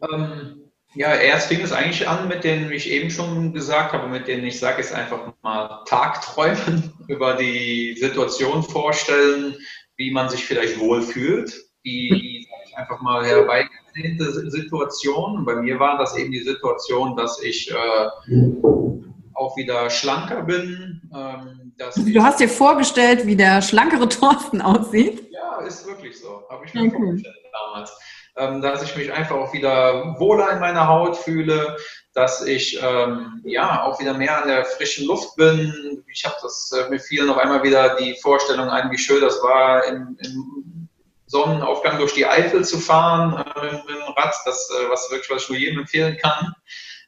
Ähm, 0.02 0.64
ja, 0.96 1.16
erst 1.16 1.48
fing 1.48 1.62
es 1.62 1.72
eigentlich 1.72 2.08
an 2.08 2.28
mit 2.28 2.44
denen, 2.44 2.70
wie 2.70 2.76
ich 2.76 2.92
eben 2.92 3.10
schon 3.10 3.54
gesagt 3.54 3.94
habe, 3.94 4.08
mit 4.10 4.28
denen 4.28 4.46
ich 4.46 4.60
sage 4.60 4.82
jetzt 4.82 4.94
einfach 4.94 5.34
mal 5.42 5.84
Tagträumen 5.86 6.94
über 7.08 7.36
die 7.36 7.96
Situation 7.98 8.64
vorstellen, 8.64 9.56
wie 9.96 10.12
man 10.12 10.30
sich 10.30 10.46
vielleicht 10.46 10.80
wohlfühlt, 10.80 11.54
die 11.86 12.48
einfach 12.76 13.02
mal 13.02 13.26
herbeigesehnte 13.26 14.52
Situation. 14.52 15.46
Bei 15.46 15.56
mir 15.56 15.80
war 15.80 15.98
das 15.98 16.18
eben 16.18 16.32
die 16.32 16.44
Situation, 16.44 17.16
dass 17.16 17.42
ich 17.42 17.72
äh, 17.72 18.34
auch 19.34 19.56
wieder 19.56 19.90
schlanker 19.90 20.44
bin. 20.44 21.02
Ähm, 21.16 21.63
du 21.96 22.24
hast 22.24 22.40
dir 22.40 22.50
vorgestellt, 22.50 23.26
wie 23.26 23.36
der 23.36 23.62
schlankere 23.62 24.10
Thorsten 24.10 24.62
aussieht? 24.62 25.30
Ja, 25.32 25.62
ist 25.66 25.86
wirklich 25.88 26.20
so. 26.20 26.44
Habe 26.50 26.66
ich 26.66 26.74
mir 26.74 26.82
okay. 26.82 26.92
vorgestellt 26.92 27.36
damals. 27.52 27.92
Ähm, 28.36 28.62
dass 28.62 28.82
ich 28.82 28.96
mich 28.96 29.14
einfach 29.14 29.36
auch 29.36 29.54
wieder 29.54 30.16
wohler 30.20 30.52
in 30.52 30.60
meiner 30.60 30.88
Haut 30.88 31.16
fühle, 31.16 31.78
dass 32.14 32.44
ich 32.46 32.80
ähm, 32.82 33.42
ja 33.44 33.84
auch 33.84 34.00
wieder 34.00 34.16
mehr 34.16 34.42
an 34.42 34.48
der 34.48 34.66
frischen 34.66 35.06
Luft 35.06 35.36
bin. 35.36 36.04
Ich 36.12 36.26
habe 36.26 36.36
das 36.42 36.72
äh, 36.72 36.90
mir 36.90 37.00
fiel 37.00 37.26
noch 37.26 37.38
einmal 37.38 37.64
wieder 37.64 37.96
die 37.96 38.16
Vorstellung 38.22 38.70
ein, 38.70 38.90
wie 38.90 38.98
schön 38.98 39.22
das 39.22 39.42
war, 39.44 39.86
im, 39.86 40.18
im 40.24 40.90
Sonnenaufgang 41.28 41.98
durch 41.98 42.14
die 42.14 42.26
Eifel 42.26 42.64
zu 42.64 42.78
fahren 42.80 43.34
äh, 43.34 43.76
mit, 43.76 43.90
dem 43.90 44.14
Rad, 44.16 44.36
das 44.46 44.70
äh, 44.70 44.90
was 44.90 45.10
wirklich 45.10 45.30
was 45.30 45.44
ich 45.44 45.50
nur 45.50 45.58
jedem 45.58 45.80
empfehlen 45.80 46.18
kann. 46.18 46.54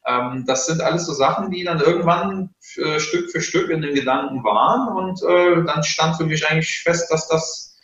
Ähm, 0.07 0.45
das 0.47 0.65
sind 0.65 0.82
alles 0.82 1.05
so 1.05 1.13
Sachen, 1.13 1.51
die 1.51 1.63
dann 1.63 1.80
irgendwann 1.80 2.55
äh, 2.78 2.99
Stück 2.99 3.32
für 3.32 3.41
Stück 3.41 3.69
in 3.69 3.82
den 3.82 3.95
Gedanken 3.95 4.43
waren 4.43 4.95
und 4.95 5.21
äh, 5.23 5.63
dann 5.63 5.84
stand 5.84 6.17
für 6.17 6.26
mich 6.26 6.47
eigentlich 6.49 6.82
fest, 6.82 7.11
dass 7.11 7.28
das 7.28 7.76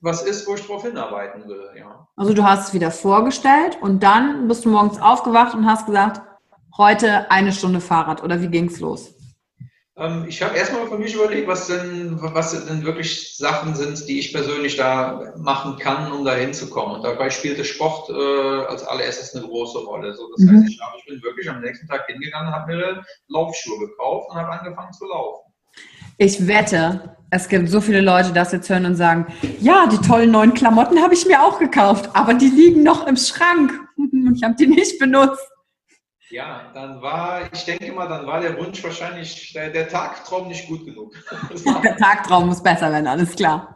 was 0.00 0.22
ist, 0.22 0.46
wo 0.46 0.54
ich 0.54 0.66
drauf 0.66 0.82
hinarbeiten 0.82 1.48
will. 1.48 1.70
Ja. 1.76 2.06
Also 2.16 2.34
du 2.34 2.44
hast 2.44 2.68
es 2.68 2.74
wieder 2.74 2.90
vorgestellt 2.90 3.78
und 3.80 4.02
dann 4.02 4.46
bist 4.48 4.64
du 4.64 4.68
morgens 4.68 5.00
aufgewacht 5.00 5.54
und 5.54 5.66
hast 5.66 5.86
gesagt, 5.86 6.20
heute 6.76 7.30
eine 7.30 7.52
Stunde 7.52 7.80
Fahrrad 7.80 8.22
oder 8.22 8.40
wie 8.40 8.48
ging 8.48 8.66
es 8.66 8.80
los? 8.80 9.14
Ähm, 9.98 10.26
ich 10.28 10.42
habe 10.42 10.56
erstmal 10.56 10.86
für 10.86 10.98
mich 10.98 11.14
überlegt, 11.14 11.48
was 11.48 11.66
denn, 11.66 12.18
was 12.20 12.52
denn 12.66 12.84
wirklich 12.84 13.36
Sachen 13.36 13.74
sind, 13.74 14.06
die 14.08 14.20
ich 14.20 14.32
persönlich 14.32 14.76
da 14.76 15.34
machen 15.36 15.76
kann, 15.78 16.12
um 16.12 16.24
da 16.24 16.34
hinzukommen. 16.34 16.96
Und 16.96 17.02
dabei 17.02 17.30
spielte 17.30 17.64
Sport 17.64 18.08
äh, 18.10 18.66
als 18.66 18.84
allererstes 18.84 19.34
eine 19.34 19.46
große 19.46 19.78
Rolle. 19.78 20.14
So, 20.14 20.30
das 20.36 20.44
mhm. 20.44 20.62
heißt, 20.62 20.68
ich, 20.68 20.80
ich 20.98 21.04
bin 21.06 21.22
wirklich 21.22 21.50
am 21.50 21.60
nächsten 21.60 21.88
Tag 21.88 22.06
hingegangen, 22.06 22.52
habe 22.52 22.74
mir 22.74 23.04
Laufschuhe 23.28 23.78
gekauft 23.78 24.30
und 24.30 24.36
habe 24.36 24.52
angefangen 24.52 24.92
zu 24.92 25.04
laufen. 25.06 25.52
Ich 26.16 26.46
wette, 26.46 27.16
es 27.30 27.48
gibt 27.48 27.68
so 27.68 27.80
viele 27.80 28.00
Leute, 28.00 28.28
die 28.28 28.34
das 28.34 28.52
jetzt 28.52 28.70
hören 28.70 28.86
und 28.86 28.94
sagen, 28.94 29.26
ja, 29.60 29.86
die 29.86 29.98
tollen 29.98 30.30
neuen 30.30 30.54
Klamotten 30.54 31.00
habe 31.02 31.14
ich 31.14 31.26
mir 31.26 31.42
auch 31.42 31.58
gekauft, 31.58 32.10
aber 32.14 32.34
die 32.34 32.48
liegen 32.48 32.82
noch 32.82 33.06
im 33.06 33.16
Schrank. 33.16 33.72
Ich 34.34 34.44
habe 34.44 34.54
die 34.54 34.68
nicht 34.68 34.98
benutzt. 35.00 35.44
Ja, 36.30 36.70
dann 36.74 37.00
war, 37.00 37.50
ich 37.52 37.64
denke 37.64 37.92
mal, 37.92 38.08
dann 38.08 38.26
war 38.26 38.40
der 38.40 38.56
Wunsch 38.58 38.82
wahrscheinlich, 38.84 39.52
der, 39.54 39.70
der 39.70 39.88
Tagtraum 39.88 40.48
nicht 40.48 40.68
gut 40.68 40.84
genug. 40.84 41.14
der 41.82 41.96
Tagtraum 41.96 42.48
muss 42.48 42.62
besser 42.62 42.92
werden, 42.92 43.06
alles 43.06 43.34
klar. 43.34 43.74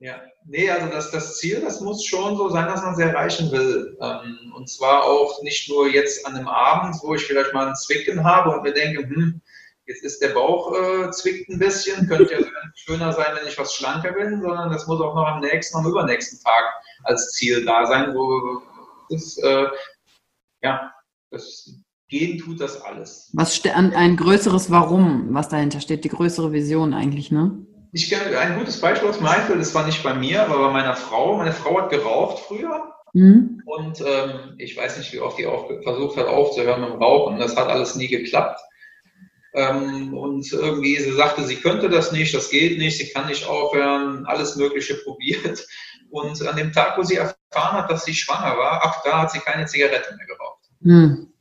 Ja, 0.00 0.20
nee, 0.44 0.68
also 0.68 0.88
das, 0.88 1.12
das 1.12 1.38
Ziel, 1.38 1.60
das 1.60 1.80
muss 1.80 2.04
schon 2.04 2.36
so 2.36 2.48
sein, 2.48 2.66
dass 2.66 2.82
man 2.82 2.94
es 2.94 2.98
erreichen 2.98 3.52
will. 3.52 3.96
Ähm, 4.00 4.52
und 4.56 4.68
zwar 4.68 5.04
auch 5.04 5.40
nicht 5.42 5.68
nur 5.68 5.88
jetzt 5.88 6.26
an 6.26 6.34
einem 6.34 6.48
Abend, 6.48 6.96
wo 7.02 7.14
ich 7.14 7.24
vielleicht 7.24 7.54
mal 7.54 7.68
ein 7.68 7.76
Zwicken 7.76 8.24
habe 8.24 8.50
und 8.50 8.64
mir 8.64 8.72
denke, 8.72 9.02
hm, 9.02 9.40
jetzt 9.86 10.02
ist 10.02 10.20
der 10.20 10.30
Bauch 10.30 10.74
äh, 10.74 11.10
zwickt 11.12 11.48
ein 11.50 11.60
bisschen, 11.60 12.08
könnte 12.08 12.34
ja 12.34 12.40
schöner 12.74 13.12
sein, 13.12 13.36
wenn 13.38 13.46
ich 13.46 13.58
was 13.58 13.74
schlanker 13.74 14.10
bin, 14.10 14.42
sondern 14.42 14.72
das 14.72 14.88
muss 14.88 15.00
auch 15.00 15.14
noch 15.14 15.26
am 15.26 15.40
nächsten, 15.40 15.78
am 15.78 15.86
übernächsten 15.86 16.40
Tag 16.42 16.64
als 17.04 17.30
Ziel 17.32 17.64
da 17.64 17.86
sein, 17.86 18.12
wo 18.12 18.60
das, 19.08 19.38
äh, 19.38 19.66
ja, 20.62 20.92
das 21.30 21.70
Gehen 22.12 22.36
tut 22.36 22.60
das 22.60 22.78
alles. 22.82 23.30
Was 23.32 23.58
ein 23.64 24.16
größeres 24.18 24.70
Warum, 24.70 25.28
was 25.30 25.48
dahinter 25.48 25.80
steht, 25.80 26.04
die 26.04 26.10
größere 26.10 26.52
Vision 26.52 26.92
eigentlich, 26.92 27.30
ne? 27.30 27.64
Ich 27.92 28.10
kenne 28.10 28.38
ein 28.38 28.58
gutes 28.58 28.78
Beispiel 28.82 29.08
aus 29.08 29.20
meinem 29.20 29.46
Fall, 29.46 29.56
das 29.56 29.74
war 29.74 29.86
nicht 29.86 30.02
bei 30.02 30.12
mir, 30.12 30.42
aber 30.42 30.58
bei 30.58 30.72
meiner 30.74 30.94
Frau. 30.94 31.38
Meine 31.38 31.54
Frau 31.54 31.80
hat 31.80 31.88
geraucht 31.88 32.40
früher. 32.40 32.92
Mhm. 33.14 33.62
Und 33.64 34.02
ähm, 34.02 34.56
ich 34.58 34.76
weiß 34.76 34.98
nicht, 34.98 35.10
wie 35.14 35.20
oft 35.20 35.38
die 35.38 35.46
auch 35.46 35.70
versucht 35.82 36.18
hat 36.18 36.26
aufzuhören 36.26 36.82
mit 36.82 36.90
dem 36.90 37.02
Rauchen. 37.02 37.38
Das 37.38 37.56
hat 37.56 37.68
alles 37.68 37.96
nie 37.96 38.08
geklappt. 38.08 38.60
Ähm, 39.54 40.12
und 40.12 40.52
irgendwie, 40.52 40.98
sie 40.98 41.12
sagte, 41.12 41.44
sie 41.44 41.56
könnte 41.56 41.88
das 41.88 42.12
nicht, 42.12 42.34
das 42.34 42.50
geht 42.50 42.76
nicht, 42.76 42.98
sie 42.98 43.08
kann 43.08 43.26
nicht 43.26 43.46
aufhören, 43.46 44.26
alles 44.26 44.56
Mögliche 44.56 44.96
probiert. 44.96 45.66
Und 46.10 46.46
an 46.46 46.56
dem 46.56 46.72
Tag, 46.72 46.98
wo 46.98 47.04
sie 47.04 47.16
erfahren 47.16 47.78
hat, 47.78 47.90
dass 47.90 48.04
sie 48.04 48.12
schwanger 48.12 48.58
war, 48.58 48.84
ab 48.84 49.00
da 49.02 49.22
hat 49.22 49.30
sie 49.30 49.38
keine 49.38 49.64
Zigarette 49.64 50.14
mehr 50.14 50.26
geraucht. 50.26 50.60
Hm. 50.82 51.31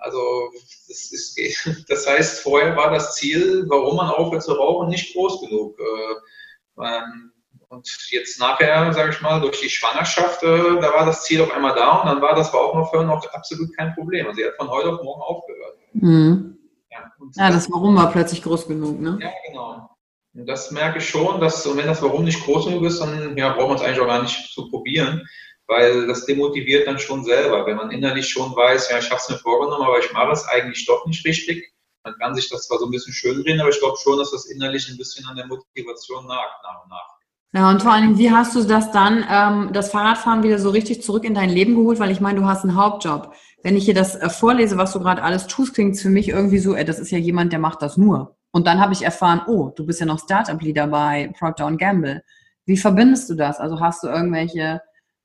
Also 0.00 0.50
das, 0.88 1.12
ist, 1.12 1.84
das, 1.88 2.06
heißt, 2.06 2.40
vorher 2.40 2.76
war 2.76 2.90
das 2.90 3.14
Ziel, 3.14 3.64
warum 3.68 3.96
man 3.96 4.10
aufhört 4.10 4.42
zu 4.42 4.52
rauchen, 4.52 4.88
nicht 4.88 5.12
groß 5.14 5.40
genug. 5.40 5.78
Äh, 5.78 6.84
ähm, 6.84 7.32
und 7.68 7.88
jetzt 8.10 8.40
nachher, 8.40 8.92
sage 8.92 9.10
ich 9.10 9.20
mal, 9.20 9.40
durch 9.40 9.60
die 9.60 9.70
Schwangerschaft, 9.70 10.42
äh, 10.42 10.80
da 10.80 10.92
war 10.92 11.06
das 11.06 11.22
Ziel 11.22 11.40
auf 11.40 11.52
einmal 11.52 11.74
da 11.74 12.00
und 12.00 12.08
dann 12.08 12.20
war 12.20 12.34
das 12.34 12.52
Rauchen 12.52 12.80
aufhören 12.80 13.06
noch 13.06 13.24
absolut 13.32 13.76
kein 13.76 13.94
Problem. 13.94 14.26
Also 14.26 14.40
sie 14.40 14.46
hat 14.46 14.56
von 14.56 14.68
heute 14.68 14.92
auf 14.92 15.02
morgen 15.02 15.22
aufgehört. 15.22 15.78
Mhm. 15.92 16.58
Ja, 16.90 17.12
ja, 17.36 17.50
das 17.50 17.70
Warum 17.70 17.96
war 17.96 18.10
plötzlich 18.10 18.42
groß 18.42 18.66
genug, 18.66 19.00
ne? 19.00 19.18
Ja, 19.22 19.30
genau. 19.46 19.88
Und 20.34 20.46
das 20.46 20.70
merke 20.72 20.98
ich 20.98 21.08
schon, 21.08 21.40
dass, 21.40 21.64
und 21.66 21.76
wenn 21.76 21.86
das 21.86 22.02
Warum 22.02 22.24
nicht 22.24 22.44
groß 22.44 22.66
genug 22.66 22.84
ist, 22.84 23.00
dann 23.00 23.36
ja, 23.36 23.52
braucht 23.52 23.68
man 23.68 23.76
es 23.76 23.82
eigentlich 23.82 24.00
auch 24.00 24.06
gar 24.06 24.22
nicht 24.22 24.52
zu 24.52 24.68
probieren, 24.68 25.28
weil 25.70 26.06
das 26.06 26.26
demotiviert 26.26 26.86
dann 26.86 26.98
schon 26.98 27.24
selber. 27.24 27.64
Wenn 27.64 27.76
man 27.76 27.90
innerlich 27.90 28.28
schon 28.28 28.54
weiß, 28.54 28.90
ja, 28.90 28.98
ich 28.98 29.10
habe 29.10 29.20
es 29.20 29.30
mir 29.30 29.38
vorgenommen, 29.38 29.84
aber 29.84 29.98
ich 29.98 30.12
mache 30.12 30.32
es 30.32 30.46
eigentlich 30.48 30.84
doch 30.84 31.06
nicht 31.06 31.24
richtig, 31.24 31.72
man 32.04 32.14
kann 32.18 32.34
sich 32.34 32.50
das 32.50 32.66
zwar 32.66 32.78
so 32.78 32.86
ein 32.86 32.90
bisschen 32.90 33.14
schön 33.14 33.42
drehen, 33.42 33.60
aber 33.60 33.70
ich 33.70 33.78
glaube 33.78 33.96
schon, 34.02 34.18
dass 34.18 34.30
das 34.30 34.46
innerlich 34.46 34.88
ein 34.90 34.98
bisschen 34.98 35.26
an 35.26 35.36
der 35.36 35.46
Motivation 35.46 36.26
nagt, 36.26 36.62
nach 36.62 36.82
und 36.82 36.90
nach. 36.90 37.08
Ja, 37.52 37.70
und 37.70 37.82
vor 37.82 37.92
allem, 37.92 38.16
wie 38.16 38.30
hast 38.30 38.54
du 38.54 38.62
das 38.62 38.92
dann, 38.92 39.24
ähm, 39.28 39.72
das 39.72 39.90
Fahrradfahren 39.90 40.44
wieder 40.44 40.58
so 40.58 40.70
richtig 40.70 41.02
zurück 41.02 41.24
in 41.24 41.34
dein 41.34 41.50
Leben 41.50 41.74
geholt? 41.74 41.98
Weil 41.98 42.12
ich 42.12 42.20
meine, 42.20 42.38
du 42.40 42.46
hast 42.46 42.62
einen 42.62 42.76
Hauptjob 42.76 43.32
wenn 43.62 43.76
ich 43.76 43.84
hier 43.84 43.94
das 43.94 44.16
äh, 44.16 44.28
vorlese, 44.28 44.76
was 44.76 44.92
du 44.92 45.00
gerade 45.00 45.22
alles 45.22 45.46
tust, 45.46 45.74
klingt 45.74 45.94
es 45.94 46.02
für 46.02 46.10
mich 46.10 46.28
irgendwie 46.28 46.58
so, 46.58 46.74
ey, 46.74 46.84
das 46.84 46.98
ist 46.98 47.10
ja 47.10 47.18
jemand, 47.18 47.52
der 47.52 47.58
macht 47.58 47.82
das 47.82 47.96
nur. 47.96 48.36
Und 48.52 48.66
dann 48.66 48.80
habe 48.80 48.92
ich 48.92 49.02
erfahren, 49.02 49.42
oh, 49.46 49.70
du 49.74 49.86
bist 49.86 50.00
ja 50.00 50.06
noch 50.06 50.18
Startup-Leader 50.18 50.86
bei 50.88 51.32
Procter 51.38 51.70
Gamble. 51.76 52.22
Wie 52.66 52.76
verbindest 52.76 53.30
du 53.30 53.34
das? 53.34 53.60
Also 53.60 53.80
hast 53.80 54.02
du 54.02 54.08
irgendwelche 54.08 54.80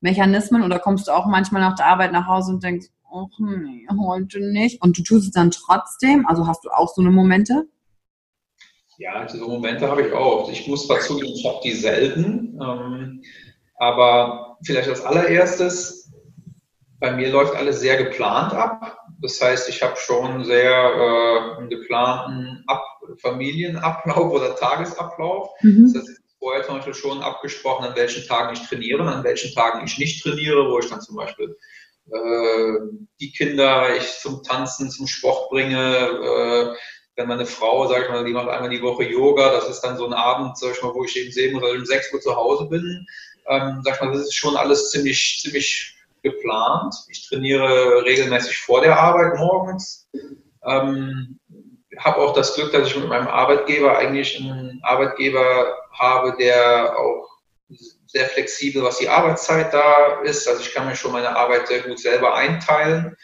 Mechanismen 0.05 0.61
oder 0.63 0.79
kommst 0.79 1.07
du 1.07 1.11
auch 1.11 1.25
manchmal 1.25 1.61
nach 1.61 1.75
der 1.75 1.87
Arbeit 1.87 2.11
nach 2.11 2.27
Hause 2.27 2.53
und 2.53 2.63
denkst, 2.63 2.87
oh 3.11 3.27
nee, 3.39 3.87
heute 4.05 4.39
nicht. 4.39 4.81
Und 4.81 4.97
du 4.97 5.03
tust 5.03 5.25
es 5.25 5.31
dann 5.31 5.51
trotzdem? 5.51 6.27
Also 6.27 6.47
hast 6.47 6.63
du 6.63 6.69
auch 6.69 6.93
so 6.93 7.01
eine 7.01 7.11
Momente? 7.11 7.67
Ja, 8.97 9.25
diese 9.25 9.43
Momente 9.43 9.89
habe 9.89 10.03
ich 10.03 10.13
auch. 10.13 10.49
Ich 10.49 10.67
muss 10.67 10.85
zwar 10.85 10.99
zugeben, 10.99 11.33
ich 11.33 11.45
habe 11.45 11.59
die 11.63 11.73
selten. 11.73 12.57
Ähm, 12.61 13.23
aber 13.77 14.57
vielleicht 14.63 14.87
als 14.87 15.03
allererstes, 15.03 16.13
bei 16.99 17.11
mir 17.11 17.29
läuft 17.29 17.55
alles 17.55 17.81
sehr 17.81 17.97
geplant 17.97 18.53
ab. 18.53 18.99
Das 19.21 19.41
heißt, 19.41 19.67
ich 19.69 19.81
habe 19.81 19.95
schon 19.97 20.45
sehr 20.45 20.71
äh, 20.71 21.57
einen 21.57 21.69
geplanten 21.69 22.63
ab 22.67 22.83
Familienablauf 23.21 24.31
oder 24.31 24.55
Tagesablauf. 24.55 25.49
Mhm. 25.61 25.91
Das 25.93 26.03
heißt, 26.03 26.14
vorher 26.45 26.63
zum 26.63 26.75
Beispiel 26.75 26.93
schon 26.93 27.23
abgesprochen, 27.23 27.85
an 27.85 27.95
welchen 27.95 28.23
Tagen 28.27 28.53
ich 28.53 28.67
trainiere 28.67 29.01
und 29.01 29.07
an 29.07 29.23
welchen 29.23 29.51
Tagen 29.55 29.83
ich 29.83 29.97
nicht 29.97 30.21
trainiere, 30.21 30.69
wo 30.69 30.77
ich 30.77 30.87
dann 30.87 31.01
zum 31.01 31.15
Beispiel 31.15 31.57
äh, 32.11 32.77
die 33.19 33.31
Kinder 33.31 33.95
ich 33.95 34.19
zum 34.19 34.43
Tanzen, 34.43 34.91
zum 34.91 35.07
Sport 35.07 35.49
bringe. 35.49 35.75
Äh, 35.75 36.75
wenn 37.15 37.27
meine 37.27 37.47
Frau, 37.47 37.87
sag 37.87 38.03
ich 38.03 38.09
mal, 38.09 38.23
die 38.23 38.33
macht 38.33 38.49
einmal 38.49 38.69
die 38.69 38.83
Woche 38.83 39.05
Yoga, 39.05 39.53
das 39.53 39.69
ist 39.69 39.81
dann 39.81 39.97
so 39.97 40.05
ein 40.05 40.13
Abend, 40.13 40.55
sag 40.55 40.75
ich 40.75 40.83
mal, 40.83 40.93
wo 40.93 41.03
ich 41.03 41.17
eben 41.17 41.31
sehen 41.31 41.53
muss, 41.53 41.63
um 41.63 41.83
6 41.83 42.13
Uhr 42.13 42.21
zu 42.21 42.35
Hause 42.35 42.65
bin. 42.65 43.07
Ähm, 43.47 43.81
sag 43.83 43.95
ich 43.95 44.01
mal, 44.01 44.11
das 44.11 44.27
ist 44.27 44.35
schon 44.35 44.55
alles 44.55 44.91
ziemlich, 44.91 45.39
ziemlich 45.41 45.95
geplant. 46.21 46.93
Ich 47.09 47.27
trainiere 47.27 48.05
regelmäßig 48.05 48.59
vor 48.59 48.81
der 48.81 48.99
Arbeit 48.99 49.39
morgens. 49.39 50.07
Ähm, 50.63 51.39
habe 51.97 52.17
auch 52.17 52.33
das 52.33 52.53
Glück, 52.53 52.71
dass 52.71 52.87
ich 52.87 52.95
mit 52.95 53.07
meinem 53.07 53.27
Arbeitgeber 53.27 53.97
eigentlich 53.97 54.39
einen 54.39 54.79
Arbeitgeber 54.83 55.75
habe, 55.99 56.35
der 56.37 56.97
auch 56.97 57.27
sehr 58.07 58.25
flexibel, 58.27 58.83
was 58.83 58.99
die 58.99 59.09
Arbeitszeit 59.09 59.73
da 59.73 60.21
ist. 60.21 60.47
Also 60.47 60.61
ich 60.61 60.73
kann 60.73 60.87
mir 60.87 60.95
schon 60.95 61.11
meine 61.11 61.35
Arbeit 61.35 61.67
sehr 61.67 61.81
gut 61.81 61.99
selber 61.99 62.35
einteilen. 62.35 63.15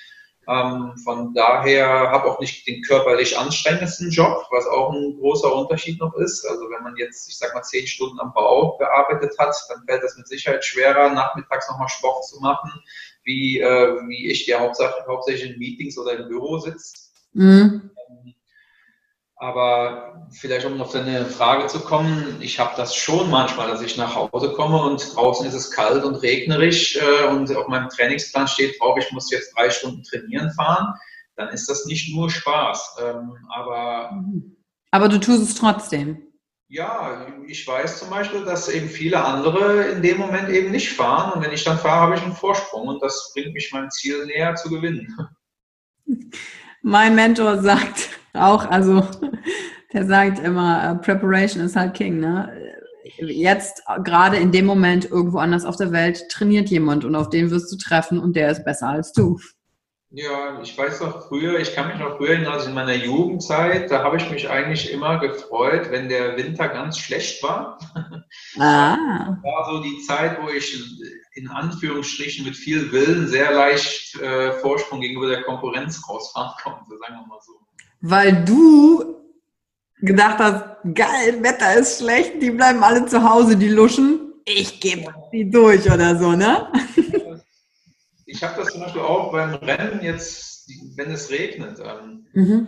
Ähm, 0.47 0.93
von 1.03 1.34
daher 1.34 1.88
habe 1.88 2.26
auch 2.26 2.39
nicht 2.39 2.67
den 2.67 2.82
körperlich 2.82 3.38
anstrengendsten 3.38 4.09
Job, 4.09 4.45
was 4.49 4.65
auch 4.65 4.91
ein 4.91 5.17
großer 5.19 5.53
Unterschied 5.55 5.99
noch 5.99 6.15
ist. 6.15 6.45
Also 6.45 6.63
wenn 6.69 6.84
man 6.84 6.97
jetzt, 6.97 7.30
ich 7.30 7.38
sag 7.38 7.53
mal, 7.53 7.61
zehn 7.61 7.86
Stunden 7.86 8.19
am 8.19 8.34
Bau 8.34 8.76
gearbeitet 8.78 9.38
hat, 9.38 9.55
dann 9.69 9.84
fällt 9.86 10.03
das 10.03 10.17
mit 10.17 10.28
Sicherheit 10.28 10.65
schwerer, 10.65 11.09
nachmittags 11.09 11.69
nochmal 11.69 11.89
Sport 11.89 12.26
zu 12.26 12.39
machen, 12.41 12.72
wie, 13.24 13.59
äh, 13.59 13.95
wie 14.07 14.32
ich, 14.32 14.45
der 14.45 14.61
hauptsächlich, 14.61 15.05
hauptsächlich 15.07 15.51
in 15.51 15.59
Meetings 15.59 15.97
oder 15.97 16.17
im 16.17 16.28
Büro 16.28 16.57
sitzt. 16.57 17.13
Mhm. 17.34 17.91
Aber 19.41 20.27
vielleicht 20.29 20.67
um 20.67 20.79
auf 20.79 20.91
deine 20.91 21.25
Frage 21.25 21.65
zu 21.65 21.79
kommen, 21.79 22.37
ich 22.41 22.59
habe 22.59 22.73
das 22.77 22.95
schon 22.95 23.31
manchmal, 23.31 23.67
dass 23.67 23.81
ich 23.81 23.97
nach 23.97 24.13
Hause 24.13 24.53
komme 24.53 24.79
und 24.83 25.15
draußen 25.15 25.47
ist 25.47 25.55
es 25.55 25.71
kalt 25.71 26.03
und 26.03 26.17
regnerisch 26.17 26.97
äh, 26.97 27.25
und 27.25 27.51
auf 27.55 27.67
meinem 27.67 27.89
Trainingsplan 27.89 28.47
steht 28.47 28.79
drauf, 28.79 28.99
ich 28.99 29.11
muss 29.11 29.31
jetzt 29.31 29.57
drei 29.57 29.71
Stunden 29.71 30.03
trainieren 30.03 30.51
fahren. 30.51 30.93
Dann 31.37 31.49
ist 31.49 31.67
das 31.67 31.87
nicht 31.87 32.15
nur 32.15 32.29
Spaß. 32.29 32.97
Ähm, 33.01 33.35
aber, 33.49 34.11
aber 34.91 35.09
du 35.09 35.19
tust 35.19 35.41
es 35.41 35.55
trotzdem. 35.55 36.21
Ja, 36.67 37.25
ich 37.47 37.67
weiß 37.67 37.97
zum 37.97 38.11
Beispiel, 38.11 38.45
dass 38.45 38.69
eben 38.69 38.89
viele 38.89 39.25
andere 39.25 39.85
in 39.85 40.03
dem 40.03 40.19
Moment 40.19 40.49
eben 40.49 40.69
nicht 40.69 40.93
fahren 40.93 41.31
und 41.31 41.43
wenn 41.43 41.51
ich 41.51 41.63
dann 41.63 41.79
fahre, 41.79 42.01
habe 42.01 42.15
ich 42.15 42.21
einen 42.21 42.35
Vorsprung 42.35 42.89
und 42.89 43.01
das 43.01 43.31
bringt 43.33 43.55
mich 43.55 43.71
meinem 43.73 43.89
Ziel 43.89 44.23
näher 44.23 44.53
zu 44.53 44.69
gewinnen. 44.69 45.17
Mein 46.83 47.15
Mentor 47.15 47.59
sagt 47.63 48.20
auch, 48.34 48.69
also 48.69 49.05
der 49.93 50.05
sagt 50.05 50.39
immer, 50.39 50.93
uh, 50.93 51.01
Preparation 51.01 51.63
is 51.63 51.75
halt 51.75 51.93
King. 51.93 52.19
Ne? 52.19 52.51
Jetzt 53.17 53.84
gerade 54.03 54.38
in 54.38 54.51
dem 54.51 54.65
Moment 54.65 55.09
irgendwo 55.09 55.39
anders 55.39 55.65
auf 55.65 55.75
der 55.75 55.91
Welt 55.91 56.29
trainiert 56.29 56.69
jemand 56.69 57.05
und 57.05 57.15
auf 57.15 57.29
den 57.29 57.51
wirst 57.51 57.71
du 57.71 57.77
treffen 57.77 58.19
und 58.19 58.36
der 58.36 58.51
ist 58.51 58.63
besser 58.63 58.89
als 58.89 59.11
du. 59.11 59.38
Ja, 60.13 60.59
ich 60.61 60.77
weiß 60.77 60.99
noch 60.99 61.29
früher, 61.29 61.57
ich 61.57 61.73
kann 61.73 61.88
mich 61.88 61.97
noch 61.97 62.17
früher 62.17 62.32
erinnern, 62.32 62.51
also 62.51 62.67
in 62.67 62.73
meiner 62.73 62.95
Jugendzeit, 62.95 63.89
da 63.89 64.03
habe 64.03 64.17
ich 64.17 64.29
mich 64.29 64.49
eigentlich 64.49 64.91
immer 64.91 65.19
gefreut, 65.19 65.89
wenn 65.89 66.09
der 66.09 66.36
Winter 66.36 66.67
ganz 66.67 66.97
schlecht 66.97 67.41
war. 67.43 67.79
Ah. 68.57 68.95
Das 68.95 69.43
war 69.43 69.65
so 69.71 69.84
die 69.84 69.99
Zeit, 70.07 70.41
wo 70.41 70.49
ich 70.49 70.73
in 71.34 71.49
Anführungsstrichen 71.49 72.45
mit 72.45 72.55
viel 72.55 72.91
Willen 72.91 73.27
sehr 73.27 73.51
leicht 73.51 74.15
äh, 74.21 74.53
Vorsprung 74.53 75.01
gegenüber 75.01 75.27
der 75.27 75.43
Konkurrenz 75.43 76.01
rausfahren 76.07 76.53
konnte, 76.63 76.97
sagen 76.97 77.15
wir 77.15 77.27
mal 77.27 77.39
so. 77.41 77.53
Weil 78.02 78.43
du 78.45 79.16
gedacht 80.02 80.39
hast, 80.39 80.66
geil, 80.95 81.41
Wetter 81.41 81.76
ist 81.76 81.99
schlecht, 81.99 82.41
die 82.41 82.52
bleiben 82.52 82.84
alle 82.84 83.06
zu 83.06 83.22
Hause, 83.24 83.56
die 83.56 83.70
luschen, 83.70 84.34
ich 84.45 84.80
gebe 84.80 85.14
die 85.32 85.49
durch 85.49 85.86
oder 85.91 86.18
so, 86.18 86.32
ne? 86.32 86.68
ich 88.26 88.43
habe 88.43 88.62
das 88.62 88.72
zum 88.72 88.82
Beispiel 88.82 89.02
auch 89.02 89.32
beim 89.32 89.54
Rennen 89.56 90.02
jetzt, 90.02 90.68
wenn 90.95 91.12
es 91.12 91.30
regnet. 91.30 91.80
Ähm, 91.80 92.26
mhm. 92.34 92.68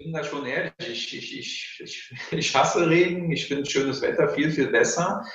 Ich 0.00 0.04
bin 0.04 0.14
da 0.14 0.24
schon 0.24 0.46
ehrlich, 0.46 0.72
ich, 0.78 1.14
ich, 1.14 1.38
ich, 1.38 1.80
ich, 1.80 2.12
ich 2.30 2.56
hasse 2.56 2.88
Regen, 2.88 3.30
ich 3.30 3.48
finde 3.48 3.70
schönes 3.70 4.00
Wetter 4.00 4.30
viel, 4.30 4.50
viel 4.50 4.68
besser. 4.68 5.26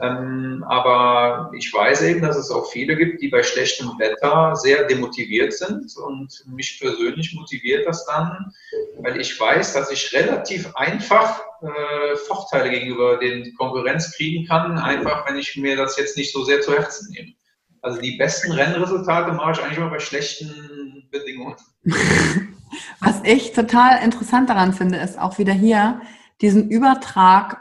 Ähm, 0.00 0.64
aber 0.66 1.52
ich 1.54 1.70
weiß 1.70 2.00
eben, 2.04 2.22
dass 2.22 2.38
es 2.38 2.50
auch 2.50 2.72
viele 2.72 2.96
gibt, 2.96 3.20
die 3.20 3.28
bei 3.28 3.42
schlechtem 3.42 3.88
Wetter 3.98 4.56
sehr 4.56 4.84
demotiviert 4.84 5.52
sind. 5.52 5.94
Und 5.98 6.42
mich 6.46 6.80
persönlich 6.80 7.34
motiviert 7.34 7.86
das 7.86 8.06
dann, 8.06 8.50
weil 8.96 9.20
ich 9.20 9.38
weiß, 9.38 9.74
dass 9.74 9.90
ich 9.90 10.10
relativ 10.14 10.74
einfach 10.74 11.42
äh, 11.60 12.16
Vorteile 12.16 12.70
gegenüber 12.70 13.18
den 13.18 13.54
Konkurrenz 13.56 14.16
kriegen 14.16 14.46
kann, 14.46 14.78
einfach 14.78 15.28
wenn 15.28 15.36
ich 15.36 15.54
mir 15.58 15.76
das 15.76 15.98
jetzt 15.98 16.16
nicht 16.16 16.32
so 16.32 16.44
sehr 16.44 16.62
zu 16.62 16.72
Herzen 16.72 17.12
nehme. 17.12 17.34
Also 17.82 18.00
die 18.00 18.16
besten 18.16 18.52
Rennresultate 18.52 19.32
mache 19.32 19.52
ich 19.52 19.58
eigentlich 19.58 19.76
immer 19.76 19.90
bei 19.90 20.00
schlechten 20.00 21.06
Bedingungen. 21.10 21.56
Was 23.00 23.20
ich 23.24 23.52
total 23.52 24.02
interessant 24.02 24.48
daran 24.50 24.72
finde, 24.72 24.98
ist 24.98 25.18
auch 25.18 25.38
wieder 25.38 25.52
hier 25.52 26.00
diesen 26.40 26.68
Übertrag 26.68 27.60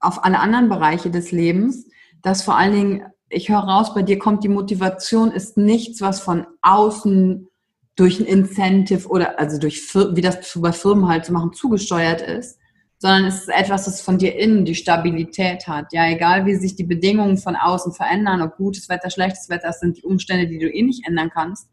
auf 0.00 0.24
alle 0.24 0.40
anderen 0.40 0.68
Bereiche 0.68 1.10
des 1.10 1.32
Lebens, 1.32 1.86
dass 2.22 2.42
vor 2.42 2.56
allen 2.56 2.72
Dingen, 2.72 3.02
ich 3.28 3.48
höre 3.48 3.58
raus, 3.58 3.94
bei 3.94 4.02
dir 4.02 4.18
kommt 4.18 4.44
die 4.44 4.48
Motivation, 4.48 5.30
ist 5.30 5.56
nichts, 5.56 6.00
was 6.00 6.20
von 6.20 6.46
außen 6.62 7.48
durch 7.96 8.20
ein 8.20 8.26
Incentive 8.26 9.08
oder 9.08 9.38
also 9.38 9.58
durch, 9.58 9.92
wie 9.94 10.20
das 10.20 10.38
bei 10.54 10.72
Firmen 10.72 11.08
halt 11.08 11.24
zu 11.24 11.32
machen, 11.32 11.52
zugesteuert 11.52 12.22
ist, 12.22 12.58
sondern 12.98 13.26
es 13.26 13.40
ist 13.42 13.48
etwas, 13.48 13.84
das 13.84 14.00
von 14.00 14.18
dir 14.18 14.36
innen 14.36 14.64
die 14.64 14.74
Stabilität 14.74 15.66
hat. 15.66 15.92
Ja, 15.92 16.08
egal 16.08 16.46
wie 16.46 16.54
sich 16.54 16.76
die 16.76 16.84
Bedingungen 16.84 17.38
von 17.38 17.56
außen 17.56 17.92
verändern, 17.92 18.42
ob 18.42 18.56
gutes 18.56 18.88
Wetter, 18.88 19.10
schlechtes 19.10 19.48
Wetter, 19.48 19.68
das 19.68 19.80
sind 19.80 19.98
die 19.98 20.02
Umstände, 20.02 20.46
die 20.46 20.58
du 20.58 20.70
eh 20.70 20.82
nicht 20.82 21.06
ändern 21.06 21.30
kannst, 21.32 21.68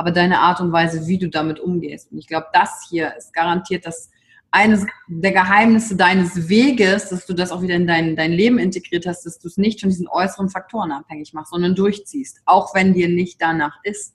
aber 0.00 0.12
deine 0.12 0.38
Art 0.38 0.62
und 0.62 0.72
Weise, 0.72 1.06
wie 1.06 1.18
du 1.18 1.28
damit 1.28 1.60
umgehst. 1.60 2.10
Und 2.10 2.16
ich 2.16 2.26
glaube, 2.26 2.46
das 2.54 2.86
hier 2.88 3.14
ist 3.18 3.34
garantiert 3.34 3.84
das 3.84 4.08
eines 4.50 4.86
der 5.08 5.32
Geheimnisse 5.32 5.94
deines 5.94 6.48
Weges, 6.48 7.10
dass 7.10 7.26
du 7.26 7.34
das 7.34 7.52
auch 7.52 7.60
wieder 7.60 7.74
in 7.74 7.86
dein, 7.86 8.16
dein 8.16 8.32
Leben 8.32 8.58
integriert 8.58 9.04
hast, 9.04 9.26
dass 9.26 9.38
du 9.38 9.46
es 9.46 9.58
nicht 9.58 9.78
von 9.78 9.90
diesen 9.90 10.08
äußeren 10.08 10.48
Faktoren 10.48 10.90
abhängig 10.90 11.34
machst, 11.34 11.52
sondern 11.52 11.74
durchziehst, 11.74 12.40
auch 12.46 12.74
wenn 12.74 12.94
dir 12.94 13.10
nicht 13.10 13.42
danach 13.42 13.78
ist. 13.82 14.14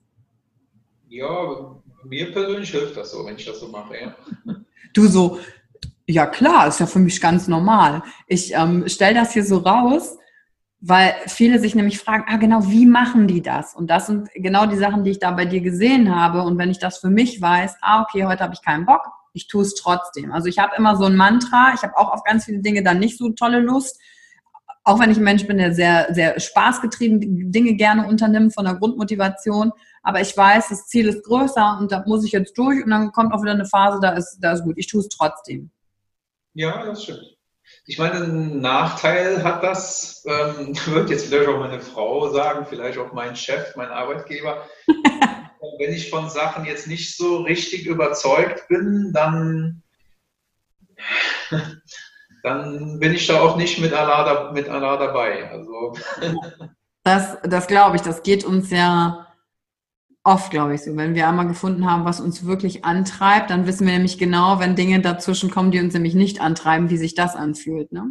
Ja, 1.08 1.80
mir 2.04 2.32
persönlich 2.34 2.72
hilft 2.72 2.98
das 2.98 3.12
so, 3.12 3.24
wenn 3.24 3.36
ich 3.36 3.46
das 3.46 3.60
so 3.60 3.68
mache, 3.68 3.96
ja. 3.96 4.16
Du 4.96 5.06
so, 5.06 5.38
ja 6.08 6.26
klar, 6.26 6.68
ist 6.68 6.80
ja 6.80 6.88
für 6.88 6.98
mich 7.00 7.22
ganz 7.22 7.48
normal. 7.48 8.02
Ich 8.26 8.56
ähm, 8.56 8.90
stelle 8.90 9.14
das 9.14 9.34
hier 9.34 9.46
so 9.46 9.60
raus, 9.60 10.18
weil 10.88 11.16
viele 11.26 11.60
sich 11.60 11.74
nämlich 11.74 11.98
fragen, 11.98 12.26
ah 12.28 12.38
genau, 12.38 12.68
wie 12.68 12.86
machen 12.86 13.28
die 13.28 13.42
das? 13.42 13.74
Und 13.74 13.90
das 13.90 14.06
sind 14.06 14.30
genau 14.36 14.68
die 14.68 14.78
Sachen, 14.78 15.04
die 15.04 15.10
ich 15.10 15.20
da 15.20 15.32
bei 15.32 15.46
dir 15.46 15.62
gesehen 15.62 16.16
habe. 16.16 16.44
Und 16.44 16.60
wenn 16.60 16.70
ich 16.70 16.78
das 16.78 17.00
für 17.00 17.10
mich 17.10 17.42
weiß, 17.42 17.78
ah 17.82 18.04
okay, 18.04 18.26
heute 18.26 18.44
habe 18.44 18.54
ich 18.54 18.62
keinen 18.62 18.86
Bock, 18.86 19.02
ich 19.34 19.48
tue 19.48 19.64
es 19.64 19.74
trotzdem. 19.74 20.32
Also 20.32 20.48
ich 20.48 20.60
habe 20.60 20.76
immer 20.78 20.96
so 20.96 21.06
ein 21.06 21.16
Mantra, 21.16 21.72
ich 21.74 21.82
habe 21.82 21.98
auch 21.98 22.14
auf 22.14 22.24
ganz 22.24 22.46
viele 22.46 22.60
Dinge 22.60 22.84
dann 22.84 23.00
nicht 23.00 23.18
so 23.18 23.30
tolle 23.30 23.62
Lust. 23.62 24.00
Auch 24.84 25.00
wenn 25.00 25.10
ich 25.10 25.18
ein 25.18 25.24
Mensch 25.24 25.48
bin, 25.48 25.58
der 25.58 25.74
sehr, 25.74 26.14
sehr 26.14 26.40
spaßgetrieben 26.40 27.52
Dinge 27.52 27.74
gerne 27.74 28.08
unternimmt 28.08 28.54
von 28.54 28.66
der 28.66 28.76
Grundmotivation. 28.76 29.72
Aber 30.04 30.22
ich 30.22 30.38
weiß, 30.38 30.70
das 30.70 30.86
Ziel 30.86 31.08
ist 31.08 31.24
größer 31.24 31.80
und 31.80 31.92
da 31.92 32.04
muss 32.06 32.24
ich 32.24 32.32
jetzt 32.32 32.56
durch 32.60 32.84
und 32.84 32.92
dann 32.92 33.12
kommt 33.12 33.34
auch 33.34 33.42
wieder 33.42 33.54
eine 33.54 33.66
Phase, 33.66 33.98
da 34.00 34.12
ist, 34.12 34.38
da 34.40 34.52
ist 34.52 34.64
gut. 34.64 34.76
Ich 34.78 34.86
tue 34.86 35.00
es 35.00 35.10
trotzdem. 35.10 35.72
Ja, 36.54 36.86
das 36.86 37.02
stimmt. 37.02 37.35
Ich 37.88 38.00
meine, 38.00 38.16
einen 38.16 38.62
Nachteil 38.62 39.44
hat 39.44 39.64
das, 39.64 40.24
ähm, 40.26 40.76
wird 40.88 41.10
jetzt 41.10 41.28
vielleicht 41.28 41.48
auch 41.48 41.60
meine 41.60 41.80
Frau 41.80 42.30
sagen, 42.30 42.66
vielleicht 42.68 42.98
auch 42.98 43.14
mein 43.14 43.36
Chef, 43.36 43.76
mein 43.76 43.90
Arbeitgeber. 43.90 44.66
Wenn 45.78 45.94
ich 45.94 46.10
von 46.10 46.30
Sachen 46.30 46.66
jetzt 46.66 46.88
nicht 46.88 47.18
so 47.18 47.42
richtig 47.42 47.86
überzeugt 47.86 48.68
bin, 48.70 49.12
dann, 49.14 49.84
dann 52.44 53.00
bin 53.00 53.14
ich 53.14 53.28
da 53.28 53.42
auch 53.42 53.56
nicht 53.56 53.80
mit 53.80 53.94
Allah, 53.94 54.52
mit 54.52 54.70
Allah 54.70 54.98
dabei. 54.98 55.50
Also. 55.50 55.94
Das, 57.04 57.38
das 57.44 57.68
glaube 57.68 57.98
ich, 57.98 58.02
das 58.04 58.24
geht 58.24 58.46
uns 58.46 58.72
ja 58.72 59.25
oft, 60.26 60.52
glaube 60.52 60.74
ich, 60.74 60.82
so. 60.82 60.98
Wenn 60.98 61.16
wir 61.16 61.30
einmal 61.30 61.48
gefunden 61.48 61.90
haben, 61.90 62.04
was 62.04 62.20
uns 62.20 62.46
wirklich 62.46 62.84
antreibt, 62.84 63.52
dann 63.52 63.68
wissen 63.68 63.86
wir 63.86 63.94
nämlich 63.94 64.18
genau, 64.18 64.60
wenn 64.60 64.76
Dinge 64.76 65.00
dazwischen 65.00 65.52
kommen, 65.52 65.72
die 65.72 65.80
uns 65.80 65.94
nämlich 65.94 66.16
nicht 66.16 66.42
antreiben, 66.42 66.90
wie 66.90 66.98
sich 66.98 67.16
das 67.16 67.36
anfühlt. 67.36 67.92
Ne? 67.94 68.08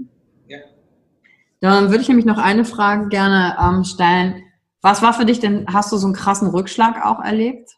Ja. 0.47 0.59
Dann 1.61 1.91
würde 1.91 2.03
ich 2.03 2.09
nämlich 2.09 2.25
noch 2.25 2.39
eine 2.39 2.65
Frage 2.65 3.09
gerne 3.09 3.57
ähm, 3.61 3.85
stellen. 3.85 4.43
Was 4.81 5.03
war 5.03 5.12
für 5.12 5.27
dich 5.27 5.41
denn, 5.41 5.67
hast 5.73 5.93
du 5.93 5.97
so 5.97 6.07
einen 6.07 6.15
krassen 6.15 6.49
Rückschlag 6.49 7.05
auch 7.05 7.21
erlebt? 7.21 7.69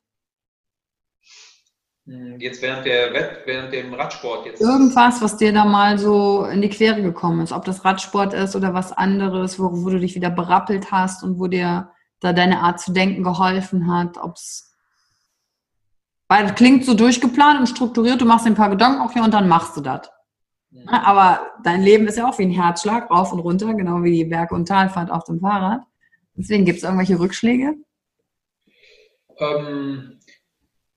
Hm, 2.04 2.38
jetzt 2.38 2.60
während 2.60 2.84
der 2.84 3.14
Wett, 3.14 3.38
während 3.46 3.72
dem 3.72 3.94
Radsport 3.94 4.44
jetzt. 4.44 4.60
Irgendwas, 4.60 5.22
was 5.22 5.38
dir 5.38 5.52
da 5.52 5.64
mal 5.64 5.98
so 5.98 6.44
in 6.44 6.60
die 6.60 6.68
Quere 6.68 7.00
gekommen 7.00 7.40
ist, 7.40 7.52
ob 7.52 7.64
das 7.64 7.86
Radsport 7.86 8.34
ist 8.34 8.54
oder 8.54 8.74
was 8.74 8.92
anderes, 8.92 9.58
wo, 9.58 9.70
wo 9.72 9.88
du 9.88 9.98
dich 9.98 10.14
wieder 10.14 10.30
berappelt 10.30 10.92
hast 10.92 11.22
und 11.22 11.38
wo 11.38 11.46
dir 11.46 11.88
da 12.20 12.32
deine 12.32 12.60
Art 12.60 12.80
zu 12.80 12.92
denken 12.92 13.22
geholfen 13.22 13.92
hat, 13.92 14.18
ob 14.18 14.36
es 14.36 14.66
weil 16.28 16.46
es 16.46 16.54
klingt 16.54 16.84
so 16.84 16.94
durchgeplant 16.94 17.60
und 17.60 17.68
strukturiert, 17.68 18.20
du 18.20 18.24
machst 18.24 18.46
dir 18.46 18.50
ein 18.50 18.56
paar 18.56 18.70
Gedanken, 18.70 19.00
okay, 19.02 19.20
und 19.20 19.32
dann 19.32 19.48
machst 19.48 19.76
du 19.76 19.80
das. 19.80 20.10
Ja. 20.70 21.02
Aber 21.04 21.52
dein 21.62 21.82
Leben 21.82 22.06
ist 22.08 22.18
ja 22.18 22.28
auch 22.28 22.38
wie 22.38 22.42
ein 22.42 22.50
Herzschlag, 22.50 23.10
rauf 23.10 23.32
und 23.32 23.40
runter, 23.40 23.74
genau 23.74 24.02
wie 24.02 24.12
die 24.12 24.24
Berg- 24.24 24.52
und 24.52 24.66
Talfahrt 24.66 25.10
auf 25.10 25.24
dem 25.24 25.40
Fahrrad. 25.40 25.82
Deswegen 26.34 26.64
gibt 26.64 26.78
es 26.78 26.84
irgendwelche 26.84 27.18
Rückschläge? 27.18 27.74
Ähm, 29.38 30.18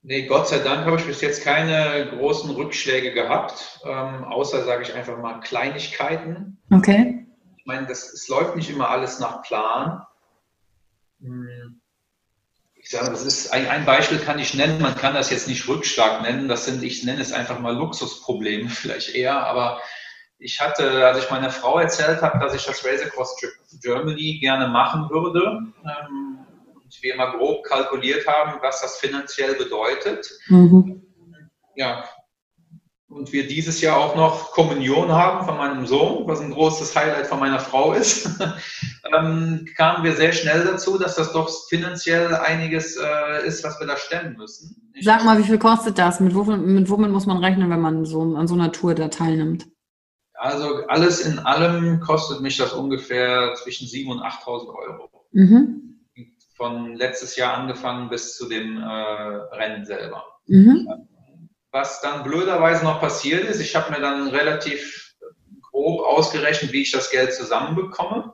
nee, 0.01 0.25
Gott 0.25 0.47
sei 0.47 0.59
Dank 0.59 0.85
habe 0.85 0.97
ich 0.97 1.05
bis 1.05 1.21
jetzt 1.21 1.43
keine 1.43 2.09
großen 2.17 2.49
Rückschläge 2.49 3.13
gehabt, 3.13 3.79
ähm, 3.85 4.23
außer, 4.25 4.65
sage 4.65 4.81
ich 4.81 4.93
einfach 4.93 5.17
mal, 5.19 5.39
Kleinigkeiten. 5.39 6.57
Okay. 6.71 7.27
Ich 7.57 7.65
meine, 7.65 7.85
das, 7.85 8.11
es 8.11 8.27
läuft 8.27 8.55
nicht 8.55 8.69
immer 8.69 8.89
alles 8.89 9.19
nach 9.19 9.43
Plan. 9.43 10.01
Ich 12.75 12.89
sage, 12.89 13.09
das 13.09 13.25
ist 13.25 13.51
ein, 13.51 13.67
ein, 13.67 13.85
Beispiel 13.85 14.19
kann 14.19 14.39
ich 14.39 14.53
nennen, 14.53 14.81
man 14.81 14.95
kann 14.95 15.13
das 15.13 15.29
jetzt 15.29 15.47
nicht 15.47 15.67
Rückschlag 15.67 16.21
nennen, 16.21 16.47
das 16.47 16.65
sind, 16.65 16.81
ich 16.81 17.03
nenne 17.03 17.21
es 17.21 17.33
einfach 17.33 17.59
mal 17.59 17.75
Luxusprobleme 17.75 18.69
vielleicht 18.69 19.15
eher, 19.15 19.45
aber 19.45 19.81
ich 20.37 20.61
hatte, 20.61 21.05
als 21.05 21.23
ich 21.23 21.29
meiner 21.29 21.49
Frau 21.49 21.79
erzählt 21.79 22.21
habe, 22.21 22.39
dass 22.39 22.55
ich 22.55 22.63
das 22.63 22.85
Race 22.85 23.01
Across 23.01 23.35
Germany 23.81 24.39
gerne 24.39 24.67
machen 24.69 25.09
würde, 25.09 25.59
ähm, 25.83 26.39
und 26.89 27.03
wir 27.03 27.15
mal 27.17 27.37
grob 27.37 27.63
kalkuliert 27.65 28.25
haben, 28.25 28.59
was 28.61 28.81
das 28.81 28.97
finanziell 28.97 29.55
bedeutet. 29.55 30.27
Mhm. 30.47 31.03
Ja, 31.75 32.03
und 33.09 33.33
wir 33.33 33.47
dieses 33.47 33.81
Jahr 33.81 33.97
auch 33.97 34.15
noch 34.15 34.51
Kommunion 34.51 35.11
haben 35.11 35.45
von 35.45 35.57
meinem 35.57 35.87
Sohn, 35.87 36.27
was 36.27 36.41
ein 36.41 36.51
großes 36.51 36.95
Highlight 36.95 37.27
von 37.27 37.39
meiner 37.39 37.59
Frau 37.59 37.93
ist. 37.93 38.29
ähm, 39.13 39.67
kamen 39.75 40.03
wir 40.03 40.15
sehr 40.15 40.31
schnell 40.31 40.63
dazu, 40.63 40.97
dass 40.99 41.15
das 41.15 41.33
doch 41.33 41.49
finanziell 41.67 42.35
einiges 42.35 42.97
äh, 42.97 43.47
ist, 43.47 43.63
was 43.63 43.79
wir 43.79 43.87
da 43.87 43.97
stemmen 43.97 44.37
müssen. 44.37 44.91
Ich 44.93 45.05
Sag 45.05 45.25
mal, 45.25 45.39
wie 45.39 45.43
viel 45.43 45.57
kostet 45.57 45.97
das? 45.97 46.19
Mit, 46.19 46.35
womit, 46.35 46.61
mit 46.61 46.89
womit 46.89 47.09
muss 47.09 47.25
man 47.25 47.37
rechnen, 47.37 47.69
wenn 47.71 47.81
man 47.81 48.05
so 48.05 48.21
an 48.21 48.47
so 48.47 48.53
einer 48.53 48.71
Tour 48.71 48.93
da 48.93 49.07
teilnimmt? 49.07 49.67
Also 50.35 50.85
alles 50.87 51.25
in 51.25 51.39
allem 51.39 51.99
kostet 52.01 52.41
mich 52.41 52.57
das 52.57 52.73
ungefähr 52.73 53.55
zwischen 53.55 53.87
7.000 53.87 54.11
und 54.11 54.19
8.000 54.21 54.67
Euro. 54.67 55.09
Mhm. 55.31 55.99
Von 56.55 56.95
letztes 56.95 57.35
Jahr 57.35 57.55
angefangen 57.55 58.09
bis 58.09 58.37
zu 58.37 58.47
dem 58.47 58.77
äh, 58.77 58.85
Rennen 58.85 59.85
selber. 59.85 60.23
Mhm. 60.47 60.87
Was 61.71 62.01
dann 62.01 62.23
blöderweise 62.23 62.83
noch 62.83 62.99
passiert 62.99 63.43
ist, 63.45 63.59
ich 63.59 63.75
habe 63.75 63.91
mir 63.91 64.01
dann 64.01 64.27
relativ 64.29 65.15
grob 65.61 66.01
ausgerechnet, 66.01 66.71
wie 66.73 66.81
ich 66.81 66.91
das 66.91 67.11
Geld 67.11 67.33
zusammenbekomme. 67.33 68.33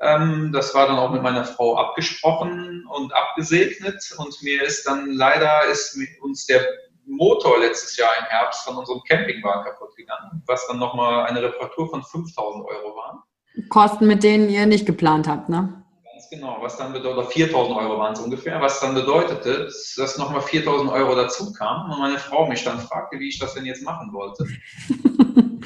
Ähm, 0.00 0.50
das 0.52 0.74
war 0.74 0.86
dann 0.86 0.98
auch 0.98 1.10
mit 1.10 1.22
meiner 1.22 1.44
Frau 1.44 1.76
abgesprochen 1.76 2.86
und 2.86 3.14
abgesegnet. 3.14 4.14
Und 4.16 4.42
mir 4.42 4.62
ist 4.62 4.86
dann 4.86 5.12
leider 5.12 5.66
ist 5.66 5.98
uns 6.22 6.46
der 6.46 6.66
Motor 7.06 7.60
letztes 7.60 7.96
Jahr 7.96 8.10
im 8.18 8.24
Herbst 8.26 8.62
von 8.64 8.76
unserem 8.76 9.02
Campingwagen 9.06 9.64
kaputt 9.64 9.94
gegangen, 9.96 10.42
was 10.46 10.66
dann 10.68 10.78
nochmal 10.78 11.26
eine 11.26 11.42
Reparatur 11.42 11.90
von 11.90 12.02
5000 12.02 12.64
Euro 12.64 12.96
war. 12.96 13.26
Kosten, 13.68 14.06
mit 14.06 14.22
denen 14.22 14.48
ihr 14.48 14.66
nicht 14.66 14.86
geplant 14.86 15.28
habt, 15.28 15.48
ne? 15.48 15.84
Genau, 16.30 16.58
was 16.60 16.76
dann 16.76 16.92
bedeutet, 16.92 17.32
4000 17.32 17.76
Euro 17.76 17.98
waren 17.98 18.12
es 18.12 18.20
ungefähr, 18.20 18.60
was 18.60 18.80
dann 18.80 18.94
bedeutete, 18.94 19.68
dass 19.96 20.18
nochmal 20.18 20.42
4000 20.42 20.90
Euro 20.90 21.16
dazu 21.16 21.52
kam 21.52 21.90
und 21.90 21.98
meine 21.98 22.18
Frau 22.18 22.46
mich 22.46 22.62
dann 22.62 22.78
fragte, 22.78 23.18
wie 23.18 23.28
ich 23.28 23.38
das 23.38 23.54
denn 23.54 23.66
jetzt 23.66 23.82
machen 23.82 24.12
wollte. 24.12 24.46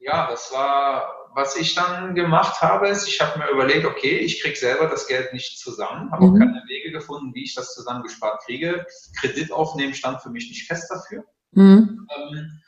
ja, 0.00 0.28
das 0.28 0.52
war 0.52 1.18
was 1.38 1.56
ich 1.56 1.74
dann 1.74 2.16
gemacht 2.16 2.60
habe, 2.60 2.88
ist, 2.88 3.06
ich 3.06 3.20
habe 3.20 3.38
mir 3.38 3.50
überlegt, 3.50 3.86
okay, 3.86 4.18
ich 4.18 4.42
kriege 4.42 4.56
selber 4.56 4.86
das 4.88 5.06
Geld 5.06 5.32
nicht 5.32 5.58
zusammen, 5.58 6.10
habe 6.10 6.26
mhm. 6.26 6.34
auch 6.34 6.38
keine 6.38 6.62
Wege 6.66 6.90
gefunden, 6.90 7.32
wie 7.32 7.44
ich 7.44 7.54
das 7.54 7.74
zusammengespart 7.74 8.42
kriege. 8.44 8.84
Kredit 9.20 9.52
aufnehmen 9.52 9.94
stand 9.94 10.20
für 10.20 10.30
mich 10.30 10.48
nicht 10.48 10.66
fest 10.66 10.90
dafür. 10.90 11.24
Mhm. 11.52 12.08
Ähm, 12.16 12.60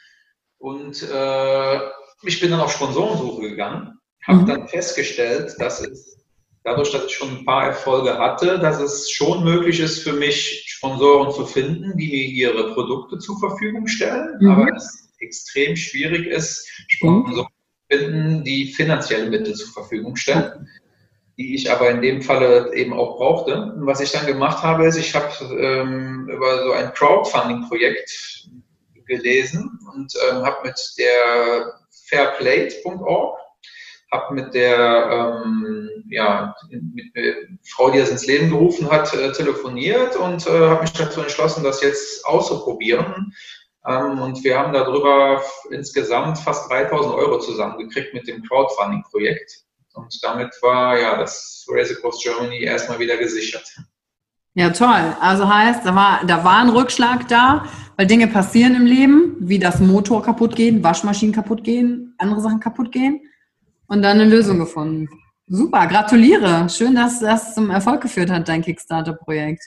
und 0.58 1.02
äh, 1.02 1.80
ich 2.22 2.40
bin 2.40 2.52
dann 2.52 2.60
auf 2.60 2.72
Sponsorensuche 2.72 3.42
gegangen, 3.42 3.98
habe 4.24 4.38
mhm. 4.38 4.46
dann 4.46 4.68
festgestellt, 4.68 5.56
dass 5.58 5.80
es 5.80 6.19
dadurch, 6.64 6.92
dass 6.92 7.06
ich 7.06 7.14
schon 7.14 7.30
ein 7.30 7.44
paar 7.44 7.66
Erfolge 7.66 8.18
hatte, 8.18 8.58
dass 8.58 8.80
es 8.80 9.10
schon 9.10 9.44
möglich 9.44 9.80
ist 9.80 10.02
für 10.02 10.12
mich, 10.12 10.64
Sponsoren 10.66 11.32
zu 11.32 11.46
finden, 11.46 11.96
die 11.96 12.08
mir 12.08 12.24
ihre 12.24 12.74
Produkte 12.74 13.18
zur 13.18 13.38
Verfügung 13.38 13.86
stellen, 13.86 14.36
mhm. 14.40 14.50
aber 14.50 14.76
es 14.76 15.10
extrem 15.18 15.76
schwierig 15.76 16.26
ist, 16.26 16.66
Sponsoren 16.88 17.48
finden, 17.90 18.44
die 18.44 18.72
finanzielle 18.72 19.28
Mittel 19.28 19.54
zur 19.54 19.72
Verfügung 19.72 20.16
stellen, 20.16 20.68
die 21.36 21.54
ich 21.54 21.70
aber 21.70 21.90
in 21.90 22.02
dem 22.02 22.22
Falle 22.22 22.72
eben 22.74 22.92
auch 22.92 23.16
brauchte. 23.16 23.54
Und 23.54 23.86
was 23.86 24.00
ich 24.00 24.12
dann 24.12 24.26
gemacht 24.26 24.62
habe, 24.62 24.86
ist, 24.86 24.96
ich 24.96 25.14
habe 25.14 25.32
ähm, 25.54 26.28
über 26.28 26.64
so 26.64 26.72
ein 26.72 26.92
Crowdfunding-Projekt 26.92 28.48
gelesen 29.06 29.78
und 29.92 30.14
ähm, 30.30 30.42
habe 30.42 30.68
mit 30.68 30.78
der 30.98 31.74
fairplate.org 32.08 33.38
habe 34.10 34.34
mit 34.34 34.54
der 34.54 35.42
ähm, 35.44 35.88
ja, 36.08 36.54
mit, 36.68 37.14
mit 37.14 37.48
Frau, 37.64 37.90
die 37.90 37.98
das 37.98 38.10
ins 38.10 38.26
Leben 38.26 38.50
gerufen 38.50 38.90
hat, 38.90 39.14
äh, 39.14 39.32
telefoniert 39.32 40.16
und 40.16 40.46
äh, 40.46 40.68
habe 40.68 40.82
mich 40.82 40.92
dazu 40.92 41.20
entschlossen, 41.20 41.62
das 41.62 41.82
jetzt 41.82 42.26
auszuprobieren 42.26 43.32
ähm, 43.86 44.20
und 44.20 44.44
wir 44.44 44.58
haben 44.58 44.72
darüber 44.72 45.42
insgesamt 45.70 46.38
fast 46.38 46.70
3000 46.70 47.14
Euro 47.14 47.38
zusammengekriegt 47.38 48.12
mit 48.12 48.26
dem 48.28 48.42
Crowdfunding-Projekt. 48.42 49.64
Und 49.94 50.18
damit 50.22 50.50
war 50.62 50.98
ja 50.98 51.16
das 51.16 51.66
Race 51.68 51.96
Across 51.96 52.22
Germany 52.22 52.62
erstmal 52.62 52.98
wieder 52.98 53.16
gesichert. 53.16 53.66
Ja, 54.54 54.70
toll. 54.70 55.16
Also 55.20 55.48
heißt, 55.48 55.86
da 55.86 55.94
war, 55.94 56.20
da 56.26 56.44
war 56.44 56.58
ein 56.58 56.68
Rückschlag 56.68 57.28
da, 57.28 57.66
weil 57.96 58.06
Dinge 58.06 58.26
passieren 58.26 58.74
im 58.74 58.84
Leben, 58.84 59.36
wie 59.38 59.58
das 59.58 59.78
Motor 59.80 60.22
kaputt 60.22 60.56
gehen, 60.56 60.82
Waschmaschinen 60.82 61.34
kaputt 61.34 61.64
gehen, 61.64 62.14
andere 62.18 62.40
Sachen 62.40 62.60
kaputt 62.60 62.92
gehen 62.92 63.20
und 63.90 64.02
dann 64.02 64.20
eine 64.20 64.30
Lösung 64.30 64.58
gefunden. 64.58 65.08
Super, 65.46 65.86
gratuliere. 65.88 66.68
Schön, 66.70 66.94
dass 66.94 67.18
das 67.18 67.54
zum 67.54 67.70
Erfolg 67.70 68.00
geführt 68.00 68.30
hat, 68.30 68.48
dein 68.48 68.62
Kickstarter-Projekt. 68.62 69.62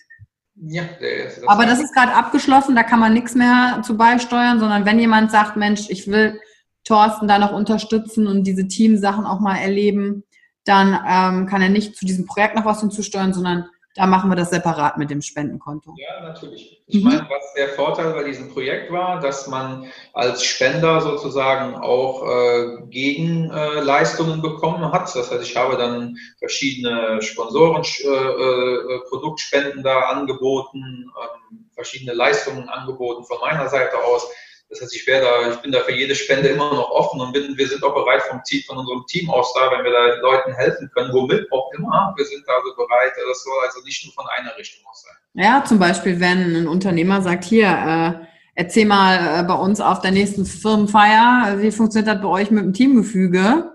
Ja, 0.55 0.84
das 0.99 1.45
Aber 1.45 1.65
das 1.65 1.82
ist 1.82 1.93
gerade 1.93 2.13
abgeschlossen, 2.13 2.76
da 2.76 2.84
kann 2.84 2.99
man 2.99 3.13
nichts 3.13 3.36
mehr 3.36 3.82
zu 3.84 3.97
beisteuern, 3.97 4.59
sondern 4.59 4.86
wenn 4.86 4.99
jemand 4.99 5.32
sagt, 5.32 5.57
Mensch, 5.57 5.89
ich 5.89 6.07
will 6.07 6.39
Thorsten 6.86 7.28
da 7.28 7.38
noch 7.38 7.51
unterstützen 7.51 8.28
und 8.28 8.45
diese 8.45 8.67
Teamsachen 8.67 9.26
auch 9.26 9.41
mal 9.41 9.57
erleben, 9.57 10.24
dann 10.63 10.93
ähm, 11.05 11.45
kann 11.47 11.61
er 11.61 11.69
nicht 11.69 11.97
zu 11.97 12.05
diesem 12.05 12.26
Projekt 12.26 12.55
noch 12.55 12.65
was 12.65 12.80
hinzusteuern, 12.80 13.34
sondern 13.34 13.65
da 13.95 14.07
machen 14.07 14.29
wir 14.31 14.35
das 14.35 14.49
separat 14.49 14.97
mit 14.97 15.11
dem 15.11 15.21
Spendenkonto. 15.21 15.93
Ja, 15.97 16.21
natürlich. 16.27 16.81
Ich 16.87 17.03
mhm. 17.03 17.09
meine, 17.09 17.27
was 17.29 17.53
der 17.55 17.69
Vorteil 17.69 18.13
bei 18.13 18.23
diesem 18.23 18.51
Projekt 18.51 18.91
war, 18.91 19.19
dass 19.19 19.47
man 19.47 19.85
als 20.13 20.43
Spender 20.43 20.99
sozusagen 21.01 21.75
auch 21.75 22.23
äh, 22.27 22.87
Gegenleistungen 22.89 24.39
äh, 24.39 24.41
bekommen 24.41 24.91
hat. 24.91 25.15
Das 25.15 25.31
heißt, 25.31 25.43
ich 25.43 25.55
habe 25.55 25.77
dann 25.77 26.17
verschiedene 26.39 27.21
Sponsoren, 27.21 27.83
äh, 27.83 28.07
äh, 28.07 28.99
Produktspenden 29.09 29.83
da 29.83 29.99
angeboten, 30.09 31.11
ähm, 31.51 31.69
verschiedene 31.73 32.13
Leistungen 32.13 32.69
angeboten 32.69 33.23
von 33.25 33.37
meiner 33.41 33.69
Seite 33.69 33.97
aus. 34.03 34.27
Das 34.74 34.82
heißt, 34.82 34.95
ich, 34.95 35.05
da, 35.05 35.51
ich 35.51 35.57
bin 35.57 35.71
da 35.71 35.82
für 35.82 35.93
jede 35.93 36.15
Spende 36.15 36.49
immer 36.49 36.74
noch 36.74 36.89
offen 36.89 37.21
und 37.21 37.32
bin, 37.32 37.55
wir 37.55 37.67
sind 37.67 37.84
auch 37.84 37.93
bereit 37.93 38.24
vom 38.24 38.41
Team, 38.43 38.63
von 38.65 38.80
unserem 38.80 39.05
Team 39.07 39.30
aus 39.30 39.53
da, 39.53 39.69
wenn 39.71 39.84
wir 39.84 39.91
da 39.91 40.19
Leuten 40.21 40.51
helfen 40.53 40.89
können, 40.95 41.13
womit 41.13 41.45
auch 41.51 41.71
immer. 41.74 42.11
Wir 42.17 42.26
sind 42.26 42.43
also 42.49 42.76
bereit, 42.76 43.11
das 43.15 43.43
soll 43.43 43.53
also 43.63 43.82
nicht 43.86 44.03
nur 44.03 44.13
von 44.13 44.26
einer 44.36 44.57
Richtung 44.57 44.84
aus 44.89 45.03
sein. 45.03 45.43
Ja, 45.43 45.63
zum 45.63 45.78
Beispiel, 45.78 46.19
wenn 46.19 46.55
ein 46.55 46.67
Unternehmer 46.67 47.21
sagt, 47.21 47.43
hier, 47.43 47.67
äh, 47.67 48.26
erzähl 48.55 48.86
mal 48.86 49.41
äh, 49.41 49.43
bei 49.43 49.53
uns 49.53 49.80
auf 49.80 50.01
der 50.01 50.11
nächsten 50.11 50.45
Firmenfeier, 50.45 51.57
wie 51.59 51.71
funktioniert 51.71 52.15
das 52.15 52.21
bei 52.24 52.28
euch 52.28 52.49
mit 52.49 52.63
dem 52.63 52.74
Teamgefüge? 52.74 53.74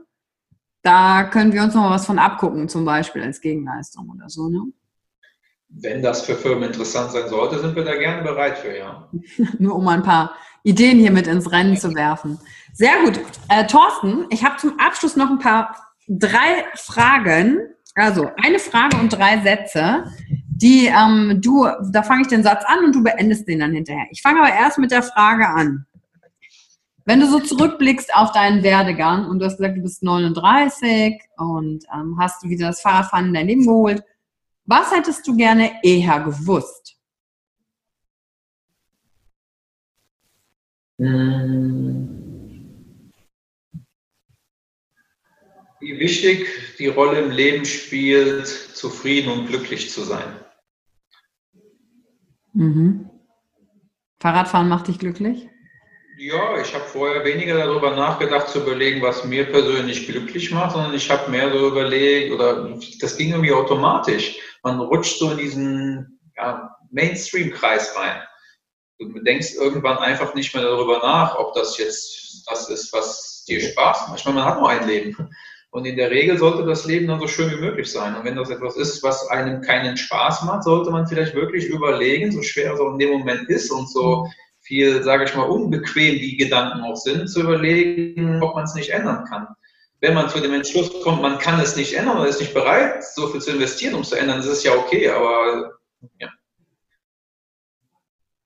Da 0.82 1.24
können 1.24 1.52
wir 1.52 1.62
uns 1.62 1.74
noch 1.74 1.90
was 1.90 2.06
von 2.06 2.18
abgucken, 2.18 2.68
zum 2.68 2.84
Beispiel 2.84 3.22
als 3.22 3.40
Gegenleistung 3.40 4.10
oder 4.10 4.28
so, 4.28 4.48
ne? 4.48 4.62
Wenn 5.70 6.02
das 6.02 6.22
für 6.22 6.34
Firmen 6.34 6.64
interessant 6.64 7.12
sein 7.12 7.28
sollte, 7.28 7.58
sind 7.58 7.76
wir 7.76 7.84
da 7.84 7.94
gerne 7.96 8.22
bereit 8.22 8.58
für, 8.58 8.76
ja. 8.76 9.08
Nur 9.58 9.76
um 9.76 9.86
ein 9.88 10.02
paar 10.02 10.34
Ideen 10.62 10.98
hier 10.98 11.12
mit 11.12 11.26
ins 11.26 11.50
Rennen 11.52 11.76
zu 11.76 11.94
werfen. 11.94 12.38
Sehr 12.72 13.02
gut. 13.04 13.20
Äh, 13.48 13.66
Thorsten, 13.66 14.26
ich 14.30 14.44
habe 14.44 14.56
zum 14.56 14.78
Abschluss 14.78 15.16
noch 15.16 15.30
ein 15.30 15.38
paar, 15.38 15.74
drei 16.08 16.64
Fragen. 16.74 17.58
Also 17.94 18.30
eine 18.42 18.58
Frage 18.58 18.96
und 18.96 19.10
drei 19.10 19.40
Sätze, 19.40 20.04
die 20.48 20.86
ähm, 20.86 21.40
du, 21.42 21.66
da 21.90 22.02
fange 22.02 22.22
ich 22.22 22.28
den 22.28 22.42
Satz 22.42 22.64
an 22.66 22.84
und 22.84 22.94
du 22.94 23.02
beendest 23.02 23.48
den 23.48 23.60
dann 23.60 23.72
hinterher. 23.72 24.06
Ich 24.10 24.22
fange 24.22 24.40
aber 24.40 24.52
erst 24.52 24.78
mit 24.78 24.90
der 24.90 25.02
Frage 25.02 25.48
an. 25.48 25.86
Wenn 27.04 27.20
du 27.20 27.26
so 27.26 27.40
zurückblickst 27.40 28.14
auf 28.14 28.32
deinen 28.32 28.62
Werdegang 28.62 29.26
und 29.26 29.38
du 29.38 29.46
hast 29.46 29.56
gesagt, 29.56 29.78
du 29.78 29.82
bist 29.82 30.02
39 30.02 31.18
und 31.38 31.84
ähm, 31.92 32.18
hast 32.20 32.46
wieder 32.48 32.68
das 32.68 32.82
Fahrradfahren 32.82 33.28
in 33.28 33.34
dein 33.34 33.46
Leben 33.46 33.66
geholt, 33.66 34.02
was 34.68 34.92
hättest 34.92 35.26
du 35.26 35.34
gerne 35.34 35.80
eher 35.82 36.20
gewusst? 36.20 36.94
Wie 45.80 45.98
wichtig 45.98 46.76
die 46.78 46.88
Rolle 46.88 47.20
im 47.20 47.30
Leben 47.30 47.64
spielt, 47.64 48.46
zufrieden 48.46 49.30
und 49.30 49.46
glücklich 49.46 49.90
zu 49.90 50.02
sein. 50.02 50.38
Mhm. 52.52 53.08
Fahrradfahren 54.20 54.68
macht 54.68 54.88
dich 54.88 54.98
glücklich? 54.98 55.48
Ja, 56.18 56.60
ich 56.60 56.74
habe 56.74 56.84
vorher 56.84 57.24
weniger 57.24 57.56
darüber 57.56 57.94
nachgedacht, 57.94 58.48
zu 58.48 58.62
überlegen, 58.62 59.00
was 59.00 59.24
mir 59.24 59.44
persönlich 59.44 60.08
glücklich 60.08 60.50
macht, 60.50 60.72
sondern 60.72 60.94
ich 60.94 61.08
habe 61.08 61.30
mehr 61.30 61.52
so 61.52 61.68
überlegt, 61.68 62.32
oder 62.32 62.76
das 63.00 63.16
ging 63.16 63.30
irgendwie 63.30 63.52
automatisch 63.52 64.36
man 64.76 64.86
rutscht 64.86 65.18
so 65.18 65.30
in 65.30 65.38
diesen 65.38 66.20
ja, 66.36 66.70
Mainstream-Kreis 66.90 67.96
rein. 67.96 68.22
Du 68.98 69.20
denkst 69.20 69.54
irgendwann 69.54 69.98
einfach 69.98 70.34
nicht 70.34 70.54
mehr 70.54 70.64
darüber 70.64 70.98
nach, 70.98 71.36
ob 71.36 71.54
das 71.54 71.78
jetzt 71.78 72.44
das 72.48 72.68
ist, 72.68 72.92
was 72.92 73.44
dir 73.46 73.60
Spaß 73.60 74.08
macht. 74.08 74.18
Ich 74.18 74.24
meine, 74.24 74.38
man 74.38 74.44
hat 74.46 74.58
nur 74.58 74.68
ein 74.68 74.86
Leben. 74.88 75.30
Und 75.70 75.84
in 75.84 75.96
der 75.96 76.10
Regel 76.10 76.38
sollte 76.38 76.64
das 76.64 76.86
Leben 76.86 77.06
dann 77.06 77.20
so 77.20 77.28
schön 77.28 77.50
wie 77.50 77.60
möglich 77.60 77.92
sein. 77.92 78.16
Und 78.16 78.24
wenn 78.24 78.36
das 78.36 78.50
etwas 78.50 78.76
ist, 78.76 79.02
was 79.02 79.28
einem 79.28 79.60
keinen 79.60 79.96
Spaß 79.96 80.44
macht, 80.44 80.64
sollte 80.64 80.90
man 80.90 81.06
vielleicht 81.06 81.34
wirklich 81.34 81.66
überlegen, 81.66 82.32
so 82.32 82.42
schwer 82.42 82.72
es 82.72 82.80
auch 82.80 82.92
in 82.92 82.98
dem 82.98 83.10
Moment 83.10 83.48
ist 83.48 83.70
und 83.70 83.88
so 83.90 84.26
viel, 84.60 85.02
sage 85.02 85.24
ich 85.24 85.34
mal, 85.34 85.44
unbequem 85.44 86.18
die 86.18 86.36
Gedanken 86.36 86.82
auch 86.82 86.96
sind, 86.96 87.28
zu 87.28 87.42
überlegen, 87.42 88.42
ob 88.42 88.54
man 88.54 88.64
es 88.64 88.74
nicht 88.74 88.90
ändern 88.90 89.24
kann 89.26 89.46
wenn 90.00 90.14
man 90.14 90.28
zu 90.28 90.40
dem 90.40 90.54
Entschluss 90.54 90.90
kommt, 91.02 91.22
man 91.22 91.38
kann 91.38 91.60
es 91.60 91.76
nicht 91.76 91.94
ändern, 91.94 92.18
man 92.18 92.28
ist 92.28 92.40
nicht 92.40 92.54
bereit, 92.54 93.04
so 93.04 93.28
viel 93.28 93.40
zu 93.40 93.50
investieren, 93.50 93.94
um 93.94 94.02
es 94.02 94.10
zu 94.10 94.16
ändern, 94.16 94.38
das 94.38 94.46
ist 94.46 94.64
ja 94.64 94.74
okay, 94.74 95.08
aber 95.08 95.78
ja. 96.18 96.28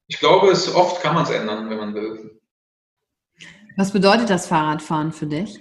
Ich 0.06 0.18
glaube, 0.18 0.50
es, 0.50 0.74
oft 0.74 1.02
kann 1.02 1.14
man 1.14 1.24
es 1.24 1.30
ändern, 1.30 1.68
wenn 1.70 1.78
man 1.78 1.94
will. 1.94 2.40
Was 3.76 3.92
bedeutet 3.92 4.28
das 4.28 4.46
Fahrradfahren 4.46 5.12
für 5.12 5.26
dich? 5.26 5.60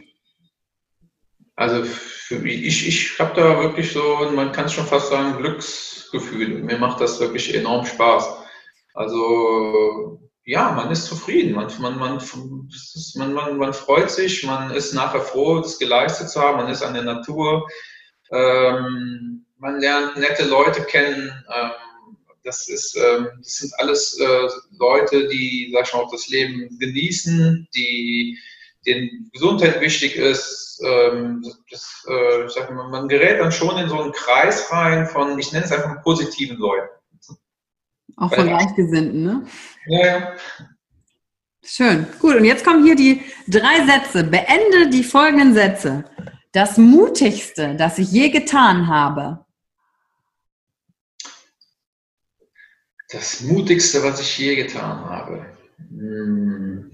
Also 1.56 1.84
für 1.84 2.40
mich, 2.40 2.64
ich, 2.64 2.88
ich 2.88 3.20
habe 3.20 3.34
da 3.40 3.60
wirklich 3.62 3.92
so, 3.92 4.30
man 4.34 4.52
kann 4.52 4.66
es 4.66 4.74
schon 4.74 4.88
fast 4.88 5.10
sagen, 5.10 5.38
Glücksgefühl. 5.38 6.64
Mir 6.64 6.78
macht 6.78 7.00
das 7.00 7.20
wirklich 7.20 7.54
enorm 7.54 7.86
Spaß. 7.86 8.28
Also 8.94 10.20
ja, 10.46 10.72
man 10.72 10.92
ist 10.92 11.06
zufrieden, 11.06 11.54
man, 11.54 11.68
man, 11.80 11.98
man, 11.98 12.22
man, 13.16 13.34
man, 13.34 13.58
man 13.58 13.74
freut 13.74 14.10
sich, 14.10 14.44
man 14.44 14.72
ist 14.72 14.94
nachher 14.94 15.22
froh, 15.22 15.60
das 15.60 15.78
geleistet 15.78 16.30
zu 16.30 16.42
haben, 16.42 16.58
man 16.58 16.72
ist 16.72 16.82
an 16.82 16.94
der 16.94 17.04
Natur, 17.04 17.68
ähm, 18.32 19.46
man 19.58 19.80
lernt 19.80 20.18
nette 20.18 20.46
Leute 20.46 20.84
kennen. 20.84 21.32
Ähm, 21.54 21.72
das, 22.44 22.68
ist, 22.68 22.96
ähm, 22.96 23.28
das 23.38 23.58
sind 23.58 23.72
alles 23.78 24.20
äh, 24.20 24.48
Leute, 24.80 25.28
die, 25.28 25.72
sag 25.74 25.88
ich 25.88 25.94
mal, 25.94 26.00
auch 26.00 26.12
das 26.12 26.28
Leben 26.28 26.78
genießen, 26.80 27.68
die 27.76 28.38
denen 28.88 29.30
Gesundheit 29.32 29.80
wichtig 29.80 30.16
ist. 30.16 30.82
Ähm, 30.84 31.46
das, 31.70 32.04
äh, 32.10 32.46
ich 32.46 32.52
sag 32.52 32.72
mal, 32.72 32.90
man 32.90 33.08
gerät 33.08 33.40
dann 33.40 33.52
schon 33.52 33.78
in 33.78 33.90
so 33.90 34.02
einen 34.02 34.12
Kreis 34.12 34.72
rein 34.72 35.06
von, 35.06 35.38
ich 35.38 35.52
nenne 35.52 35.66
es 35.66 35.72
einfach 35.72 36.02
positiven 36.02 36.58
Leuten. 36.58 36.90
Auch 38.22 38.32
von 38.32 38.46
Gleichgesinnten, 38.46 39.24
ne? 39.24 39.48
Ja, 39.88 40.06
ja. 40.06 40.36
Schön. 41.64 42.06
Gut, 42.20 42.36
und 42.36 42.46
jetzt 42.46 42.64
kommen 42.64 42.84
hier 42.86 42.96
die 42.96 43.24
drei 43.48 43.84
Sätze. 43.86 44.24
Beende 44.24 44.90
die 44.92 45.04
folgenden 45.04 45.56
Sätze. 45.56 46.06
Das 46.52 46.78
Mutigste, 46.78 47.76
das 47.76 47.98
ich 47.98 48.12
je 48.12 48.30
getan 48.30 48.86
habe. 48.86 49.44
Das 53.10 53.42
Mutigste, 53.42 54.04
was 54.04 54.22
ich 54.22 54.38
je 54.38 54.56
getan 54.56 55.00
habe. 55.00 55.58
Hm. 55.90 56.92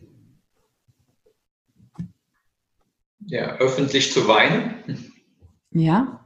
Ja, 3.25 3.57
öffentlich 3.57 4.13
zu 4.13 4.29
weinen. 4.29 5.11
Ja. 5.71 6.25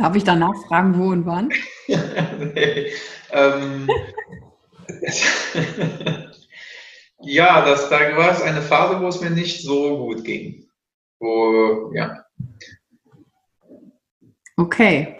Darf 0.00 0.16
ich 0.16 0.24
danach 0.24 0.56
fragen, 0.66 0.98
wo 0.98 1.10
und 1.10 1.26
wann? 1.26 1.50
nee, 1.86 2.90
ähm, 3.32 3.86
ja, 7.20 7.62
das, 7.66 7.90
da 7.90 8.16
war 8.16 8.30
es 8.32 8.40
eine 8.40 8.62
Phase, 8.62 8.98
wo 9.02 9.08
es 9.08 9.20
mir 9.20 9.28
nicht 9.28 9.62
so 9.62 9.98
gut 9.98 10.24
ging. 10.24 10.66
Wo, 11.18 11.92
ja. 11.92 12.24
Okay. 14.56 15.18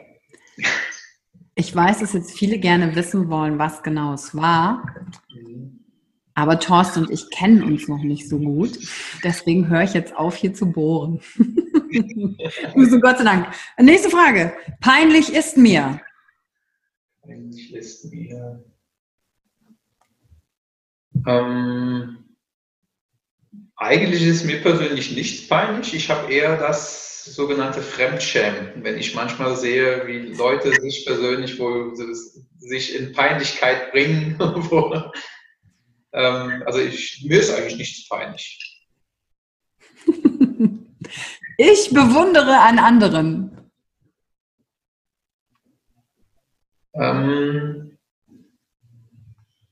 Ich 1.55 1.77
weiß, 1.77 1.99
dass 1.99 2.15
jetzt 2.15 2.33
viele 2.33 2.57
gerne 2.57 2.97
wissen 2.97 3.29
wollen, 3.29 3.59
was 3.59 3.83
genau 3.83 4.15
es 4.15 4.35
war. 4.35 4.83
Aber 6.33 6.59
Thorsten 6.59 7.05
und 7.05 7.11
ich 7.11 7.29
kennen 7.29 7.63
uns 7.63 7.87
noch 7.87 8.03
nicht 8.03 8.31
so 8.31 8.39
gut. 8.39 8.79
Deswegen 9.25 9.69
höre 9.69 9.83
ich 9.83 9.93
jetzt 9.93 10.17
auf, 10.17 10.37
hier 10.37 10.55
zu 10.55 10.73
bohren. 10.73 11.21
so, 12.91 13.01
Gott 13.01 13.19
sei 13.19 13.25
Dank. 13.25 13.49
Nächste 13.79 14.11
Frage. 14.11 14.53
Peinlich 14.81 15.33
ist 15.33 15.57
mir. 15.57 16.01
Peinlich 17.23 17.75
ist 17.75 18.11
mir. 18.13 18.65
Ähm, 21.27 22.19
eigentlich 23.77 24.23
ist 24.23 24.45
mir 24.45 24.61
persönlich 24.63 25.15
nichts 25.15 25.49
peinlich. 25.49 25.95
Ich 25.95 26.11
habe 26.11 26.33
eher 26.33 26.57
das 26.57 27.25
sogenannte 27.25 27.83
Fremdschämen. 27.83 28.85
Wenn 28.85 28.99
ich 28.99 29.15
manchmal 29.15 29.57
sehe, 29.57 30.07
wie 30.07 30.35
Leute 30.35 30.73
sich 30.81 31.05
persönlich 31.07 31.59
wo 31.59 31.95
sich 31.95 32.95
in 32.95 33.13
Peinlichkeit 33.13 33.93
bringen. 33.93 34.39
Ähm, 36.13 36.65
also 36.67 36.81
ich, 36.81 37.25
mir 37.25 37.39
ist 37.39 37.55
eigentlich 37.55 37.77
nichts 37.77 38.09
peinlich. 38.09 38.70
Ich 41.61 41.91
bewundere 41.91 42.59
an 42.59 42.79
anderen. 42.79 43.71
Ähm, 46.95 47.99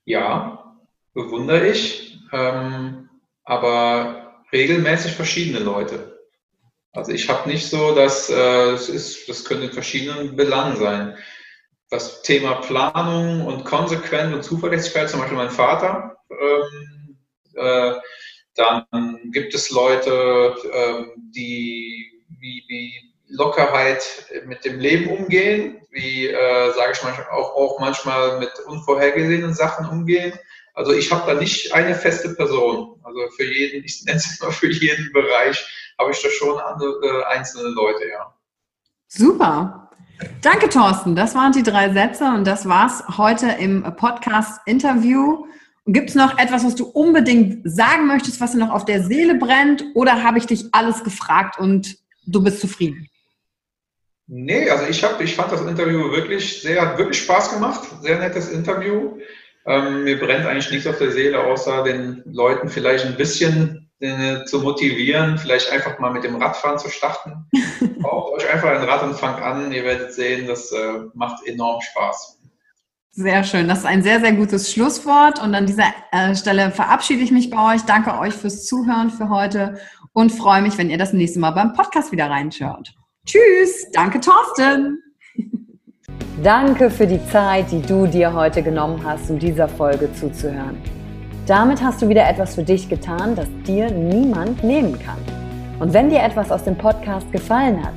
ja, 0.05 0.77
bewundere 1.15 1.69
ich, 1.69 2.21
ähm, 2.33 3.09
aber 3.45 4.43
regelmäßig 4.53 5.13
verschiedene 5.13 5.61
Leute. 5.61 6.19
Also 6.93 7.13
ich 7.13 7.29
habe 7.31 7.49
nicht 7.49 7.71
so, 7.71 7.95
dass 7.95 8.29
äh, 8.29 8.71
es 8.73 8.91
ist, 8.91 9.27
das 9.29 9.45
könnte 9.47 9.67
in 9.67 9.73
verschiedenen 9.73 10.37
Belangen 10.37 10.77
sein. 10.77 11.17
Das 11.89 12.21
Thema 12.21 12.57
Planung 12.57 13.47
und 13.47 13.65
Konsequenz 13.65 14.35
und 14.35 14.43
Zuverlässigkeit, 14.43 15.09
zum 15.09 15.21
Beispiel 15.21 15.39
mein 15.39 15.51
Vater, 15.51 16.19
ähm, 16.31 17.19
äh, 17.55 17.95
dann 18.59 18.85
gibt 19.33 19.55
es 19.55 19.71
Leute, 19.71 20.55
ähm, 20.73 21.13
die 21.17 22.25
wie, 22.41 22.65
wie 22.69 22.93
Lockerheit 23.29 24.03
mit 24.47 24.65
dem 24.65 24.81
Leben 24.81 25.11
umgehen, 25.11 25.81
wie, 25.91 26.29
äh, 26.29 26.73
sage 26.73 26.93
ich 26.93 27.03
manchmal, 27.03 27.29
auch, 27.29 27.55
auch 27.55 27.79
manchmal 27.79 28.39
mit 28.39 28.51
unvorhergesehenen 28.67 29.55
Sachen 29.55 29.87
umgehen. 29.87 30.33
Also 30.75 30.93
ich 30.93 31.13
habe 31.13 31.33
da 31.33 31.39
nicht 31.39 31.73
eine 31.75 31.95
feste 31.95 32.35
Person. 32.35 33.01
Also 33.03 33.29
für 33.37 33.45
jeden, 33.45 33.85
ich 33.85 34.05
nenne 34.05 34.19
es 34.19 34.41
immer 34.41 34.53
für 34.53 34.71
jeden 34.71 35.13
Bereich, 35.13 35.95
habe 35.99 36.11
ich 36.11 36.23
da 36.23 36.29
schon 36.31 36.59
andere, 36.59 37.07
äh, 37.07 37.25
einzelne 37.35 37.69
Leute, 37.71 38.09
ja. 38.09 38.35
Super. 39.07 39.91
Danke, 40.43 40.69
Thorsten. 40.69 41.15
Das 41.15 41.35
waren 41.35 41.53
die 41.53 41.63
drei 41.63 41.93
Sätze 41.93 42.25
und 42.25 42.45
das 42.45 42.69
war's 42.69 43.05
heute 43.19 43.47
im 43.47 43.83
Podcast-Interview. 43.97 45.47
Gibt 45.91 46.11
es 46.11 46.15
noch 46.15 46.37
etwas, 46.39 46.67
was 46.67 46.75
du 46.75 46.85
unbedingt 46.85 47.61
sagen 47.65 48.07
möchtest, 48.07 48.43
was 48.43 48.53
dir 48.53 48.59
noch 48.59 48.75
auf 48.75 48.85
der 48.85 49.03
Seele 49.03 49.37
brennt? 49.37 49.83
Oder 49.95 50.23
habe 50.23 50.37
ich 50.37 50.45
dich 50.45 50.67
alles 50.73 51.03
gefragt 51.03 51.59
und 51.59 51.97
du 52.27 52.45
bist 52.45 52.61
zufrieden? 52.61 53.09
Nee, 54.27 54.69
also 54.69 54.85
ich, 54.85 55.03
hab, 55.03 55.19
ich 55.23 55.35
fand 55.35 55.51
das 55.51 55.63
Interview 55.63 56.11
wirklich 56.11 56.61
sehr, 56.61 56.83
hat 56.83 56.99
wirklich 56.99 57.23
Spaß 57.23 57.55
gemacht. 57.55 57.89
Sehr 58.03 58.19
nettes 58.19 58.51
Interview. 58.51 59.17
Ähm, 59.65 60.05
mir 60.05 60.21
brennt 60.21 60.45
eigentlich 60.45 60.71
nichts 60.71 60.87
auf 60.87 60.99
der 60.99 61.11
Seele, 61.11 61.41
außer 61.41 61.83
den 61.85 62.23
Leuten 62.27 62.69
vielleicht 62.69 63.07
ein 63.07 63.17
bisschen 63.17 63.91
äh, 64.01 64.45
zu 64.45 64.61
motivieren, 64.61 65.39
vielleicht 65.39 65.73
einfach 65.73 65.99
mal 65.99 66.13
mit 66.13 66.23
dem 66.23 66.37
Radfahren 66.37 66.79
zu 66.79 66.91
starten. 66.91 67.47
Baut 68.03 68.35
euch 68.35 68.53
einfach 68.53 68.69
ein 68.69 68.87
Rad 68.87 69.05
und 69.05 69.15
fangt 69.15 69.41
an. 69.41 69.73
Ihr 69.73 69.85
werdet 69.85 70.13
sehen, 70.13 70.47
das 70.47 70.71
äh, 70.71 71.01
macht 71.15 71.47
enorm 71.47 71.81
Spaß. 71.81 72.38
Sehr 73.21 73.43
schön. 73.43 73.67
Das 73.67 73.79
ist 73.79 73.85
ein 73.85 74.05
sehr, 74.05 74.21
sehr 74.21 74.31
gutes 74.33 74.73
Schlusswort. 74.73 75.43
Und 75.43 75.53
an 75.53 75.67
dieser 75.67 75.87
äh, 76.13 76.37
Stelle 76.37 76.71
verabschiede 76.71 77.21
ich 77.21 77.33
mich 77.33 77.51
bei 77.51 77.75
euch. 77.75 77.83
Danke 77.83 78.17
euch 78.17 78.33
fürs 78.33 78.65
Zuhören 78.65 79.11
für 79.11 79.29
heute 79.29 79.77
und 80.13 80.31
freue 80.31 80.63
mich, 80.63 80.79
wenn 80.79 80.89
ihr 80.89 80.99
das 80.99 81.13
nächste 81.13 81.41
Mal 81.41 81.51
beim 81.51 81.73
Podcast 81.73 82.13
wieder 82.13 82.31
reinschaut. 82.31 82.95
Tschüss. 83.27 83.91
Danke, 83.93 84.21
Thorsten. 84.21 85.03
Danke 86.45 86.93
für 86.93 87.09
die 87.09 87.19
Zeit, 87.27 87.73
die 87.73 87.83
du 87.83 88.07
dir 88.07 88.33
heute 88.33 88.63
genommen 88.63 89.03
hast, 89.03 89.29
um 89.31 89.41
dieser 89.41 89.67
Folge 89.67 90.13
zuzuhören. 90.13 90.81
Damit 91.45 91.83
hast 91.83 92.01
du 92.01 92.09
wieder 92.09 92.25
etwas 92.25 92.55
für 92.55 92.63
dich 92.63 92.89
getan, 92.89 93.35
das 93.35 93.49
dir 93.67 93.91
niemand 93.91 94.63
nehmen 94.63 94.97
kann. 94.97 95.19
Und 95.81 95.93
wenn 95.93 96.09
dir 96.09 96.23
etwas 96.23 96.53
aus 96.53 96.63
dem 96.63 96.79
Podcast 96.79 97.33
gefallen 97.33 97.85
hat, 97.85 97.95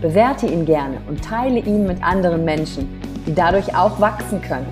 bewerte 0.00 0.46
ihn 0.46 0.64
gerne 0.64 0.98
und 1.08 1.24
teile 1.24 1.58
ihn 1.60 1.86
mit 1.86 2.02
anderen 2.02 2.44
Menschen 2.44 2.88
die 3.26 3.34
dadurch 3.34 3.74
auch 3.76 4.00
wachsen 4.00 4.40
können. 4.40 4.66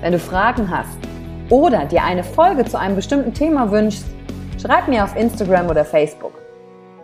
Wenn 0.00 0.12
du 0.12 0.18
Fragen 0.18 0.70
hast 0.70 0.98
oder 1.50 1.84
dir 1.84 2.02
eine 2.02 2.24
Folge 2.24 2.64
zu 2.64 2.78
einem 2.78 2.96
bestimmten 2.96 3.34
Thema 3.34 3.70
wünschst, 3.70 4.06
schreib 4.60 4.88
mir 4.88 5.04
auf 5.04 5.14
Instagram 5.16 5.68
oder 5.68 5.84
Facebook. 5.84 6.32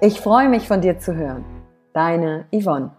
Ich 0.00 0.20
freue 0.20 0.48
mich 0.48 0.66
von 0.66 0.80
dir 0.80 0.98
zu 0.98 1.14
hören. 1.14 1.44
Deine 1.92 2.46
Yvonne. 2.52 2.90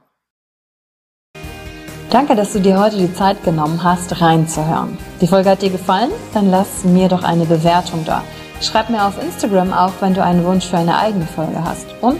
Danke, 2.09 2.35
dass 2.35 2.53
du 2.53 2.59
dir 2.59 2.79
heute 2.79 2.97
die 2.97 3.13
Zeit 3.13 3.43
genommen 3.43 3.83
hast, 3.83 4.21
reinzuhören. 4.21 4.97
Die 5.19 5.27
Folge 5.27 5.49
hat 5.49 5.61
dir 5.61 5.69
gefallen? 5.69 6.09
Dann 6.33 6.49
lass 6.49 6.85
mir 6.85 7.09
doch 7.09 7.23
eine 7.23 7.45
Bewertung 7.45 8.05
da. 8.05 8.23
Schreib 8.61 8.89
mir 8.89 9.05
auf 9.05 9.21
Instagram 9.21 9.73
auch, 9.73 9.91
wenn 9.99 10.13
du 10.13 10.23
einen 10.23 10.45
Wunsch 10.45 10.65
für 10.65 10.77
eine 10.77 10.97
eigene 10.97 11.25
Folge 11.25 11.63
hast. 11.63 11.85
Und 12.01 12.19